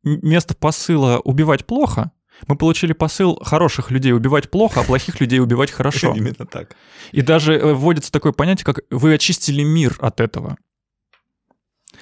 место 0.03 0.55
посыла 0.55 1.19
убивать 1.19 1.65
плохо— 1.65 2.11
мы 2.47 2.55
получили 2.55 2.93
посыл 2.93 3.39
хороших 3.41 3.91
людей 3.91 4.13
убивать 4.13 4.49
плохо, 4.49 4.81
а 4.81 4.83
плохих 4.83 5.19
людей 5.19 5.39
убивать 5.39 5.71
хорошо. 5.71 6.13
Именно 6.15 6.45
так. 6.45 6.75
И 7.11 7.21
даже 7.21 7.53
э, 7.55 7.73
вводится 7.73 8.11
такое 8.11 8.31
понятие, 8.31 8.65
как 8.65 8.79
вы 8.89 9.13
очистили 9.13 9.63
мир 9.63 9.95
от 9.99 10.19
этого. 10.19 10.57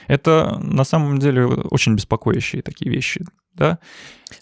Это 0.08 0.58
на 0.60 0.84
самом 0.84 1.20
деле 1.20 1.46
очень 1.46 1.96
беспокоящие 1.96 2.62
такие 2.62 2.92
вещи, 2.92 3.26
да? 3.54 3.80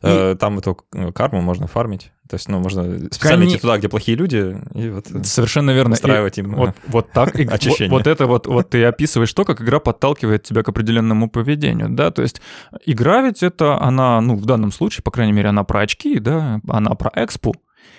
Э, 0.02 0.36
там 0.40 0.60
эту 0.60 0.76
карму 1.14 1.42
можно 1.42 1.68
фармить. 1.68 2.12
То 2.30 2.36
есть, 2.36 2.48
ну, 2.48 2.60
можно 2.60 2.84
специально 3.12 3.44
Кон... 3.44 3.54
идти 3.54 3.60
туда, 3.60 3.78
где 3.80 3.90
плохие 3.90 4.16
люди, 4.16 4.56
и 4.76 4.90
вот 4.90 5.10
э, 5.10 5.24
Совершенно 5.24 5.72
верно. 5.72 5.94
устраивать 5.94 6.38
им 6.38 6.54
вот, 6.54 6.76
вот 6.86 7.12
так 7.12 7.36
очищение. 7.40 7.90
Вот, 7.90 8.06
вот 8.06 8.08
это 8.08 8.28
вот, 8.28 8.46
вот 8.46 8.70
ты 8.70 8.84
описываешь 8.86 9.34
то, 9.34 9.46
как 9.46 9.62
игра 9.62 9.80
подталкивает 9.80 10.44
тебя 10.44 10.62
к 10.62 10.70
определенному 10.70 11.28
поведению, 11.28 11.90
да? 11.90 12.12
То 12.12 12.22
есть 12.22 12.40
игра 12.86 13.24
ведь 13.24 13.42
это, 13.42 13.82
она, 13.82 14.22
ну, 14.22 14.36
в 14.36 14.46
данном 14.46 14.72
случае, 14.72 15.02
по 15.04 15.10
крайней 15.10 15.34
мере, 15.34 15.50
она 15.50 15.64
про 15.64 15.82
очки, 15.82 16.20
да, 16.20 16.62
она 16.68 16.92
про 16.94 17.12
экспу, 17.16 17.56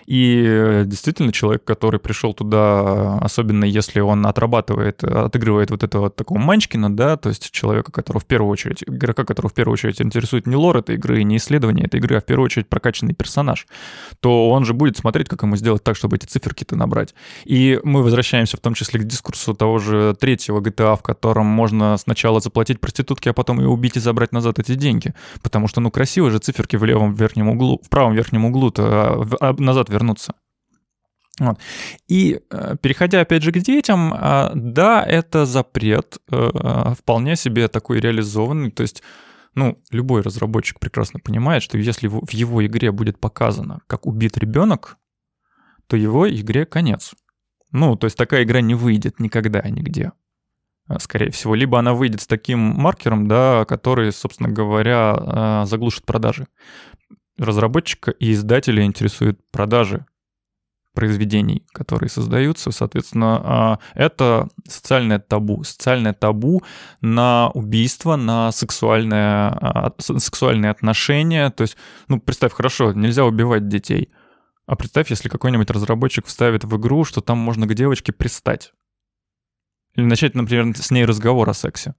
И 0.06 0.82
действительно 0.86 1.32
человек, 1.32 1.64
который 1.64 2.00
пришел 2.00 2.34
туда, 2.34 3.18
особенно 3.18 3.64
если 3.64 4.00
он 4.00 4.26
отрабатывает, 4.26 5.04
отыгрывает 5.04 5.70
вот 5.70 5.84
этого 5.84 6.02
вот 6.02 6.16
такого 6.16 6.38
Манчкина, 6.38 6.94
да, 6.94 7.16
то 7.16 7.28
есть 7.28 7.50
человека, 7.50 7.92
которого 7.92 8.20
в 8.20 8.26
первую 8.26 8.50
очередь, 8.50 8.82
игрока, 8.84 9.24
которого 9.24 9.50
в 9.50 9.54
первую 9.54 9.74
очередь 9.74 10.00
интересует 10.00 10.46
не 10.46 10.56
лор 10.56 10.78
этой 10.78 10.96
игры, 10.96 11.22
не 11.22 11.36
исследование 11.36 11.86
этой 11.86 12.00
игры, 12.00 12.16
а 12.16 12.20
в 12.20 12.24
первую 12.24 12.46
очередь 12.46 12.68
прокачанный 12.68 13.14
персонаж, 13.14 13.66
то 14.20 14.50
он 14.50 14.64
же 14.64 14.74
будет 14.74 14.96
смотреть, 14.96 15.28
как 15.28 15.42
ему 15.42 15.56
сделать 15.56 15.84
так, 15.84 15.96
чтобы 15.96 16.16
эти 16.16 16.26
циферки-то 16.26 16.76
набрать. 16.76 17.14
И 17.44 17.78
мы 17.84 18.02
возвращаемся 18.02 18.56
в 18.56 18.60
том 18.60 18.74
числе 18.74 19.00
к 19.00 19.04
дискурсу 19.04 19.54
того 19.54 19.78
же 19.78 20.16
третьего 20.18 20.60
GTA, 20.60 20.96
в 20.96 21.02
котором 21.02 21.46
можно 21.46 21.96
сначала 21.96 22.40
заплатить 22.40 22.80
проститутке, 22.80 23.30
а 23.30 23.32
потом 23.32 23.60
ее 23.60 23.68
убить 23.68 23.96
и 23.96 24.00
забрать 24.00 24.32
назад 24.32 24.58
эти 24.58 24.74
деньги. 24.74 25.14
Потому 25.42 25.68
что, 25.68 25.80
ну, 25.80 25.90
красиво 25.90 26.30
же 26.30 26.38
циферки 26.38 26.76
в 26.76 26.84
левом 26.84 27.14
верхнем 27.14 27.48
углу, 27.48 27.80
в 27.84 27.88
правом 27.88 28.14
верхнем 28.14 28.44
углу-то 28.44 28.82
а, 28.82 29.26
а 29.40 29.54
назад 29.80 29.88
вернуться. 29.88 30.34
Вот. 31.38 31.58
И 32.08 32.40
э, 32.50 32.76
переходя 32.82 33.20
опять 33.20 33.42
же 33.42 33.50
к 33.50 33.58
детям, 33.58 34.12
а, 34.14 34.52
да, 34.54 35.02
это 35.02 35.46
запрет, 35.46 36.18
э, 36.30 36.94
вполне 36.98 37.36
себе 37.36 37.68
такой 37.68 38.00
реализованный, 38.00 38.70
то 38.70 38.82
есть 38.82 39.02
ну, 39.54 39.82
любой 39.90 40.20
разработчик 40.20 40.78
прекрасно 40.78 41.18
понимает, 41.18 41.62
что 41.62 41.78
если 41.78 42.08
в 42.08 42.30
его 42.30 42.64
игре 42.66 42.92
будет 42.92 43.18
показано, 43.18 43.80
как 43.86 44.06
убит 44.06 44.38
ребенок, 44.38 44.98
то 45.86 45.96
его 45.96 46.28
игре 46.28 46.66
конец. 46.66 47.14
Ну, 47.72 47.96
то 47.96 48.06
есть 48.06 48.16
такая 48.16 48.42
игра 48.44 48.60
не 48.60 48.74
выйдет 48.74 49.18
никогда 49.18 49.60
нигде, 49.62 50.12
скорее 50.98 51.30
всего. 51.30 51.56
Либо 51.56 51.78
она 51.78 51.94
выйдет 51.94 52.20
с 52.20 52.26
таким 52.26 52.58
маркером, 52.58 53.26
да, 53.26 53.64
который, 53.64 54.12
собственно 54.12 54.48
говоря, 54.50 55.64
заглушит 55.66 56.04
продажи. 56.04 56.46
Разработчика 57.40 58.10
и 58.10 58.32
издателя 58.32 58.84
интересуют 58.84 59.40
продажи 59.50 60.04
произведений, 60.92 61.64
которые 61.72 62.10
создаются. 62.10 62.70
Соответственно, 62.70 63.40
а, 63.42 63.78
это 63.94 64.50
социальное 64.68 65.18
табу. 65.18 65.64
Социальное 65.64 66.12
табу 66.12 66.62
на 67.00 67.50
убийство, 67.54 68.16
на 68.16 68.52
сексуальное, 68.52 69.48
а, 69.48 69.94
сексуальные 69.98 70.70
отношения. 70.70 71.48
То 71.48 71.62
есть, 71.62 71.78
ну, 72.08 72.20
представь, 72.20 72.52
хорошо, 72.52 72.92
нельзя 72.92 73.24
убивать 73.24 73.68
детей. 73.68 74.10
А 74.66 74.76
представь, 74.76 75.08
если 75.08 75.30
какой-нибудь 75.30 75.70
разработчик 75.70 76.26
вставит 76.26 76.64
в 76.64 76.76
игру, 76.76 77.04
что 77.04 77.22
там 77.22 77.38
можно 77.38 77.66
к 77.66 77.72
девочке 77.72 78.12
пристать. 78.12 78.74
Или 79.94 80.04
начать, 80.04 80.34
например, 80.34 80.76
с 80.76 80.90
ней 80.90 81.06
разговор 81.06 81.48
о 81.48 81.54
сексе. 81.54 81.94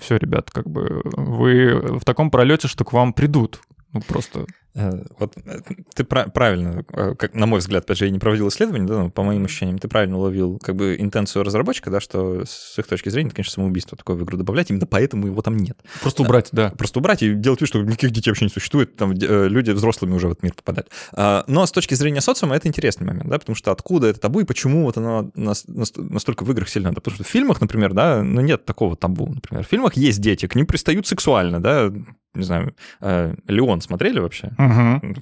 Все, 0.00 0.16
ребят, 0.16 0.50
как 0.50 0.68
бы 0.68 1.00
вы 1.04 1.98
в 1.98 2.04
таком 2.04 2.32
пролете, 2.32 2.66
что 2.66 2.84
к 2.84 2.92
вам 2.92 3.12
придут. 3.12 3.60
Ну, 3.92 4.00
просто 4.00 4.46
Э, 4.78 5.02
вот 5.18 5.34
э, 5.44 5.60
ты 5.94 6.04
правильно, 6.04 6.84
э, 6.92 7.14
как, 7.16 7.34
на 7.34 7.46
мой 7.46 7.58
взгляд, 7.58 7.84
опять 7.84 7.98
же, 7.98 8.04
я 8.04 8.10
не 8.10 8.20
проводил 8.20 8.48
исследование, 8.48 8.86
да, 8.86 8.98
но 8.98 9.10
по 9.10 9.24
моим 9.24 9.44
ощущениям, 9.44 9.78
ты 9.78 9.88
правильно 9.88 10.18
уловил 10.18 10.58
как 10.62 10.76
бы 10.76 10.96
интенцию 10.98 11.42
разработчика, 11.42 11.90
да, 11.90 12.00
что 12.00 12.44
с 12.44 12.78
их 12.78 12.86
точки 12.86 13.08
зрения, 13.08 13.28
это, 13.28 13.36
конечно, 13.36 13.52
самоубийство 13.52 13.98
такое 13.98 14.16
в 14.16 14.22
игру 14.22 14.36
добавлять, 14.36 14.70
именно 14.70 14.86
поэтому 14.86 15.26
его 15.26 15.42
там 15.42 15.56
нет. 15.56 15.78
Просто 16.00 16.22
убрать, 16.22 16.48
да. 16.52 16.70
Просто 16.70 17.00
убрать 17.00 17.22
и 17.22 17.34
делать 17.34 17.60
вид, 17.60 17.68
что 17.68 17.82
никаких 17.82 18.12
детей 18.12 18.30
вообще 18.30 18.44
не 18.44 18.50
существует, 18.50 18.96
там 18.96 19.12
люди 19.12 19.70
взрослыми 19.72 20.14
уже 20.14 20.28
в 20.28 20.32
этот 20.32 20.44
мир 20.44 20.54
попадают. 20.54 20.90
А, 21.12 21.44
но 21.48 21.66
с 21.66 21.72
точки 21.72 21.94
зрения 21.94 22.20
социума 22.20 22.54
это 22.54 22.68
интересный 22.68 23.06
момент, 23.06 23.28
да, 23.28 23.38
потому 23.38 23.56
что 23.56 23.72
откуда 23.72 24.06
это 24.06 24.20
табу 24.20 24.40
и 24.40 24.44
почему 24.44 24.84
вот 24.84 24.96
оно 24.96 25.30
настолько 25.34 26.44
в 26.44 26.52
играх 26.52 26.68
сильно, 26.68 26.90
да, 26.90 27.00
потому 27.00 27.16
что 27.16 27.24
в 27.24 27.28
фильмах, 27.28 27.60
например, 27.60 27.94
да, 27.94 28.22
ну 28.22 28.40
нет 28.42 28.64
такого 28.64 28.96
табу, 28.96 29.26
например, 29.26 29.64
в 29.64 29.68
фильмах 29.68 29.96
есть 29.96 30.20
дети, 30.20 30.46
к 30.46 30.54
ним 30.54 30.66
пристают 30.66 31.06
сексуально, 31.06 31.60
да, 31.60 31.92
не 32.38 32.44
знаю, 32.44 32.74
э, 33.00 33.34
Леон 33.46 33.80
смотрели 33.80 34.20
вообще? 34.20 34.48
Угу. 34.58 35.14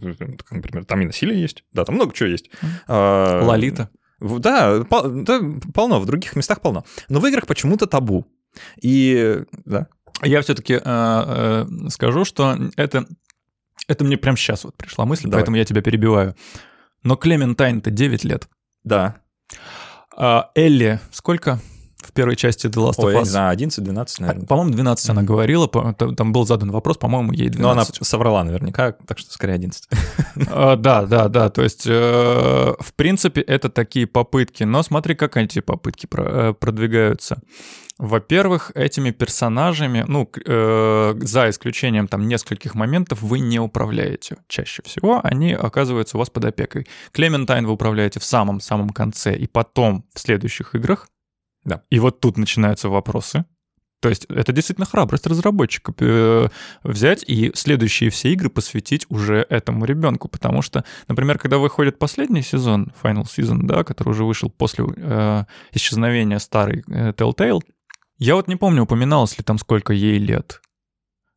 Например, 0.51 0.85
там 0.85 1.01
и 1.01 1.07
насилие 1.07 1.41
есть. 1.41 1.65
Да, 1.73 1.85
там 1.85 1.97
много 1.97 2.15
чего 2.15 2.29
есть. 2.29 2.51
А, 2.87 3.43
Лолита. 3.43 3.91
Да, 4.21 4.85
пол, 4.85 5.03
да, 5.09 5.41
полно, 5.75 6.01
в 6.01 6.07
других 6.07 6.37
местах 6.37 6.61
полно. 6.61 6.85
Но 7.09 7.21
в 7.21 7.27
играх 7.27 7.47
почему-то 7.47 7.87
табу. 7.87 8.27
И, 8.81 9.43
да. 9.65 9.89
Я 10.23 10.41
все-таки 10.41 10.75
э, 10.75 10.81
э, 10.85 11.67
скажу, 11.91 12.25
что 12.25 12.57
это, 12.77 13.07
это 13.87 14.05
мне 14.05 14.17
прямо 14.17 14.37
сейчас 14.37 14.65
вот 14.65 14.77
пришла 14.77 15.05
мысль, 15.05 15.25
Давай. 15.25 15.41
поэтому 15.41 15.57
я 15.57 15.65
тебя 15.65 15.83
перебиваю. 15.83 16.35
Но 17.03 17.17
Клементайн-то 17.17 17.91
9 17.91 18.25
лет. 18.25 18.49
Да. 18.83 19.17
А 20.17 20.51
Элли 20.55 21.01
сколько? 21.11 21.61
Первой 22.17 22.37
части 22.37 22.67
The 22.67 22.89
Last 22.89 22.95
Ой, 22.99 23.15
of 23.15 23.17
Us. 23.17 23.19
я 23.19 23.21
не 23.21 23.25
знаю, 23.25 23.59
11-12, 23.59 24.07
наверное. 24.21 24.47
По-моему, 24.47 24.73
12 24.73 25.07
mm-hmm. 25.07 25.11
она 25.13 25.23
говорила, 25.23 25.69
там 25.69 26.33
был 26.33 26.47
задан 26.47 26.71
вопрос, 26.71 26.97
по-моему, 26.97 27.33
ей 27.33 27.49
12. 27.49 27.61
Но 27.61 27.71
она 27.71 27.85
соврала 27.85 28.43
наверняка, 28.43 28.93
так 29.07 29.19
что 29.19 29.33
скорее 29.33 29.55
11. 29.55 29.89
А, 30.49 30.77
да, 30.77 31.07
да, 31.07 31.29
да, 31.29 31.49
то 31.49 31.63
есть, 31.63 31.87
э, 31.87 32.75
в 32.79 32.95
принципе, 32.95 33.41
это 33.41 33.71
такие 33.71 34.07
попытки, 34.07 34.65
но 34.65 34.83
смотри, 34.83 35.15
как 35.15 35.37
эти 35.37 35.61
попытки 35.61 36.07
э, 36.15 36.55
продвигаются. 36.59 37.41
Во-первых, 37.99 38.73
этими 38.75 39.11
персонажами, 39.11 40.05
ну, 40.07 40.31
э, 40.47 41.15
за 41.19 41.49
исключением 41.49 42.09
там 42.09 42.29
нескольких 42.29 42.75
моментов, 42.75 43.23
вы 43.23 43.39
не 43.39 43.59
управляете. 43.59 44.37
Чаще 44.49 44.83
всего 44.83 45.21
они 45.25 45.55
оказываются 45.55 46.19
у 46.19 46.21
вас 46.21 46.29
под 46.29 46.45
опекой. 46.45 46.87
Клементайн 47.13 47.67
вы 47.67 47.73
управляете 47.73 48.21
в 48.21 48.25
самом-самом 48.25 48.91
конце, 48.91 49.35
и 49.35 49.47
потом 49.47 50.05
в 50.13 50.21
следующих 50.21 50.75
играх 50.75 51.09
да. 51.67 51.83
И 51.91 51.99
вот 51.99 52.21
тут 52.21 52.39
начинаются 52.39 52.89
вопросы. 52.89 53.45
То 54.01 54.09
есть 54.09 54.27
это 54.27 54.53
действительно 54.53 54.87
храбрость 54.87 55.27
разработчика 55.27 55.93
э, 55.99 56.49
взять 56.85 57.25
и 57.27 57.51
следующие 57.55 58.11
все 58.11 58.33
игры 58.33 58.51
посвятить 58.51 59.07
уже 59.09 59.45
этому 59.49 59.85
ребенку, 59.85 60.29
потому 60.29 60.63
что, 60.63 60.85
например, 61.09 61.39
когда 61.39 61.59
выходит 61.59 61.99
последний 61.99 62.43
сезон, 62.43 62.93
Final 63.03 63.25
Season, 63.25 63.63
да, 63.63 63.85
который 63.85 64.11
уже 64.11 64.25
вышел 64.25 64.49
после 64.49 64.85
э, 64.97 65.45
исчезновения 65.73 66.39
старой 66.39 66.85
э, 66.89 67.13
Telltale, 67.13 67.63
я 68.19 68.35
вот 68.37 68.49
не 68.49 68.57
помню, 68.57 68.83
упоминалось 68.83 69.37
ли 69.39 69.45
там 69.45 69.59
сколько 69.59 69.93
ей 69.93 70.19
лет, 70.19 70.61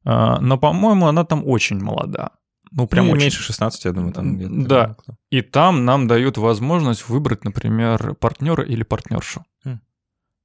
э, 0.06 0.36
но, 0.40 0.58
по-моему, 0.58 1.08
она 1.08 1.24
там 1.24 1.48
очень 1.48 1.82
молода. 1.82 2.32
Ну, 2.72 2.88
прям 2.88 3.06
ну, 3.06 3.14
очень... 3.14 3.24
меньше 3.24 3.42
16, 3.42 3.86
я 3.86 3.92
думаю, 3.94 4.14
там 4.14 4.68
Да. 4.68 4.96
И 5.32 5.42
там 5.42 5.86
нам 5.86 6.08
дают 6.08 6.38
возможность 6.38 7.10
выбрать, 7.10 7.46
например, 7.46 8.16
партнера 8.16 8.64
или 8.64 8.84
партнершу. 8.84 9.44
Mm. 9.66 9.80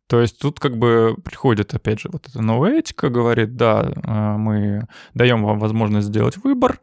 То 0.07 0.21
есть 0.21 0.39
тут 0.39 0.61
как 0.61 0.77
бы 0.77 1.17
приходит, 1.25 1.75
опять 1.75 2.01
же, 2.01 2.11
вот 2.13 2.29
эта 2.29 2.43
новая 2.43 2.79
этика, 2.79 3.09
говорит, 3.09 3.57
да, 3.57 3.91
э, 3.95 4.37
мы 4.37 4.87
даем 5.15 5.43
вам 5.45 5.59
возможность 5.59 6.09
сделать 6.09 6.37
выбор, 6.37 6.81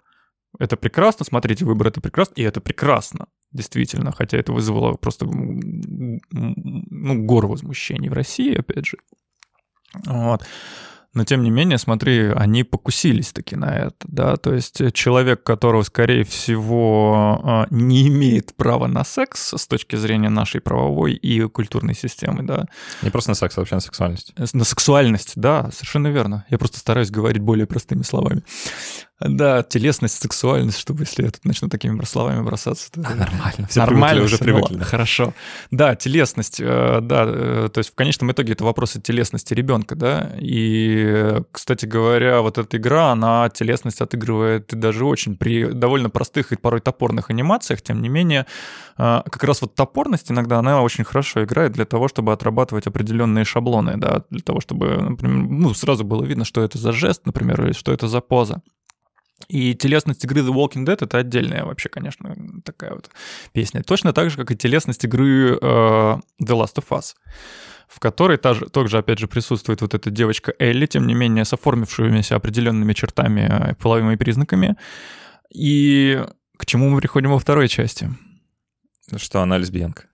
это 0.60 0.76
прекрасно, 0.76 1.26
смотрите, 1.26 1.66
выбор 1.66 1.88
это 1.88 2.02
прекрасно, 2.02 2.34
и 2.36 2.44
это 2.44 2.62
прекрасно, 2.62 3.28
действительно, 3.52 4.12
хотя 4.12 4.38
это 4.38 4.52
вызвало 4.52 4.96
просто 4.96 5.26
ну, 5.26 7.24
гору 7.26 7.48
возмущений 7.48 8.10
в 8.10 8.14
России, 8.14 8.58
опять 8.58 8.86
же. 8.86 8.98
Вот. 10.06 10.46
Но 11.14 11.26
тем 11.26 11.44
не 11.44 11.50
менее, 11.50 11.78
смотри, 11.78 12.32
они 12.32 12.64
покусились 12.64 13.34
таки 13.34 13.58
на 13.58 13.76
это, 13.76 13.96
да, 14.08 14.38
то 14.38 14.54
есть 14.54 14.94
человек, 14.94 15.44
которого, 15.44 15.84
скорее 15.84 16.24
всего, 16.24 17.42
а, 17.44 17.68
не 17.70 18.08
имеет 18.08 18.56
права 18.56 18.88
на 18.88 19.04
секс 19.04 19.54
с 19.54 19.68
точки 19.68 19.98
зрения 19.98 20.30
нашей 20.30 20.62
правовой 20.62 21.14
и 21.14 21.42
культурной 21.50 21.96
системы, 21.96 22.44
да. 22.44 22.66
Не 23.02 23.10
просто 23.10 23.32
на 23.32 23.36
секс, 23.36 23.58
а 23.58 23.62
вообще 23.62 23.76
на 23.76 23.82
сексуальность. 23.82 24.34
На 24.54 24.64
сексуальность, 24.64 25.34
да, 25.36 25.70
совершенно 25.72 26.08
верно. 26.08 26.46
Я 26.50 26.58
просто 26.58 26.80
стараюсь 26.80 27.12
говорить 27.12 27.42
более 27.42 27.68
простыми 27.68 28.04
словами. 28.04 28.44
Да, 29.24 29.62
телесность, 29.62 30.20
сексуальность, 30.20 30.80
чтобы 30.80 31.04
если 31.04 31.24
я 31.24 31.32
тут 31.32 31.46
начну 31.46 31.70
такими 31.70 32.04
словами 32.06 32.42
бросаться. 32.44 32.92
То... 32.92 33.02
А, 33.06 33.16
нормально. 33.16 33.68
Все 33.70 33.80
нормально, 33.80 34.22
привыкли, 34.22 34.36
уже 34.36 34.38
привыкли. 34.38 34.78
Да. 34.78 34.86
Хорошо. 34.86 35.34
Да, 35.70 35.96
телесность, 35.96 36.60
э, 36.60 37.00
да, 37.02 37.26
э, 37.28 37.70
то 37.72 37.78
есть 37.78 37.92
в 37.92 37.96
конечном 37.96 38.32
итоге 38.32 38.54
это 38.54 38.64
вопросы 38.64 39.00
телесности 39.00 39.54
ребенка, 39.54 39.96
да, 39.96 40.32
и, 40.40 41.42
кстати 41.52 41.86
говоря, 41.86 42.42
вот 42.42 42.58
эта 42.58 42.78
игра, 42.78 43.12
она 43.12 43.50
телесность 43.50 44.02
отыгрывает 44.02 44.68
даже 44.74 45.06
очень 45.06 45.38
при 45.38 45.66
довольно 45.66 46.10
простых 46.10 46.52
и 46.52 46.56
порой 46.56 46.82
топорных 46.82 47.30
анимациях, 47.30 47.84
тем 47.84 48.02
не 48.02 48.10
менее, 48.10 48.48
э, 48.98 49.22
как 49.24 49.44
раз 49.44 49.62
вот 49.62 49.76
топорность 49.76 50.32
иногда, 50.32 50.58
она 50.58 50.82
очень 50.82 51.04
хорошо 51.04 51.44
играет 51.44 51.74
для 51.74 51.86
того, 51.86 52.08
чтобы 52.08 52.34
отрабатывать 52.34 52.88
определенные 52.88 53.46
шаблоны, 53.46 53.98
да, 53.98 54.24
для 54.32 54.42
того, 54.42 54.62
чтобы, 54.62 54.98
например, 54.98 55.48
ну, 55.48 55.74
сразу 55.76 56.04
было 56.04 56.24
видно, 56.24 56.44
что 56.44 56.64
это 56.64 56.80
за 56.80 56.92
жест, 56.92 57.26
например, 57.26 57.64
или 57.64 57.74
что 57.74 57.94
это 57.94 58.08
за 58.08 58.20
поза. 58.22 58.64
И 59.48 59.74
телесность 59.74 60.24
игры 60.24 60.42
The 60.42 60.54
Walking 60.54 60.86
Dead— 60.86 60.98
это 61.02 61.18
отдельная 61.18 61.66
вообще, 61.66 61.90
конечно, 61.90 62.36
такая 62.64 62.92
вот 62.92 63.10
песня. 63.54 63.84
Точно 63.84 64.14
так 64.14 64.30
же, 64.30 64.38
как 64.38 64.52
и 64.52 64.56
телесность 64.56 65.04
игры 65.04 65.58
э, 65.58 65.60
The 65.62 66.22
Last 66.40 66.76
of 66.78 66.88
Us 66.90 67.14
в 67.92 68.00
которой 68.00 68.38
также, 68.38 68.70
также, 68.70 68.98
опять 69.00 69.20
же, 69.20 69.28
присутствует 69.28 69.82
вот 69.82 69.94
эта 69.94 70.10
девочка 70.10 70.54
Элли, 70.60 70.86
тем 70.86 71.08
не 71.08 71.14
менее, 71.14 71.44
с 71.44 71.52
оформившимися 71.52 72.38
определенными 72.38 72.94
чертами, 72.94 73.76
половыми 73.82 74.16
признаками. 74.16 74.78
И 75.54 76.24
к 76.58 76.66
чему 76.66 76.90
мы 76.90 77.00
приходим 77.00 77.32
во 77.32 77.40
второй 77.40 77.68
части? 77.68 78.10
Что 79.18 79.42
она 79.42 79.58
лесбиянка. 79.58 80.06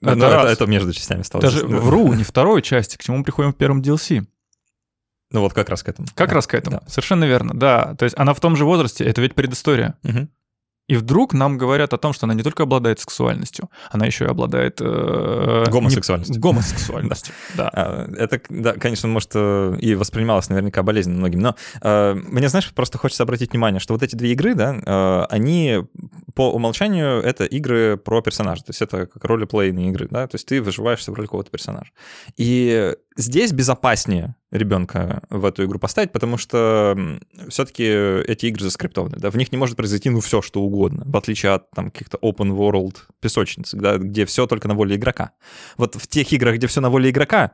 Это, 0.00 0.12
это, 0.12 0.48
это 0.48 0.66
между 0.66 0.94
частями 0.94 1.22
стало. 1.22 1.42
Даже 1.42 1.66
вру, 1.66 2.14
не 2.14 2.24
второй 2.24 2.62
части, 2.62 2.96
к 2.96 3.02
чему 3.02 3.18
мы 3.18 3.24
приходим 3.24 3.52
в 3.52 3.56
первом 3.56 3.82
DLC. 3.82 4.24
Ну 5.32 5.40
вот 5.40 5.52
как 5.52 5.68
раз 5.68 5.82
к 5.82 5.88
этому. 5.88 6.08
Как 6.14 6.30
да. 6.30 6.34
раз 6.34 6.46
к 6.46 6.54
этому, 6.54 6.80
да. 6.80 6.88
совершенно 6.88 7.24
верно, 7.24 7.54
да. 7.54 7.94
То 7.96 8.04
есть 8.04 8.18
она 8.18 8.34
в 8.34 8.40
том 8.40 8.56
же 8.56 8.64
возрасте, 8.64 9.04
это 9.04 9.20
ведь 9.20 9.34
предыстория. 9.34 9.94
Угу. 10.02 10.28
И 10.90 10.96
вдруг 10.96 11.34
нам 11.34 11.56
говорят 11.56 11.94
о 11.94 11.98
том, 11.98 12.12
что 12.12 12.26
она 12.26 12.34
не 12.34 12.42
только 12.42 12.64
обладает 12.64 12.98
сексуальностью, 12.98 13.70
она 13.92 14.06
еще 14.06 14.24
и 14.24 14.28
обладает... 14.28 14.80
Э, 14.80 15.64
гомосексуальностью. 15.70 16.34
Не, 16.34 16.40
гомосексуальностью, 16.40 17.32
да. 17.56 17.70
А, 17.72 18.12
это, 18.18 18.40
да, 18.48 18.72
конечно, 18.72 19.06
может, 19.06 19.30
э, 19.34 19.76
и 19.80 19.94
воспринималось 19.94 20.48
наверняка 20.48 20.82
болезненно 20.82 21.18
многим, 21.18 21.38
но 21.38 21.54
э, 21.80 22.14
мне, 22.14 22.48
знаешь, 22.48 22.72
просто 22.74 22.98
хочется 22.98 23.22
обратить 23.22 23.52
внимание, 23.52 23.78
что 23.78 23.94
вот 23.94 24.02
эти 24.02 24.16
две 24.16 24.32
игры, 24.32 24.56
да, 24.56 24.80
э, 24.84 25.26
они 25.30 25.78
по 26.34 26.50
умолчанию 26.50 27.22
это 27.22 27.44
игры 27.44 27.96
про 27.96 28.20
персонажа, 28.20 28.64
то 28.64 28.70
есть 28.70 28.82
это 28.82 29.06
как 29.06 29.24
ролеплейные 29.24 29.90
игры, 29.90 30.08
да, 30.10 30.26
то 30.26 30.34
есть 30.34 30.48
ты 30.48 30.60
выживаешься 30.60 31.12
в 31.12 31.14
роли 31.14 31.26
какого-то 31.26 31.52
персонажа. 31.52 31.92
И 32.36 32.96
здесь 33.20 33.52
безопаснее 33.52 34.34
ребенка 34.50 35.22
в 35.30 35.44
эту 35.44 35.64
игру 35.64 35.78
поставить, 35.78 36.12
потому 36.12 36.36
что 36.36 37.18
все-таки 37.48 37.84
эти 37.84 38.46
игры 38.46 38.64
заскриптованы, 38.64 39.16
да, 39.18 39.30
в 39.30 39.36
них 39.36 39.52
не 39.52 39.58
может 39.58 39.76
произойти, 39.76 40.10
ну, 40.10 40.20
все, 40.20 40.42
что 40.42 40.62
угодно, 40.62 41.04
в 41.06 41.16
отличие 41.16 41.52
от 41.52 41.70
там 41.70 41.90
каких-то 41.90 42.18
open 42.18 42.50
world 42.56 42.96
песочниц, 43.20 43.72
да, 43.74 43.98
где 43.98 44.24
все 44.26 44.46
только 44.46 44.68
на 44.68 44.74
воле 44.74 44.96
игрока. 44.96 45.32
Вот 45.76 45.94
в 45.94 46.06
тех 46.06 46.32
играх, 46.32 46.56
где 46.56 46.66
все 46.66 46.80
на 46.80 46.90
воле 46.90 47.10
игрока, 47.10 47.52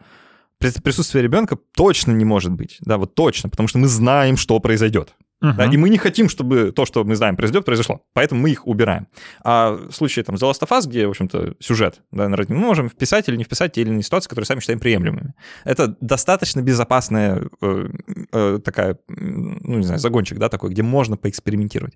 присутствие 0.58 1.22
ребенка 1.22 1.58
точно 1.74 2.12
не 2.12 2.24
может 2.24 2.52
быть, 2.52 2.78
да, 2.80 2.96
вот 2.96 3.14
точно, 3.14 3.50
потому 3.50 3.68
что 3.68 3.78
мы 3.78 3.88
знаем, 3.88 4.36
что 4.36 4.58
произойдет. 4.60 5.14
Uh-huh. 5.42 5.52
Да, 5.54 5.66
и 5.66 5.76
мы 5.76 5.90
не 5.90 5.98
хотим, 5.98 6.30
чтобы 6.30 6.72
то, 6.72 6.86
что 6.86 7.04
мы 7.04 7.14
знаем, 7.14 7.36
произойдет, 7.36 7.66
произошло. 7.66 8.00
Поэтому 8.14 8.40
мы 8.40 8.50
их 8.50 8.66
убираем. 8.66 9.06
А 9.44 9.72
в 9.72 9.92
случае 9.92 10.24
там 10.24 10.36
The 10.36 10.50
Last 10.50 10.62
of 10.62 10.70
Us, 10.70 10.88
где, 10.88 11.06
в 11.06 11.10
общем-то, 11.10 11.56
сюжет, 11.60 12.00
да, 12.10 12.28
мы 12.28 12.56
можем 12.56 12.88
вписать 12.88 13.28
или 13.28 13.36
не 13.36 13.44
вписать 13.44 13.72
те 13.72 13.82
или 13.82 13.90
иные 13.90 14.02
ситуации, 14.02 14.30
которые 14.30 14.46
сами 14.46 14.60
считаем 14.60 14.80
приемлемыми. 14.80 15.34
Это 15.64 15.94
достаточно 16.00 16.62
безопасная 16.62 17.42
э, 17.60 17.88
э, 18.32 18.60
такая, 18.64 18.98
ну, 19.08 19.78
не 19.78 19.84
знаю, 19.84 20.00
загончик, 20.00 20.38
да, 20.38 20.48
такой, 20.48 20.70
где 20.70 20.82
можно 20.82 21.18
поэкспериментировать. 21.18 21.94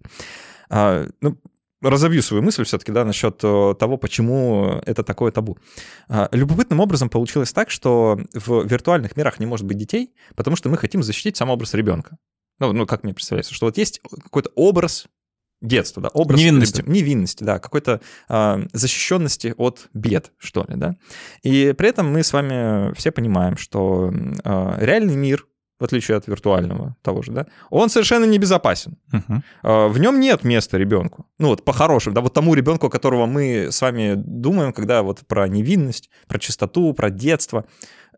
А, 0.69 1.07
ну, 1.23 1.39
разобью 1.83 2.23
свою 2.23 2.43
мысль 2.43 2.65
все-таки, 2.65 2.93
да, 2.93 3.05
насчет 3.05 3.41
э, 3.43 3.75
того, 3.79 3.97
почему 3.97 4.83
это 4.85 5.03
такое 5.03 5.33
табу. 5.33 5.57
А, 6.09 6.29
любопытным 6.33 6.81
образом 6.81 7.09
получилось 7.09 7.53
так, 7.53 7.71
что 7.71 8.21
в 8.35 8.67
виртуальных 8.67 9.17
мирах 9.17 9.41
не 9.41 9.47
может 9.47 9.67
быть 9.67 9.79
детей, 9.79 10.13
потому 10.37 10.57
что 10.57 10.69
мы 10.69 10.77
хотим 10.77 11.03
защитить 11.03 11.39
сам 11.39 11.49
образ 11.49 11.73
ребенка. 11.73 12.19
Ну, 12.61 12.73
ну 12.73 12.87
как 12.87 13.03
мне 13.03 13.15
представляется, 13.15 13.55
что 13.55 13.67
вот 13.67 13.77
есть 13.79 14.01
какой-то 14.01 14.51
образ 14.55 15.09
детства, 15.61 16.03
да, 16.03 16.09
образ 16.09 16.41
невинности, 16.41 16.83
невинности, 16.87 17.45
да, 17.45 17.59
какой-то 17.59 18.01
э, 18.29 18.67
защищенности 18.73 19.55
от 19.57 19.89
бед, 19.93 20.33
что 20.39 20.65
ли, 20.69 20.77
да. 20.77 20.97
И 21.43 21.75
при 21.77 21.89
этом 21.89 22.11
мы 22.13 22.23
с 22.23 22.33
вами 22.33 22.95
все 22.95 23.11
понимаем, 23.11 23.57
что 23.57 24.11
э, 24.13 24.75
реальный 24.79 25.17
мир, 25.17 25.47
в 25.79 25.85
отличие 25.85 26.17
от 26.17 26.27
виртуального 26.27 26.97
того 27.03 27.23
же, 27.23 27.33
да, 27.33 27.47
он 27.69 27.91
совершенно 27.91 28.25
небезопасен. 28.25 28.97
Uh-huh. 29.13 29.41
Э, 29.63 29.89
в 29.89 29.99
нем 29.99 30.19
нет 30.19 30.45
места 30.45 30.79
ребенку. 30.79 31.27
Ну 31.39 31.49
вот 31.49 31.63
по-хорошему, 31.63 32.15
да, 32.15 32.23
вот 32.23 32.33
тому 32.33 32.55
ребенку, 32.55 32.89
которого 32.89 33.27
мы 33.27 33.69
с 33.71 33.83
вами 33.83 34.15
думаем, 34.17 34.73
когда 34.73 35.03
вот 35.03 35.27
про 35.27 35.47
невинность, 35.47 36.11
про 36.27 36.39
чистоту, 36.39 36.95
про 36.95 37.11
детство. 37.11 37.67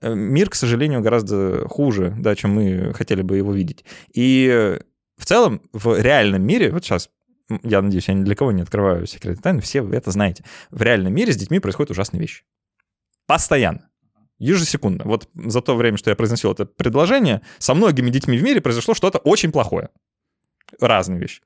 Мир, 0.03 0.50
к 0.50 0.55
сожалению, 0.55 1.00
гораздо 1.00 1.68
хуже, 1.68 2.14
да, 2.18 2.34
чем 2.34 2.53
мы 2.53 2.92
хотели 2.94 3.22
бы 3.22 3.36
его 3.36 3.53
видеть. 3.53 3.84
И 4.12 4.78
в 5.16 5.24
целом 5.24 5.62
в 5.72 6.00
реальном 6.00 6.42
мире, 6.42 6.70
вот 6.70 6.84
сейчас 6.84 7.09
я 7.62 7.82
надеюсь, 7.82 8.09
я 8.09 8.14
ни 8.14 8.24
для 8.24 8.34
кого 8.34 8.53
не 8.53 8.62
открываю 8.62 9.07
секреты 9.07 9.40
тайны, 9.40 9.61
все 9.61 9.82
вы 9.82 9.96
это 9.96 10.11
знаете. 10.11 10.44
В 10.70 10.82
реальном 10.82 11.14
мире 11.14 11.32
с 11.32 11.36
детьми 11.36 11.59
происходят 11.59 11.90
ужасные 11.90 12.20
вещи. 12.20 12.44
Постоянно. 13.26 13.88
Ежесекундно. 14.38 15.05
Вот 15.05 15.28
за 15.34 15.61
то 15.61 15.76
время, 15.76 15.96
что 15.96 16.11
я 16.11 16.16
произносил 16.16 16.53
это 16.53 16.64
предложение, 16.64 17.42
со 17.59 17.74
многими 17.74 18.11
детьми 18.11 18.36
в 18.36 18.42
мире 18.42 18.61
произошло 18.61 18.94
что-то 18.94 19.18
очень 19.18 19.53
плохое. 19.53 19.90
Разные 20.80 21.20
вещи. 21.20 21.42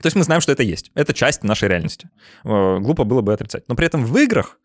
То 0.00 0.06
есть 0.06 0.16
мы 0.16 0.24
знаем, 0.24 0.40
что 0.40 0.52
это 0.52 0.62
есть. 0.62 0.90
Это 0.94 1.14
часть 1.14 1.42
нашей 1.42 1.68
реальности. 1.68 2.10
Э, 2.44 2.78
глупо 2.78 3.04
было 3.04 3.22
бы 3.22 3.32
отрицать. 3.32 3.68
Но 3.68 3.74
при 3.74 3.86
этом 3.86 4.04
в 4.04 4.16
играх 4.18 4.58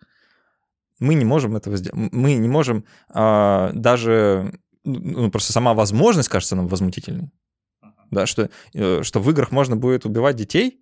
мы 1.01 1.15
не 1.15 1.25
можем 1.25 1.57
этого 1.57 1.75
сделать. 1.75 2.11
Мы 2.13 2.35
не 2.35 2.47
можем 2.47 2.85
а, 3.09 3.71
даже... 3.73 4.53
Ну, 4.85 5.29
просто 5.29 5.51
сама 5.51 5.73
возможность 5.73 6.29
кажется 6.29 6.55
нам 6.55 6.67
возмутительной. 6.67 7.31
Да, 8.11 8.25
что, 8.25 8.49
э, 8.73 9.03
что 9.03 9.19
в 9.19 9.29
играх 9.29 9.51
можно 9.51 9.75
будет 9.75 10.05
убивать 10.05 10.35
детей, 10.35 10.79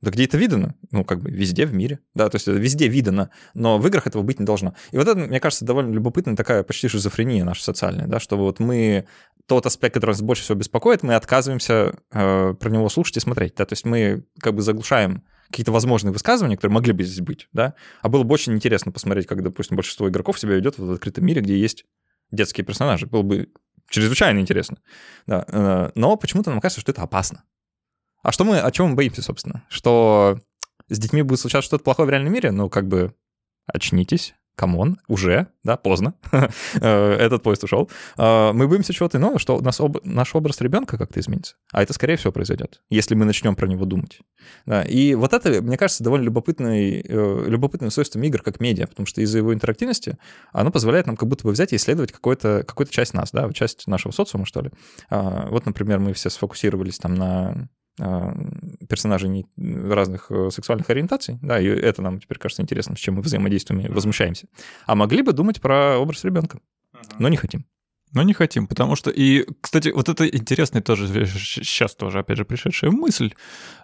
да 0.00 0.10
где 0.10 0.24
это 0.24 0.38
видано? 0.38 0.74
Ну, 0.90 1.04
как 1.04 1.20
бы 1.20 1.30
везде 1.30 1.66
в 1.66 1.74
мире. 1.74 1.98
Да, 2.14 2.28
то 2.28 2.36
есть 2.36 2.46
это 2.46 2.56
везде 2.58 2.88
видано, 2.88 3.30
но 3.54 3.78
в 3.78 3.86
играх 3.86 4.06
этого 4.06 4.22
быть 4.22 4.38
не 4.38 4.46
должно. 4.46 4.74
И 4.92 4.96
вот 4.96 5.08
это, 5.08 5.18
мне 5.18 5.40
кажется, 5.40 5.64
довольно 5.64 5.92
любопытная 5.92 6.36
такая 6.36 6.62
почти 6.62 6.88
шизофрения 6.88 7.44
наша 7.44 7.64
социальная, 7.64 8.06
да, 8.06 8.20
что 8.20 8.36
вот 8.36 8.60
мы 8.60 9.06
тот 9.46 9.66
аспект, 9.66 9.94
который 9.94 10.12
нас 10.12 10.22
больше 10.22 10.44
всего 10.44 10.58
беспокоит, 10.58 11.02
мы 11.02 11.14
отказываемся 11.14 11.98
э, 12.12 12.54
про 12.54 12.70
него 12.70 12.88
слушать 12.88 13.16
и 13.16 13.20
смотреть, 13.20 13.54
да, 13.56 13.64
то 13.64 13.72
есть 13.72 13.84
мы 13.84 14.24
как 14.40 14.54
бы 14.54 14.62
заглушаем 14.62 15.24
какие-то 15.50 15.72
возможные 15.72 16.12
высказывания, 16.12 16.56
которые 16.56 16.74
могли 16.74 16.92
бы 16.92 17.02
здесь 17.02 17.20
быть, 17.20 17.48
да, 17.52 17.74
а 18.02 18.08
было 18.08 18.22
бы 18.22 18.34
очень 18.34 18.54
интересно 18.54 18.92
посмотреть, 18.92 19.26
как, 19.26 19.42
допустим, 19.42 19.76
большинство 19.76 20.08
игроков 20.08 20.38
себя 20.38 20.54
ведет 20.54 20.78
в 20.78 20.90
открытом 20.92 21.24
мире, 21.24 21.40
где 21.40 21.58
есть 21.58 21.84
детские 22.30 22.64
персонажи. 22.64 23.06
Было 23.06 23.22
бы 23.22 23.48
чрезвычайно 23.88 24.38
интересно. 24.38 24.78
Да. 25.26 25.44
Э, 25.48 25.90
но 25.94 26.16
почему-то 26.16 26.50
нам 26.50 26.60
кажется, 26.60 26.80
что 26.80 26.92
это 26.92 27.02
опасно. 27.02 27.44
А 28.22 28.32
что 28.32 28.44
мы, 28.44 28.58
о 28.58 28.70
чем 28.70 28.90
мы 28.90 28.94
боимся, 28.94 29.22
собственно? 29.22 29.64
Что 29.68 30.40
с 30.88 30.98
детьми 30.98 31.22
будет 31.22 31.40
случаться 31.40 31.66
что-то 31.66 31.84
плохое 31.84 32.06
в 32.06 32.10
реальном 32.10 32.32
мире? 32.32 32.50
Ну, 32.50 32.68
как 32.68 32.88
бы 32.88 33.14
очнитесь, 33.66 34.34
come 34.58 34.81
on, 34.81 34.98
уже, 35.06 35.46
да, 35.62 35.76
поздно, 35.76 36.14
э, 36.32 37.12
этот 37.14 37.44
поезд 37.44 37.62
ушел. 37.62 37.88
Э, 38.18 38.52
мы 38.52 38.66
боимся 38.66 38.92
чего-то 38.92 39.18
иного, 39.18 39.38
что 39.38 39.60
нас 39.60 39.80
об... 39.80 40.04
наш 40.04 40.34
образ 40.34 40.60
ребенка 40.60 40.98
как-то 40.98 41.20
изменится. 41.20 41.54
А 41.72 41.82
это, 41.82 41.92
скорее 41.92 42.16
всего, 42.16 42.32
произойдет, 42.32 42.82
если 42.90 43.14
мы 43.14 43.24
начнем 43.24 43.54
про 43.54 43.68
него 43.68 43.84
думать. 43.84 44.18
Да, 44.66 44.82
и 44.82 45.14
вот 45.14 45.32
это, 45.32 45.62
мне 45.62 45.76
кажется, 45.76 46.02
довольно 46.02 46.24
любопытный, 46.24 47.00
э, 47.00 47.44
любопытным 47.46 47.92
свойством 47.92 48.24
игр 48.24 48.42
как 48.42 48.58
медиа, 48.58 48.88
потому 48.88 49.06
что 49.06 49.20
из-за 49.20 49.38
его 49.38 49.54
интерактивности 49.54 50.18
оно 50.52 50.72
позволяет 50.72 51.06
нам 51.06 51.16
как 51.16 51.28
будто 51.28 51.44
бы 51.44 51.52
взять 51.52 51.72
и 51.72 51.76
исследовать 51.76 52.10
какую-то 52.10 52.64
какую 52.66 52.88
часть 52.88 53.14
нас, 53.14 53.30
да, 53.30 53.50
часть 53.52 53.86
нашего 53.86 54.10
социума, 54.10 54.44
что 54.44 54.62
ли. 54.62 54.70
Вот, 55.10 55.66
например, 55.66 56.00
мы 56.00 56.12
все 56.12 56.30
сфокусировались 56.30 56.98
там 56.98 57.14
на 57.14 57.68
а, 57.98 58.34
персонажей 58.88 59.46
разных 59.56 60.30
э, 60.30 60.50
сексуальных 60.50 60.90
ориентаций, 60.90 61.38
да, 61.42 61.60
и 61.60 61.66
это 61.66 62.02
нам 62.02 62.20
теперь 62.20 62.38
кажется 62.38 62.62
интересным, 62.62 62.96
с 62.96 63.00
чем 63.00 63.14
мы 63.14 63.22
взаимодействуем 63.22 63.80
и 63.80 63.88
возмущаемся. 63.88 64.46
А 64.86 64.94
могли 64.94 65.22
бы 65.22 65.32
думать 65.32 65.60
про 65.60 65.98
образ 65.98 66.24
ребенка, 66.24 66.60
но 67.18 67.28
не 67.28 67.36
хотим. 67.36 67.66
Но 68.12 68.22
не 68.22 68.32
хотим, 68.32 68.66
потому 68.66 68.96
что... 68.96 69.10
И, 69.10 69.46
кстати, 69.60 69.90
вот 69.90 70.08
это 70.08 70.26
интересная 70.26 70.80
тоже 70.80 71.26
сейчас 71.26 71.94
тоже, 71.94 72.20
опять 72.20 72.38
же, 72.38 72.44
пришедшая 72.44 72.90
мысль 72.90 73.34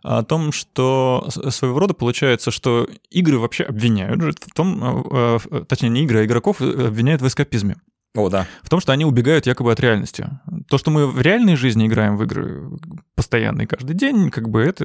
о 0.03 0.23
том, 0.23 0.51
что 0.53 1.29
своего 1.51 1.79
рода 1.79 1.95
получается, 1.95 2.51
что 2.51 2.89
игры 3.11 3.39
вообще 3.39 3.65
обвиняют 3.65 4.39
в 4.41 4.55
том, 4.55 5.07
э, 5.13 5.39
э, 5.51 5.65
точнее, 5.69 5.91
не 5.91 6.05
игры, 6.05 6.21
а 6.21 6.25
игроков 6.25 6.61
обвиняют 6.61 7.21
в 7.21 7.27
эскапизме. 7.27 7.77
О, 8.15 8.29
да. 8.29 8.47
В 8.63 8.69
том, 8.69 8.81
что 8.81 8.93
они 8.93 9.05
убегают 9.05 9.47
якобы 9.47 9.73
от 9.73 9.81
реальности. 9.81 10.29
То, 10.69 10.79
что 10.79 10.93
мы 10.93 11.09
в 11.09 11.21
реальной 11.21 11.57
жизни 11.57 11.87
играем 11.87 12.17
в 12.17 12.23
игры 12.23 12.71
постоянно 13.17 13.63
и 13.63 13.67
каждый 13.67 13.95
день, 13.95 14.31
как 14.31 14.49
бы 14.49 14.63
это, 14.63 14.85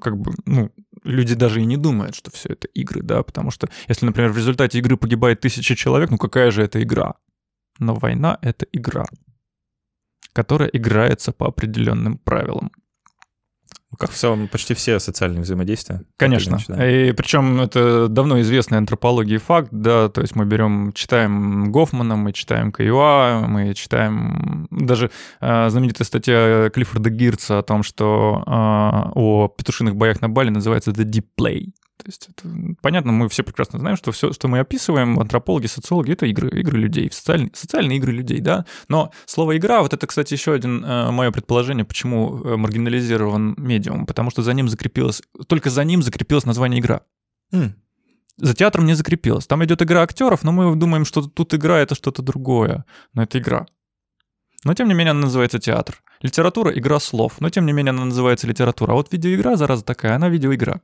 как 0.00 0.18
бы, 0.18 0.32
ну, 0.44 0.70
люди 1.04 1.34
даже 1.34 1.62
и 1.62 1.64
не 1.64 1.78
думают, 1.78 2.14
что 2.14 2.30
все 2.30 2.50
это 2.50 2.68
игры, 2.68 3.02
да, 3.02 3.22
потому 3.22 3.50
что 3.50 3.68
если, 3.88 4.04
например, 4.04 4.30
в 4.30 4.36
результате 4.36 4.78
игры 4.78 4.98
погибает 4.98 5.40
тысяча 5.40 5.74
человек, 5.74 6.10
ну 6.10 6.18
какая 6.18 6.50
же 6.50 6.62
это 6.62 6.82
игра? 6.82 7.14
Но 7.78 7.94
война— 7.94 8.38
это 8.42 8.66
игра, 8.72 9.06
которая 10.34 10.68
играется 10.68 11.32
по 11.32 11.46
определенным 11.46 12.18
правилам. 12.18 12.72
Как 13.98 14.12
в 14.12 14.14
целом 14.14 14.46
почти 14.48 14.74
все 14.74 15.00
социальные 15.00 15.42
взаимодействия. 15.42 16.02
Конечно. 16.16 16.50
Иначе, 16.50 16.64
да. 16.68 16.90
И 16.90 17.12
причем 17.12 17.60
это 17.60 18.08
давно 18.08 18.40
известный 18.40 18.78
антропологии 18.78 19.38
факт, 19.38 19.68
да, 19.72 20.08
то 20.08 20.20
есть 20.20 20.36
мы 20.36 20.44
берем, 20.44 20.92
читаем 20.92 21.72
Гофмана, 21.72 22.14
мы 22.16 22.32
читаем 22.32 22.70
Каюа, 22.70 23.44
мы 23.48 23.74
читаем 23.74 24.68
даже 24.70 25.10
э, 25.40 25.68
знаменитая 25.68 26.06
статья 26.06 26.70
Клиффорда 26.72 27.10
Гирца 27.10 27.58
о 27.58 27.62
том, 27.62 27.82
что 27.82 28.44
э, 28.46 28.50
о 28.50 29.48
петушиных 29.48 29.96
боях 29.96 30.20
на 30.20 30.28
Бали 30.28 30.50
называется 30.50 30.92
The 30.92 31.04
Deep 31.04 31.26
Play. 31.38 31.72
То 31.98 32.04
есть 32.06 32.28
это, 32.30 32.48
понятно, 32.80 33.10
мы 33.10 33.28
все 33.28 33.42
прекрасно 33.42 33.80
знаем, 33.80 33.96
что 33.96 34.12
все, 34.12 34.32
что 34.32 34.46
мы 34.46 34.60
описываем, 34.60 35.18
антропологи, 35.18 35.66
социологи, 35.66 36.12
это 36.12 36.26
игры, 36.26 36.48
игры 36.60 36.78
людей, 36.78 37.10
социальные, 37.12 37.50
социальные 37.54 37.98
игры 37.98 38.12
людей, 38.12 38.40
да. 38.40 38.64
Но 38.86 39.10
слово 39.26 39.56
«игра», 39.56 39.82
вот 39.82 39.92
это, 39.92 40.06
кстати, 40.06 40.32
еще 40.32 40.52
один 40.52 40.84
э, 40.84 41.10
мое 41.10 41.32
предположение, 41.32 41.84
почему 41.84 42.40
э, 42.44 42.56
маргинализирован 42.56 43.56
медиум, 43.58 44.06
потому 44.06 44.30
что 44.30 44.42
за 44.42 44.52
ним 44.52 44.68
закрепилось, 44.68 45.22
только 45.48 45.70
за 45.70 45.82
ним 45.82 46.02
закрепилось 46.02 46.46
название 46.46 46.80
«игра». 46.80 47.00
Mm. 47.52 47.72
За 48.36 48.54
театром 48.54 48.86
не 48.86 48.94
закрепилось. 48.94 49.48
Там 49.48 49.64
идет 49.64 49.82
игра 49.82 50.02
актеров, 50.02 50.44
но 50.44 50.52
мы 50.52 50.76
думаем, 50.76 51.04
что 51.04 51.22
тут 51.22 51.54
игра— 51.54 51.78
это 51.80 51.96
что-то 51.96 52.22
другое. 52.22 52.84
Но 53.12 53.24
это 53.24 53.40
игра. 53.40 53.66
Но 54.64 54.74
тем 54.74 54.86
не 54.86 54.94
менее 54.94 55.10
она 55.10 55.22
называется 55.22 55.58
театр. 55.58 56.00
Литература— 56.22 56.70
игра 56.78 57.00
слов, 57.00 57.40
но 57.40 57.50
тем 57.50 57.66
не 57.66 57.72
менее 57.72 57.90
она 57.90 58.04
называется 58.04 58.46
литература. 58.46 58.92
А 58.92 58.94
вот 58.94 59.12
видеоигра, 59.12 59.56
зараза 59.56 59.84
такая, 59.84 60.14
она 60.14 60.28
видеоигра. 60.28 60.80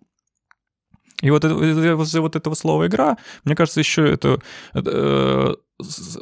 И 1.20 1.30
вот 1.30 1.44
это, 1.44 1.54
возле 1.96 2.20
вот 2.20 2.36
этого 2.36 2.54
слова 2.54 2.86
«игра», 2.86 3.16
мне 3.44 3.54
кажется, 3.54 3.80
еще 3.80 4.08
это... 4.08 4.40
это 4.72 5.56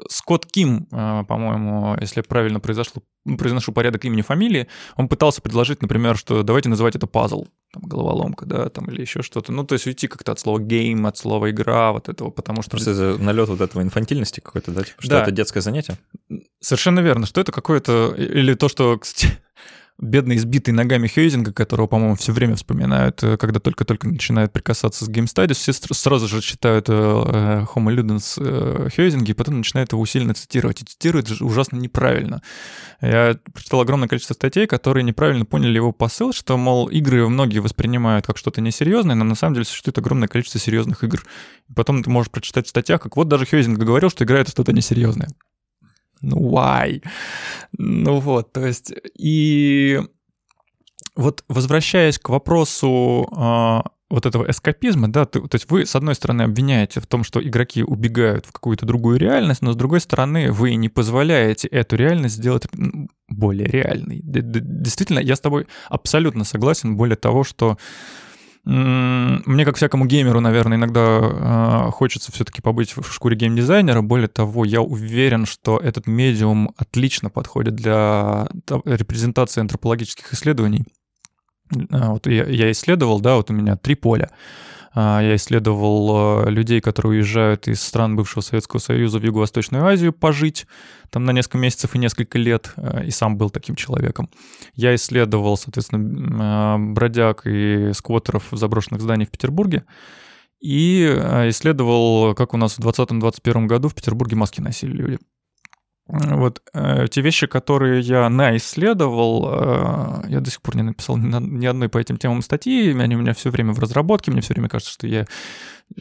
Скотт 0.08 0.46
Ким, 0.46 0.86
по-моему, 0.86 1.94
если 2.00 2.22
правильно 2.22 2.58
произошло, 2.58 3.02
произношу 3.36 3.70
порядок 3.72 4.02
имени 4.06 4.22
фамилии, 4.22 4.66
он 4.96 5.08
пытался 5.08 5.42
предложить, 5.42 5.82
например, 5.82 6.16
что 6.16 6.42
давайте 6.42 6.70
называть 6.70 6.96
это 6.96 7.06
пазл, 7.06 7.46
там, 7.70 7.82
головоломка, 7.82 8.46
да, 8.46 8.70
там, 8.70 8.86
или 8.86 9.02
еще 9.02 9.20
что-то. 9.20 9.52
Ну, 9.52 9.64
то 9.64 9.74
есть 9.74 9.86
уйти 9.86 10.08
как-то 10.08 10.32
от 10.32 10.40
слова 10.40 10.58
game, 10.58 11.06
от 11.06 11.18
слова 11.18 11.50
игра, 11.50 11.92
вот 11.92 12.08
этого, 12.08 12.30
потому 12.30 12.62
что... 12.62 12.70
Просто 12.70 12.92
это 12.92 13.22
налет 13.22 13.50
вот 13.50 13.60
этого 13.60 13.82
инфантильности 13.82 14.40
какой-то, 14.40 14.70
да? 14.70 14.84
Типа, 14.84 15.02
что 15.02 15.10
да. 15.10 15.22
это 15.22 15.30
детское 15.30 15.60
занятие? 15.60 15.98
Совершенно 16.60 17.00
верно, 17.00 17.26
что 17.26 17.38
это 17.42 17.52
какое-то... 17.52 18.14
Или 18.16 18.54
то, 18.54 18.70
что, 18.70 18.98
кстати, 18.98 19.38
бедный 20.02 20.36
избитый 20.36 20.74
ногами 20.74 21.06
Хейзинга, 21.06 21.52
которого, 21.52 21.86
по-моему, 21.86 22.16
все 22.16 22.32
время 22.32 22.56
вспоминают, 22.56 23.22
э, 23.22 23.36
когда 23.36 23.60
только-только 23.60 24.08
начинают 24.08 24.52
прикасаться 24.52 25.04
с 25.04 25.08
Game 25.08 25.26
все 25.54 25.72
сразу 25.72 26.28
же 26.28 26.42
читают 26.42 26.88
э, 26.88 26.92
э, 26.92 27.66
Homo 27.72 27.94
Ludens 27.94 28.36
э, 28.38 28.88
Хейзинги, 28.90 29.30
и 29.30 29.34
потом 29.34 29.58
начинают 29.58 29.92
его 29.92 30.02
усиленно 30.02 30.34
цитировать. 30.34 30.82
И 30.82 30.84
цитируют 30.84 31.30
ужасно 31.40 31.76
неправильно. 31.76 32.42
Я 33.00 33.38
прочитал 33.54 33.80
огромное 33.80 34.08
количество 34.08 34.34
статей, 34.34 34.66
которые 34.66 35.04
неправильно 35.04 35.44
поняли 35.44 35.76
его 35.76 35.92
посыл, 35.92 36.32
что, 36.32 36.56
мол, 36.56 36.88
игры 36.88 37.28
многие 37.28 37.60
воспринимают 37.60 38.26
как 38.26 38.38
что-то 38.38 38.60
несерьезное, 38.60 39.14
но 39.14 39.24
на 39.24 39.36
самом 39.36 39.54
деле 39.54 39.64
существует 39.64 39.98
огромное 39.98 40.28
количество 40.28 40.58
серьезных 40.58 41.04
игр. 41.04 41.24
И 41.70 41.72
потом 41.72 42.02
ты 42.02 42.10
можешь 42.10 42.30
прочитать 42.30 42.66
в 42.66 42.70
статьях, 42.70 43.00
как 43.00 43.16
вот 43.16 43.28
даже 43.28 43.46
Хейзинг 43.46 43.78
говорил, 43.78 44.10
что 44.10 44.24
игра— 44.24 44.38
это 44.40 44.50
что-то 44.50 44.72
несерьезное 44.72 45.28
ну 46.22 46.50
why? 46.52 47.02
Ну 47.76 48.20
вот, 48.20 48.52
то 48.52 48.66
есть, 48.66 48.92
и 49.18 50.00
вот 51.14 51.44
возвращаясь 51.48 52.18
к 52.18 52.28
вопросу 52.30 53.28
э, 53.36 53.80
вот 54.12 54.26
этого 54.26 54.50
эскапизма, 54.50 55.10
да, 55.10 55.24
то, 55.24 55.40
то 55.40 55.54
есть 55.54 55.70
вы, 55.70 55.86
с 55.86 55.96
одной 55.96 56.14
стороны, 56.14 56.42
обвиняете 56.42 57.00
в 57.00 57.06
том, 57.06 57.24
что 57.24 57.42
игроки 57.42 57.82
убегают 57.82 58.46
в 58.46 58.52
какую-то 58.52 58.86
другую 58.86 59.18
реальность, 59.18 59.62
но 59.62 59.72
с 59.72 59.76
другой 59.76 60.00
стороны, 60.00 60.52
вы 60.52 60.74
не 60.74 60.88
позволяете 60.88 61.68
эту 61.68 61.96
реальность 61.96 62.36
сделать 62.36 62.64
более 63.28 63.66
реальной. 63.66 64.20
Действительно, 64.22 65.18
я 65.18 65.34
с 65.34 65.40
тобой 65.40 65.66
абсолютно 65.88 66.44
согласен, 66.44 66.96
более 66.96 67.16
того, 67.16 67.42
что 67.42 67.78
мне, 68.64 69.64
как 69.64 69.76
всякому 69.76 70.06
геймеру, 70.06 70.40
наверное, 70.40 70.76
иногда 70.76 71.18
э, 71.20 71.90
хочется 71.90 72.30
все-таки 72.30 72.62
побыть 72.62 72.96
в 72.96 73.12
шкуре 73.12 73.36
геймдизайнера. 73.36 74.02
Более 74.02 74.28
того, 74.28 74.64
я 74.64 74.80
уверен, 74.80 75.46
что 75.46 75.78
этот 75.78 76.06
медиум 76.06 76.72
отлично 76.76 77.28
подходит 77.28 77.74
для 77.74 78.48
репрезентации 78.84 79.60
антропологических 79.60 80.32
исследований. 80.32 80.84
А, 81.90 82.12
вот 82.12 82.26
я, 82.28 82.44
я 82.44 82.70
исследовал, 82.70 83.20
да, 83.20 83.34
вот 83.36 83.50
у 83.50 83.52
меня 83.52 83.76
три 83.76 83.96
поля. 83.96 84.30
А, 84.94 85.20
я 85.22 85.36
исследовал 85.36 86.46
э, 86.46 86.50
людей, 86.50 86.80
которые 86.80 87.20
уезжают 87.20 87.66
из 87.66 87.82
стран 87.82 88.14
бывшего 88.14 88.42
Советского 88.42 88.78
Союза 88.78 89.18
в 89.18 89.24
Юго-Восточную 89.24 89.86
Азию 89.86 90.12
пожить 90.12 90.66
там 91.10 91.24
на 91.24 91.30
несколько 91.30 91.58
месяцев 91.58 91.94
и 91.94 91.98
несколько 91.98 92.38
лет, 92.38 92.72
э, 92.76 93.06
и 93.06 93.10
сам 93.10 93.38
был 93.38 93.48
таким 93.48 93.74
человеком. 93.74 94.28
Я 94.74 94.94
исследовал, 94.94 95.56
соответственно, 95.56 96.76
э, 96.76 96.92
бродяг 96.92 97.46
и 97.46 97.92
сквотеров 97.94 98.52
в 98.52 98.56
заброшенных 98.56 99.00
зданиях 99.00 99.28
в 99.28 99.32
Петербурге, 99.32 99.84
и 100.60 101.04
исследовал, 101.48 102.34
как 102.34 102.54
у 102.54 102.56
нас 102.56 102.78
в 102.78 102.86
2020-2021 102.86 103.66
году 103.66 103.88
в 103.88 103.94
Петербурге 103.94 104.36
маски 104.36 104.60
носили 104.60 104.92
люди. 104.92 105.18
Вот 106.08 106.62
э, 106.74 107.06
те 107.10 107.20
вещи, 107.20 107.46
которые 107.46 108.00
я 108.00 108.28
наисследовал, 108.28 109.48
э, 109.48 110.28
я 110.28 110.40
до 110.40 110.50
сих 110.50 110.60
пор 110.60 110.76
не 110.76 110.82
написал 110.82 111.16
ни, 111.16 111.28
ни 111.40 111.64
одной 111.64 111.88
по 111.88 111.98
этим 111.98 112.16
темам 112.16 112.42
статьи, 112.42 112.92
они 112.98 113.16
у 113.16 113.20
меня 113.20 113.34
все 113.34 113.50
время 113.50 113.72
в 113.72 113.78
разработке, 113.78 114.32
мне 114.32 114.40
все 114.40 114.52
время 114.52 114.68
кажется, 114.68 114.92
что 114.92 115.06
я 115.06 115.26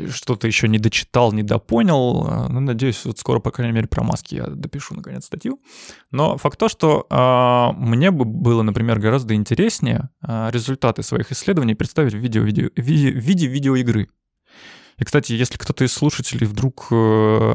что-то 0.10 0.48
еще 0.48 0.68
не 0.68 0.80
дочитал, 0.80 1.32
не 1.34 1.44
допонял. 1.44 2.28
Э, 2.28 2.48
ну, 2.50 2.60
надеюсь, 2.60 3.06
вот 3.06 3.20
скоро, 3.20 3.40
по 3.40 3.52
крайней 3.52 3.74
мере, 3.74 3.88
про 3.88 4.04
маски 4.04 4.36
я 4.36 4.48
допишу, 4.48 4.96
наконец, 4.96 5.26
статью. 5.26 5.62
Но 6.12 6.38
факт 6.38 6.58
то, 6.58 6.68
что 6.68 7.06
э, 7.10 7.80
мне 7.80 8.12
бы 8.12 8.26
было, 8.26 8.64
например, 8.64 9.00
гораздо 9.00 9.36
интереснее 9.36 10.10
э, 10.28 10.50
результаты 10.52 11.04
своих 11.04 11.32
исследований 11.32 11.76
представить 11.76 12.14
в, 12.14 12.18
видео, 12.18 12.42
видео, 12.42 12.70
в 12.76 12.80
виде, 12.80 13.12
в 13.12 13.24
виде 13.24 13.48
видеоигры. 13.48 14.10
И, 14.98 15.04
кстати, 15.04 15.34
если 15.34 15.58
кто-то 15.58 15.84
из 15.84 15.94
слушателей 15.94 16.46
вдруг 16.46 16.88
э, 16.92 17.54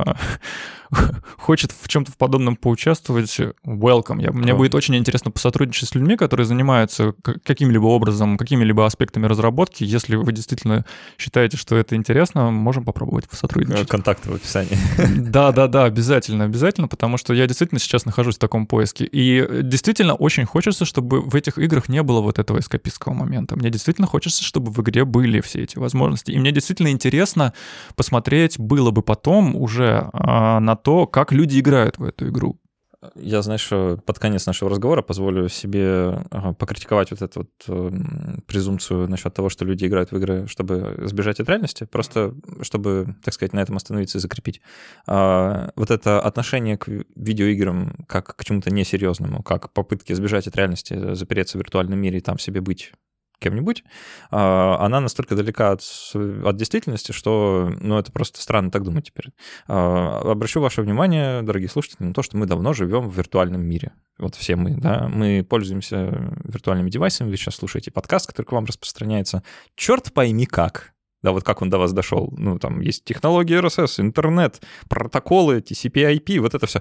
хочет 1.39 1.73
в 1.73 1.89
чем-то 1.89 2.13
в 2.13 2.17
подобном 2.17 2.57
поучаствовать, 2.57 3.39
welcome. 3.65 4.23
Я, 4.23 4.33
мне 4.33 4.55
будет 4.55 4.75
очень 4.75 4.97
интересно 4.97 5.31
посотрудничать 5.31 5.89
с 5.89 5.95
людьми, 5.95 6.17
которые 6.17 6.47
занимаются 6.47 7.15
каким-либо 7.45 7.87
образом, 7.87 8.37
какими-либо 8.37 8.87
аспектами 8.87 9.27
разработки. 9.27 9.85
Если 9.85 10.17
вы 10.17 10.33
действительно 10.33 10.85
считаете, 11.19 11.57
что 11.57 11.77
это 11.77 11.97
интересно, 11.97 12.51
можем 12.51 12.85
попробовать 12.85 13.29
посотрудничать. 13.29 13.89
Контакты 13.89 14.31
в 14.31 14.35
описании. 14.35 14.77
Да, 15.37 15.53
да, 15.53 15.67
да, 15.67 15.85
обязательно, 15.85 16.45
обязательно, 16.45 16.89
потому 16.89 17.17
что 17.17 17.35
я 17.35 17.47
действительно 17.47 17.81
сейчас 17.81 18.05
нахожусь 18.07 18.37
в 18.37 18.39
таком 18.39 18.67
поиске. 18.67 19.05
И 19.05 19.63
действительно 19.63 20.15
очень 20.15 20.45
хочется, 20.45 20.85
чтобы 20.85 21.21
в 21.21 21.35
этих 21.35 21.59
играх 21.59 21.89
не 21.89 22.03
было 22.03 22.21
вот 22.21 22.39
этого 22.39 22.59
эскапистского 22.59 23.13
момента. 23.13 23.57
Мне 23.57 23.71
действительно 23.71 24.07
хочется, 24.07 24.45
чтобы 24.45 24.71
в 24.71 24.81
игре 24.81 25.05
были 25.05 25.41
все 25.41 25.63
эти 25.63 25.79
возможности. 25.79 26.31
И 26.31 26.39
мне 26.39 26.53
действительно 26.53 26.89
интересно 26.89 27.53
посмотреть 27.97 28.59
было 28.59 28.91
бы 28.91 29.03
потом 29.03 29.57
уже 29.57 30.09
а, 30.13 30.61
на 30.61 30.76
то, 30.77 31.07
как 31.07 31.33
люди 31.33 31.59
играют 31.59 31.99
в 31.99 32.05
эту 32.05 32.29
игру. 32.29 32.61
Я, 33.15 33.43
знаешь, 33.43 33.69
под 33.69 34.19
конец 34.19 34.47
нашего 34.47 34.71
разговора 34.71 35.03
позволю 35.03 35.49
себе 35.49 36.25
покритиковать 36.59 37.11
вот 37.11 37.23
эту 37.23 37.41
вот 37.41 37.51
эм, 37.69 38.43
презумпцию 38.47 39.09
насчет 39.09 39.35
того, 39.35 39.49
что 39.49 39.65
люди 39.65 39.87
играют 39.87 40.13
в 40.13 40.17
игры, 40.17 40.47
чтобы 40.47 40.95
сбежать 41.05 41.39
от 41.39 41.49
реальности, 41.49 41.85
просто 41.85 42.35
чтобы, 42.63 43.17
так 43.23 43.35
сказать, 43.35 43.53
на 43.53 43.61
этом 43.61 43.77
остановиться 43.77 44.19
и 44.19 44.21
закрепить. 44.21 44.61
А, 45.07 45.71
вот 45.77 45.91
это 45.91 46.21
отношение 46.21 46.79
к 46.79 46.89
видеоиграм 47.15 48.07
как 48.09 48.35
к 48.35 48.45
чему-то 48.45 48.73
несерьезному, 48.73 49.43
как 49.43 49.73
попытки 49.73 50.13
сбежать 50.15 50.47
от 50.47 50.57
реальности, 50.57 51.15
запереться 51.15 51.59
в 51.59 51.61
виртуальном 51.61 51.99
мире 51.99 52.19
и 52.19 52.23
там 52.23 52.39
себе 52.39 52.61
быть 52.61 52.93
кем-нибудь, 53.39 53.85
а, 54.31 54.79
она 54.81 55.01
настолько 55.01 55.35
далека 55.35 55.73
от, 55.73 55.83
от 56.15 56.57
действительности, 56.57 57.13
что 57.13 57.71
ну, 57.81 57.99
это 57.99 58.11
просто 58.13 58.41
странно 58.41 58.71
так 58.71 58.83
думать 58.83 59.07
теперь. 59.07 59.33
А, 59.69 60.21
обращу 60.31 60.61
ваше 60.61 60.83
внимание, 60.83 61.43
дорогие 61.43 61.69
слушатели, 61.69 62.05
на 62.05 62.15
то, 62.15 62.23
что 62.23 62.37
мы 62.37 62.47
давно 62.47 62.73
живем 62.73 63.09
в 63.09 63.17
виртуальном 63.17 63.63
мире. 63.63 63.93
Вот 64.19 64.35
все 64.35 64.57
мы, 64.57 64.77
да, 64.77 65.09
мы 65.09 65.47
пользуемся 65.49 66.33
виртуальными 66.45 66.91
девайсами, 66.91 67.31
вы 67.31 67.37
сейчас 67.37 67.57
слушаете 67.57 67.91
подкаст, 67.91 68.27
который 68.27 68.47
к 68.47 68.53
вам 68.53 68.65
распространяется. 68.65 69.43
Черт 69.75 70.13
пойми 70.13 70.47
как 70.47 70.96
да, 71.27 71.33
вот 71.33 71.43
как 71.43 71.61
он 71.61 71.71
до 71.71 71.79
вас 71.79 71.93
дошел. 71.93 72.33
Ну, 72.37 72.57
там 72.61 72.81
есть 72.81 73.05
технологии 73.05 73.59
RSS, 73.59 74.01
интернет, 74.01 74.63
протоколы, 74.89 75.59
TCP/IP, 75.59 76.39
вот 76.39 76.55
это 76.55 76.67
все. 76.67 76.81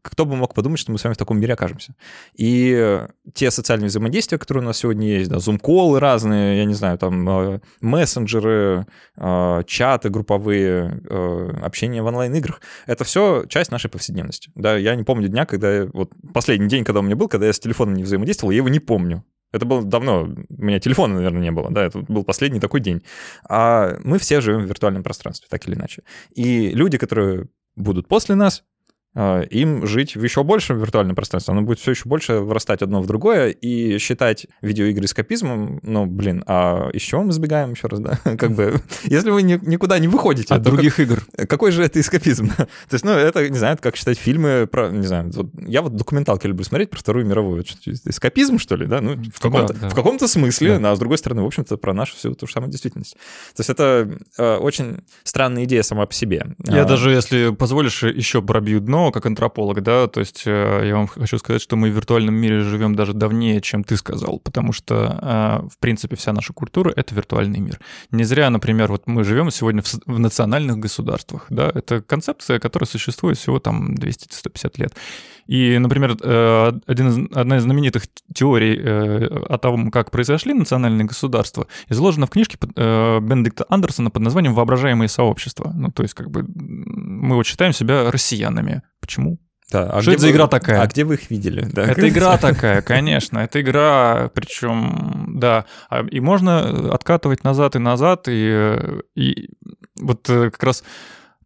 Кто 0.00 0.24
бы 0.24 0.34
мог 0.34 0.54
подумать, 0.54 0.80
что 0.80 0.92
мы 0.92 0.98
с 0.98 1.04
вами 1.04 1.12
в 1.12 1.18
таком 1.18 1.38
мире 1.38 1.52
окажемся. 1.52 1.94
И 2.34 3.02
те 3.34 3.50
социальные 3.50 3.88
взаимодействия, 3.88 4.38
которые 4.38 4.62
у 4.62 4.66
нас 4.66 4.78
сегодня 4.78 5.06
есть, 5.06 5.28
да, 5.28 5.40
зум-колы 5.40 6.00
разные, 6.00 6.56
я 6.56 6.64
не 6.64 6.72
знаю, 6.72 6.96
там 6.96 7.28
э, 7.28 7.60
мессенджеры, 7.82 8.86
э, 9.18 9.62
чаты 9.66 10.08
групповые, 10.08 11.02
э, 11.04 11.50
общение 11.62 12.02
в 12.02 12.06
онлайн-играх, 12.06 12.62
это 12.86 13.04
все 13.04 13.44
часть 13.46 13.70
нашей 13.70 13.90
повседневности. 13.90 14.50
Да, 14.54 14.74
я 14.78 14.94
не 14.94 15.04
помню 15.04 15.28
дня, 15.28 15.44
когда 15.44 15.86
вот 15.92 16.12
последний 16.32 16.68
день, 16.68 16.84
когда 16.84 17.00
у 17.00 17.02
меня 17.02 17.16
был, 17.16 17.28
когда 17.28 17.46
я 17.46 17.52
с 17.52 17.60
телефоном 17.60 17.92
не 17.92 18.04
взаимодействовал, 18.04 18.52
я 18.52 18.56
его 18.56 18.70
не 18.70 18.80
помню. 18.80 19.22
Это 19.52 19.64
было 19.64 19.82
давно, 19.82 20.28
у 20.48 20.62
меня 20.62 20.78
телефона, 20.78 21.14
наверное, 21.14 21.42
не 21.42 21.50
было, 21.50 21.70
да, 21.70 21.84
это 21.84 22.00
был 22.00 22.24
последний 22.24 22.60
такой 22.60 22.80
день. 22.80 23.02
А 23.48 23.96
мы 24.04 24.18
все 24.18 24.40
живем 24.40 24.60
в 24.60 24.68
виртуальном 24.68 25.02
пространстве, 25.02 25.48
так 25.50 25.66
или 25.66 25.74
иначе. 25.74 26.02
И 26.34 26.70
люди, 26.70 26.98
которые 26.98 27.46
будут 27.74 28.08
после 28.08 28.34
нас, 28.34 28.64
им 29.18 29.86
жить 29.86 30.16
в 30.16 30.22
еще 30.22 30.44
большем 30.44 30.78
виртуальном 30.78 31.16
пространстве. 31.16 31.52
Оно 31.52 31.62
будет 31.62 31.78
все 31.80 31.90
еще 31.92 32.02
больше 32.06 32.34
вырастать 32.34 32.82
одно 32.82 33.00
в 33.00 33.06
другое, 33.06 33.50
и 33.50 33.98
считать 33.98 34.46
видеоигры 34.62 35.04
эскапизмом, 35.04 35.80
ну, 35.82 36.06
блин, 36.06 36.44
а 36.46 36.88
из 36.92 37.02
чего 37.02 37.22
мы 37.22 37.32
сбегаем 37.32 37.72
еще 37.72 37.88
раз, 37.88 38.00
да? 38.00 38.18
Как 38.36 38.52
бы, 38.52 38.80
если 39.04 39.30
вы 39.30 39.42
ни, 39.42 39.58
никуда 39.66 39.98
не 39.98 40.08
выходите... 40.08 40.54
От 40.54 40.62
других 40.62 40.96
как, 40.96 41.06
игр. 41.06 41.26
Какой 41.48 41.72
же 41.72 41.82
это 41.82 42.00
эскапизм? 42.00 42.48
То 42.56 42.66
есть, 42.92 43.04
ну, 43.04 43.12
это, 43.12 43.48
не 43.48 43.58
знаю, 43.58 43.74
это 43.74 43.82
как 43.82 43.96
считать 43.96 44.18
фильмы 44.18 44.66
про, 44.70 44.90
не 44.90 45.06
знаю, 45.06 45.30
вот, 45.34 45.48
я 45.66 45.82
вот 45.82 45.96
документалки 45.96 46.46
люблю 46.46 46.64
смотреть 46.64 46.90
про 46.90 46.98
Вторую 46.98 47.26
мировую. 47.26 47.64
Эскапизм, 48.04 48.58
что 48.58 48.76
ли, 48.76 48.86
да? 48.86 49.00
Ну, 49.00 49.16
в 49.16 49.40
каком-то, 49.40 49.72
да, 49.72 49.80
да. 49.80 49.88
в 49.88 49.94
каком-то 49.94 50.28
смысле, 50.28 50.78
да. 50.78 50.92
а 50.92 50.96
с 50.96 50.98
другой 50.98 51.18
стороны, 51.18 51.42
в 51.42 51.46
общем-то, 51.46 51.76
про 51.76 51.92
нашу 51.92 52.16
всю 52.16 52.34
ту 52.34 52.46
же 52.46 52.52
самую 52.52 52.70
действительность. 52.70 53.14
То 53.54 53.60
есть 53.60 53.70
это 53.70 54.18
э, 54.36 54.56
очень 54.56 55.02
странная 55.24 55.64
идея 55.64 55.82
сама 55.82 56.06
по 56.06 56.14
себе. 56.14 56.46
Я 56.66 56.82
а... 56.82 56.84
даже, 56.84 57.10
если 57.10 57.54
позволишь, 57.54 58.02
еще 58.02 58.42
пробью 58.42 58.80
дно, 58.80 59.07
как 59.12 59.26
антрополог, 59.26 59.82
да, 59.82 60.06
то 60.06 60.20
есть 60.20 60.42
э, 60.46 60.82
я 60.86 60.94
вам 60.94 61.06
хочу 61.06 61.38
сказать, 61.38 61.62
что 61.62 61.76
мы 61.76 61.90
в 61.90 61.94
виртуальном 61.94 62.34
мире 62.34 62.60
живем 62.60 62.94
даже 62.94 63.12
давнее, 63.12 63.60
чем 63.60 63.84
ты 63.84 63.96
сказал, 63.96 64.40
потому 64.40 64.72
что, 64.72 65.18
э, 65.20 65.68
в 65.68 65.78
принципе, 65.78 66.16
вся 66.16 66.32
наша 66.32 66.52
культура— 66.52 66.92
это 66.96 67.14
виртуальный 67.14 67.60
мир. 67.60 67.80
Не 68.10 68.24
зря, 68.24 68.50
например, 68.50 68.90
вот 68.90 69.06
мы 69.06 69.24
живем 69.24 69.50
сегодня 69.50 69.82
в, 69.82 69.92
в 70.06 70.18
национальных 70.18 70.78
государствах, 70.78 71.46
да, 71.50 71.70
это 71.74 72.02
концепция, 72.02 72.58
которая 72.58 72.86
существует 72.86 73.38
всего 73.38 73.58
там 73.58 73.94
200-150 73.94 74.72
лет. 74.76 74.94
И, 75.48 75.78
например, 75.78 76.16
э, 76.22 76.72
один 76.86 77.08
из, 77.08 77.36
одна 77.36 77.56
из 77.56 77.62
знаменитых 77.62 78.04
теорий 78.32 78.78
о 78.78 79.58
том, 79.58 79.90
как 79.90 80.12
произошли 80.12 80.54
национальные 80.54 81.06
государства, 81.06 81.66
изложена 81.88 82.26
в 82.26 82.30
книжке 82.30 82.56
Бенедикта 82.60 83.64
Андерсона 83.68 84.10
под 84.10 84.22
названием 84.22 84.54
«Воображаемые 84.54 85.08
сообщества». 85.08 85.72
Ну, 85.74 85.90
то 85.90 86.02
есть, 86.02 86.14
как 86.14 86.30
бы, 86.30 86.44
мы 86.46 87.34
вот 87.34 87.46
считаем 87.46 87.72
себя 87.72 88.10
россиянами. 88.10 88.82
Почему? 89.00 89.38
Да, 89.70 89.90
а 89.90 90.02
что 90.02 90.12
это 90.12 90.22
за 90.22 90.30
игра 90.30 90.46
такая? 90.46 90.80
А 90.80 90.86
где 90.86 91.04
вы 91.04 91.14
их 91.14 91.30
видели? 91.30 91.66
Да, 91.70 91.82
это 91.84 92.08
игра 92.08 92.38
такая, 92.38 92.80
конечно. 92.80 93.38
Это 93.38 93.60
игра, 93.60 94.30
причем, 94.32 95.34
да. 95.36 95.66
А, 95.90 96.06
и 96.06 96.20
можно 96.20 96.94
откатывать 96.94 97.44
назад 97.44 97.76
и 97.76 97.78
назад. 97.78 98.28
И, 98.28 98.78
и 99.14 99.50
вот 100.00 100.28
э, 100.30 100.50
как 100.50 100.62
раз 100.62 100.84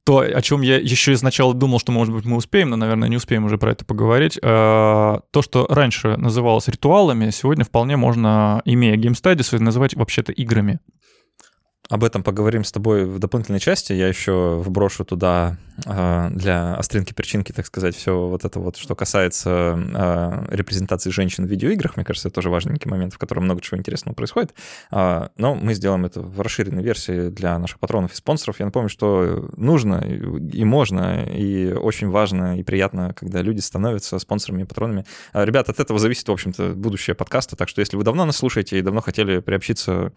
то, 0.04 0.18
о 0.18 0.42
чем 0.42 0.62
я 0.62 0.78
еще 0.78 1.12
изначально 1.12 1.54
думал, 1.54 1.78
что, 1.78 1.92
может 1.92 2.12
быть, 2.14 2.24
мы 2.24 2.36
успеем, 2.36 2.70
но, 2.70 2.76
наверное, 2.76 3.08
не 3.08 3.16
успеем 3.16 3.44
уже 3.44 3.56
про 3.56 3.72
это 3.72 3.84
поговорить. 3.84 4.38
А, 4.42 5.20
то, 5.30 5.42
что 5.42 5.66
раньше 5.68 6.16
называлось 6.16 6.68
ритуалами, 6.68 7.30
сегодня 7.30 7.64
вполне 7.64 7.96
можно, 7.96 8.62
имея 8.64 8.96
геймстадис, 8.96 9.52
называть 9.52 9.94
вообще-то 9.94 10.32
играми. 10.32 10.80
Об 11.92 12.04
этом 12.04 12.22
поговорим 12.22 12.64
с 12.64 12.72
тобой 12.72 13.04
в 13.04 13.18
дополнительной 13.18 13.60
части. 13.60 13.92
Я 13.92 14.08
еще 14.08 14.56
вброшу 14.64 15.04
туда 15.04 15.58
э, 15.84 16.30
для 16.30 16.74
остринки-перчинки, 16.76 17.52
так 17.52 17.66
сказать, 17.66 17.94
все 17.94 18.28
вот 18.28 18.46
это 18.46 18.60
вот, 18.60 18.78
что 18.78 18.94
касается 18.94 19.78
э, 19.94 20.46
репрезентации 20.56 21.10
женщин 21.10 21.44
в 21.44 21.50
видеоиграх. 21.50 21.96
Мне 21.96 22.06
кажется, 22.06 22.28
это 22.28 22.36
тоже 22.36 22.48
важненький 22.48 22.90
момент, 22.90 23.12
в 23.12 23.18
котором 23.18 23.44
много 23.44 23.60
чего 23.60 23.76
интересного 23.76 24.14
происходит. 24.14 24.54
Э, 24.90 25.28
но 25.36 25.54
мы 25.54 25.74
сделаем 25.74 26.06
это 26.06 26.22
в 26.22 26.40
расширенной 26.40 26.82
версии 26.82 27.28
для 27.28 27.58
наших 27.58 27.78
патронов 27.78 28.14
и 28.14 28.16
спонсоров. 28.16 28.58
Я 28.58 28.64
напомню, 28.64 28.88
что 28.88 29.50
нужно 29.58 29.96
и 29.96 30.64
можно, 30.64 31.26
и 31.26 31.74
очень 31.74 32.08
важно 32.08 32.58
и 32.58 32.62
приятно, 32.62 33.12
когда 33.12 33.42
люди 33.42 33.60
становятся 33.60 34.18
спонсорами 34.18 34.62
и 34.62 34.64
патронами. 34.64 35.04
Ребят, 35.34 35.68
от 35.68 35.78
этого 35.78 35.98
зависит, 35.98 36.26
в 36.26 36.32
общем-то, 36.32 36.70
будущее 36.70 37.14
подкаста. 37.14 37.54
Так 37.54 37.68
что 37.68 37.80
если 37.80 37.98
вы 37.98 38.02
давно 38.02 38.24
нас 38.24 38.38
слушаете 38.38 38.78
и 38.78 38.80
давно 38.80 39.02
хотели 39.02 39.40
приобщиться, 39.40 40.12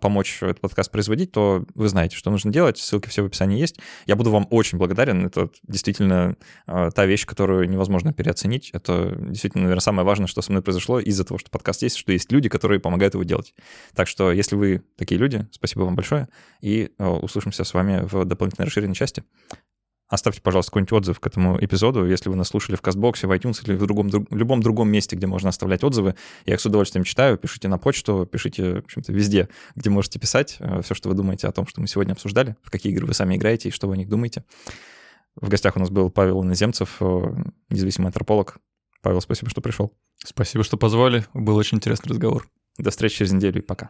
помочь 0.00 0.42
этот 0.42 0.60
подкаст 0.60 0.90
производить, 0.90 1.03
производить, 1.04 1.32
то 1.32 1.64
вы 1.74 1.88
знаете, 1.88 2.16
что 2.16 2.30
нужно 2.30 2.50
делать. 2.50 2.78
Ссылки 2.78 3.08
все 3.08 3.22
в 3.22 3.26
описании 3.26 3.60
есть. 3.60 3.78
Я 4.06 4.16
буду 4.16 4.30
вам 4.30 4.46
очень 4.50 4.78
благодарен. 4.78 5.26
Это 5.26 5.50
действительно 5.62 6.36
э, 6.66 6.90
та 6.94 7.04
вещь, 7.04 7.26
которую 7.26 7.68
невозможно 7.68 8.14
переоценить. 8.14 8.70
Это 8.72 9.14
действительно, 9.18 9.64
наверное, 9.64 9.82
самое 9.82 10.06
важное, 10.06 10.26
что 10.26 10.40
со 10.40 10.50
мной 10.50 10.62
произошло 10.62 10.98
из-за 10.98 11.24
того, 11.24 11.38
что 11.38 11.50
подкаст 11.50 11.82
есть, 11.82 11.96
что 11.96 12.12
есть 12.12 12.32
люди, 12.32 12.48
которые 12.48 12.80
помогают 12.80 13.14
его 13.14 13.24
делать. 13.24 13.54
Так 13.94 14.08
что, 14.08 14.32
если 14.32 14.56
вы 14.56 14.82
такие 14.96 15.20
люди, 15.20 15.46
спасибо 15.52 15.82
вам 15.82 15.94
большое. 15.94 16.28
И 16.62 16.90
э, 16.98 17.06
услышимся 17.06 17.64
с 17.64 17.74
вами 17.74 18.06
в 18.10 18.24
дополнительной 18.24 18.66
расширенной 18.66 18.94
части. 18.94 19.24
Оставьте, 20.08 20.42
пожалуйста, 20.42 20.70
какой-нибудь 20.70 20.92
отзыв 20.92 21.18
к 21.18 21.26
этому 21.26 21.58
эпизоду, 21.64 22.06
если 22.06 22.28
вы 22.28 22.36
нас 22.36 22.48
слушали 22.48 22.76
в 22.76 22.82
Кастбоксе, 22.82 23.26
в 23.26 23.32
iTunes 23.32 23.64
или 23.64 23.74
в, 23.74 23.86
другом, 23.86 24.10
в 24.10 24.36
любом 24.36 24.60
другом 24.62 24.90
месте, 24.90 25.16
где 25.16 25.26
можно 25.26 25.48
оставлять 25.48 25.82
отзывы. 25.82 26.14
Я 26.44 26.54
их 26.54 26.60
с 26.60 26.66
удовольствием 26.66 27.04
читаю. 27.04 27.38
Пишите 27.38 27.68
на 27.68 27.78
почту, 27.78 28.28
пишите, 28.30 28.74
в 28.74 28.84
общем-то, 28.84 29.12
везде, 29.12 29.48
где 29.74 29.88
можете 29.88 30.18
писать 30.18 30.56
э, 30.60 30.82
все, 30.82 30.94
что 30.94 31.08
вы 31.08 31.14
думаете 31.14 31.48
о 31.48 31.52
том, 31.52 31.66
что 31.66 31.80
мы 31.80 31.86
сегодня 31.86 32.12
обсуждали, 32.12 32.54
в 32.62 32.70
какие 32.70 32.92
игры 32.92 33.06
вы 33.06 33.14
сами 33.14 33.36
играете 33.36 33.70
и 33.70 33.72
что 33.72 33.88
вы 33.88 33.94
о 33.94 33.96
них 33.96 34.08
думаете. 34.10 34.44
В 35.36 35.48
гостях 35.48 35.76
у 35.76 35.80
нас 35.80 35.88
был 35.88 36.10
Павел 36.10 36.42
Иноземцев, 36.42 36.96
э, 37.00 37.34
независимый 37.70 38.08
антрополог. 38.08 38.58
Павел, 39.00 39.22
спасибо, 39.22 39.50
что 39.50 39.62
пришел. 39.62 39.92
Спасибо, 40.22 40.64
что 40.64 40.76
позвали. 40.76 41.24
Был 41.32 41.56
очень 41.56 41.78
интересный 41.78 42.10
разговор. 42.10 42.46
До 42.76 42.90
встречи 42.90 43.18
через 43.18 43.32
неделю 43.32 43.62
и 43.62 43.64
пока. 43.64 43.88